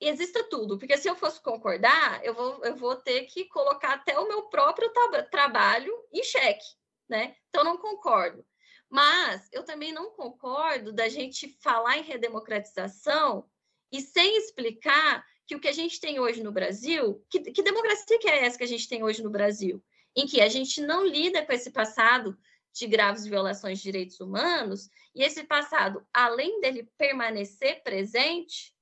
[0.00, 4.18] exista tudo, porque se eu fosse concordar, eu vou, eu vou ter que colocar até
[4.18, 6.66] o meu próprio tra trabalho em xeque,
[7.08, 7.36] né?
[7.48, 8.44] Então, não concordo.
[8.88, 13.48] Mas eu também não concordo da gente falar em redemocratização
[13.90, 18.18] e sem explicar que o que a gente tem hoje no Brasil, que, que democracia
[18.18, 19.82] que é essa que a gente tem hoje no Brasil?
[20.14, 22.36] Em que a gente não lida com esse passado
[22.72, 28.74] de graves violações de direitos humanos, e esse passado, além dele permanecer presente,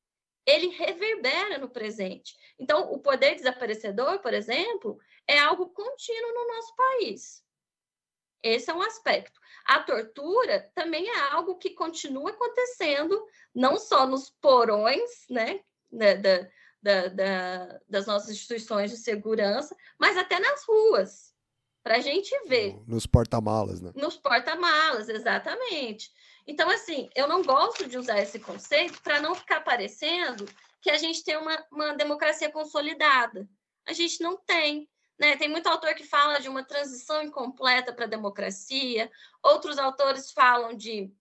[0.45, 2.37] ele reverbera no presente.
[2.59, 4.99] Então, o poder desaparecedor, por exemplo,
[5.29, 7.44] é algo contínuo no nosso país.
[8.45, 9.41] Esse é um aspecto.
[9.65, 15.61] A tortura também é algo que continua acontecendo, não só nos porões, né,
[15.91, 16.15] da,
[16.83, 21.33] da, da, das nossas instituições de segurança, mas até nas ruas
[21.83, 22.79] para a gente ver.
[22.87, 23.93] Nos porta-malas, né?
[23.95, 26.11] Nos porta-malas, exatamente.
[26.47, 30.47] Então, assim, eu não gosto de usar esse conceito para não ficar parecendo
[30.83, 33.49] que a gente tem uma, uma democracia consolidada.
[33.87, 34.89] A gente não tem.
[35.19, 35.37] Né?
[35.37, 39.11] Tem muito autor que fala de uma transição incompleta para a democracia,
[39.43, 41.13] outros autores falam de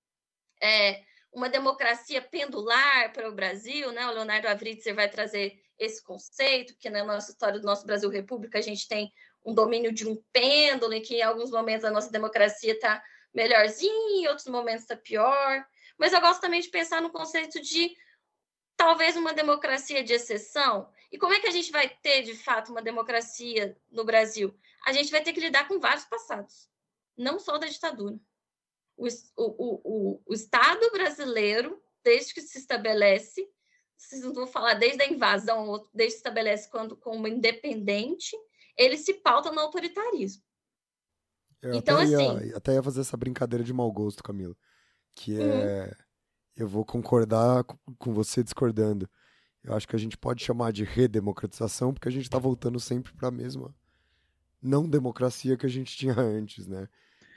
[0.62, 4.08] é, uma democracia pendular para o Brasil, né?
[4.08, 8.60] O Leonardo Avritzer vai trazer esse conceito, que na nossa história do nosso Brasil República
[8.60, 9.12] a gente tem
[9.46, 13.04] um domínio de um pêndulo, em que em alguns momentos a nossa democracia está
[13.34, 15.66] melhorzinha, em outros momentos está pior.
[15.98, 17.96] Mas eu gosto também de pensar no conceito de
[18.78, 20.90] talvez uma democracia de exceção.
[21.14, 24.52] E como é que a gente vai ter, de fato, uma democracia no Brasil?
[24.84, 26.68] A gente vai ter que lidar com vários passados,
[27.16, 28.20] não só da ditadura.
[28.98, 29.08] O,
[29.38, 29.44] o,
[30.18, 33.48] o, o Estado brasileiro, desde que se estabelece,
[33.96, 38.36] vocês não vão falar desde a invasão, desde que se estabelece quando, como independente,
[38.76, 40.42] ele se pauta no autoritarismo.
[41.62, 42.48] Eu então, até assim.
[42.48, 44.56] Ia, até ia fazer essa brincadeira de mau gosto, Camila.
[45.16, 45.84] Que é.
[45.84, 45.92] Uhum.
[46.56, 49.08] Eu vou concordar com você discordando.
[49.64, 53.14] Eu acho que a gente pode chamar de redemocratização, porque a gente está voltando sempre
[53.14, 53.74] para a mesma
[54.64, 56.88] não democracia que a gente tinha antes, né?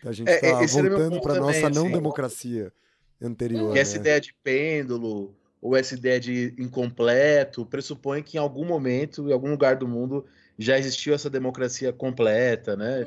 [0.05, 2.73] A gente está é, voltando para nossa não democracia.
[3.21, 3.73] anterior.
[3.73, 4.01] Que essa né?
[4.01, 9.51] ideia de pêndulo ou essa ideia de incompleto pressupõe que em algum momento, em algum
[9.51, 10.25] lugar do mundo,
[10.57, 13.05] já existiu essa democracia completa, né?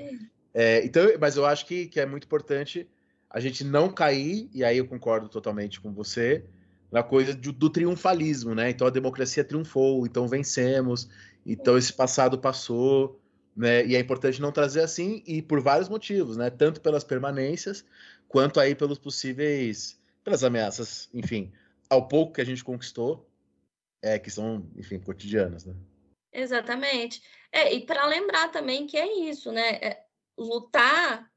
[0.53, 2.87] É, então, mas eu acho que, que é muito importante
[3.29, 6.43] a gente não cair, e aí eu concordo totalmente com você,
[6.91, 8.69] na coisa do, do triunfalismo, né?
[8.69, 11.09] Então a democracia triunfou, então vencemos,
[11.45, 13.19] então esse passado passou,
[13.55, 13.85] né?
[13.85, 16.49] E é importante não trazer assim, e por vários motivos, né?
[16.49, 17.85] Tanto pelas permanências,
[18.27, 21.51] quanto aí pelos possíveis, pelas ameaças, enfim,
[21.89, 23.27] ao pouco que a gente conquistou,
[24.01, 25.75] é, que são, enfim, cotidianas, né?
[26.31, 27.21] Exatamente.
[27.51, 29.75] É, e para lembrar também que é isso, né?
[29.75, 30.03] É,
[30.37, 31.29] lutar,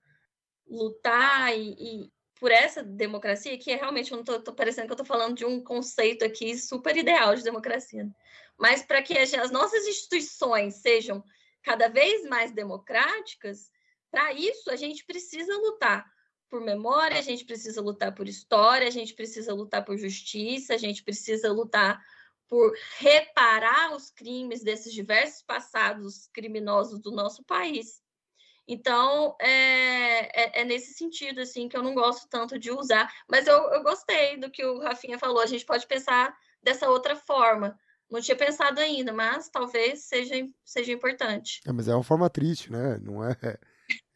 [0.68, 2.12] lutar e, e
[2.42, 5.36] por essa democracia, que é realmente, eu não tô, tô parecendo que eu tô falando
[5.36, 8.10] de um conceito aqui super ideal de democracia, né?
[8.58, 11.22] mas para que as nossas instituições sejam
[11.62, 13.70] cada vez mais democráticas,
[14.10, 16.04] para isso a gente precisa lutar
[16.50, 20.78] por memória, a gente precisa lutar por história, a gente precisa lutar por justiça, a
[20.78, 22.04] gente precisa lutar
[22.48, 28.01] por reparar os crimes desses diversos passados criminosos do nosso país.
[28.66, 33.12] Então, é, é, é, nesse sentido, assim, que eu não gosto tanto de usar.
[33.28, 35.40] Mas eu, eu gostei do que o Rafinha falou.
[35.40, 37.76] A gente pode pensar dessa outra forma.
[38.10, 40.34] Não tinha pensado ainda, mas talvez seja,
[40.64, 41.60] seja importante.
[41.66, 42.98] É, mas é uma forma triste, né?
[42.98, 43.36] Não é.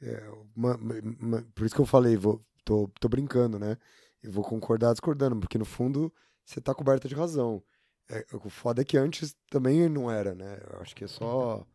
[0.03, 3.77] é uma, uma, por isso que eu falei, vou, tô, tô brincando, né?
[4.23, 6.13] Eu vou concordar discordando, porque no fundo
[6.45, 7.63] você tá coberta de razão.
[8.09, 10.61] É, o foda é que antes também não era, né?
[10.71, 11.67] Eu acho que é só,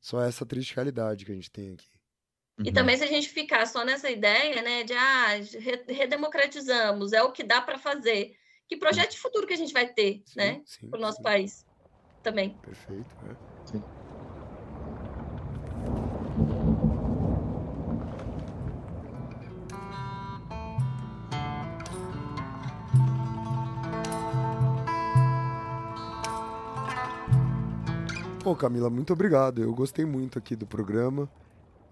[0.00, 1.97] só essa triste realidade que a gente tem aqui.
[2.64, 5.28] E também se a gente ficar só nessa ideia, né, de ah,
[5.88, 8.36] redemocratizamos, é o que dá para fazer.
[8.66, 10.60] Que projeto de futuro que a gente vai ter, sim, né,
[10.90, 11.22] para o nosso sim.
[11.22, 11.66] país
[12.22, 12.58] também.
[12.62, 13.36] Perfeito, né?
[13.64, 13.82] Sim.
[28.42, 29.62] Pô, Camila, muito obrigado.
[29.62, 31.30] Eu gostei muito aqui do programa.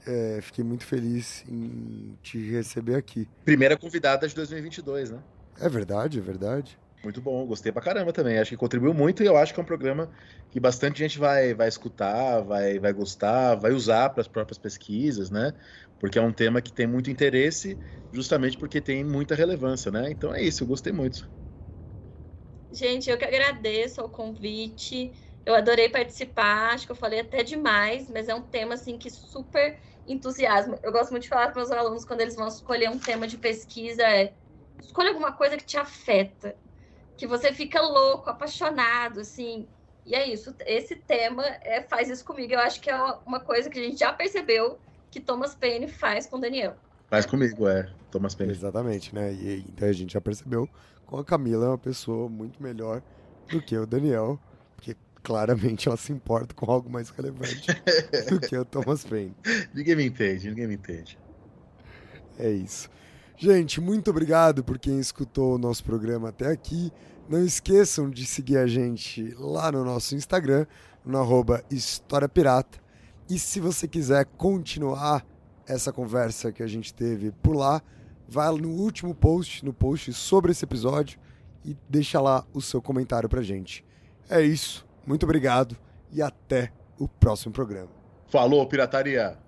[0.07, 3.29] É, fiquei muito feliz em te receber aqui.
[3.45, 5.23] Primeira convidada de 2022, né?
[5.59, 6.79] É verdade, é verdade.
[7.03, 8.39] Muito bom, gostei pra caramba também.
[8.39, 10.11] Acho que contribuiu muito e eu acho que é um programa
[10.51, 15.31] que bastante gente vai, vai escutar, vai, vai gostar, vai usar para as próprias pesquisas,
[15.31, 15.53] né?
[15.99, 17.79] Porque é um tema que tem muito interesse,
[18.13, 20.11] justamente porque tem muita relevância, né?
[20.11, 21.29] Então é isso, eu gostei muito.
[22.73, 25.13] Gente, eu que agradeço o convite.
[25.45, 29.09] Eu adorei participar, acho que eu falei até demais, mas é um tema assim que
[29.11, 30.79] super entusiasmo.
[30.83, 33.37] Eu gosto muito de falar para meus alunos quando eles vão escolher um tema de
[33.37, 34.33] pesquisa, é
[34.81, 36.55] escolha alguma coisa que te afeta,
[37.17, 39.67] que você fica louco, apaixonado, assim.
[40.05, 40.55] E é isso.
[40.61, 42.53] Esse tema é, faz isso comigo.
[42.53, 42.97] Eu acho que é
[43.27, 44.79] uma coisa que a gente já percebeu
[45.11, 46.77] que Thomas Paine faz com Daniel.
[47.09, 47.91] Faz comigo, é.
[48.11, 48.53] Thomas Paine.
[48.53, 49.33] Exatamente, né?
[49.33, 50.69] E então a gente já percebeu
[51.07, 53.01] com a Camila é uma pessoa muito melhor
[53.49, 54.39] do que o Daniel,
[55.27, 57.67] claramente ela se importa com algo mais relevante
[58.31, 59.35] do que o Thomas Paine.
[59.75, 61.19] Ninguém me entende, ninguém me entende.
[62.39, 62.89] É isso.
[63.37, 66.93] Gente, muito obrigado por quem escutou o nosso programa até aqui.
[67.29, 70.65] Não esqueçam de seguir a gente lá no nosso Instagram,
[71.05, 72.79] no arroba História Pirata.
[73.29, 75.27] E se você quiser continuar
[75.67, 77.83] essa conversa que a gente teve por lá,
[78.29, 81.19] vai no último post, no post sobre esse episódio
[81.65, 83.85] e deixa lá o seu comentário pra gente.
[84.31, 84.86] É isso.
[85.07, 85.77] Muito obrigado
[86.13, 87.91] e até o próximo programa.
[88.29, 89.39] Falou, pirataria!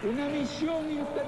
[0.00, 1.27] Una misión internacionalista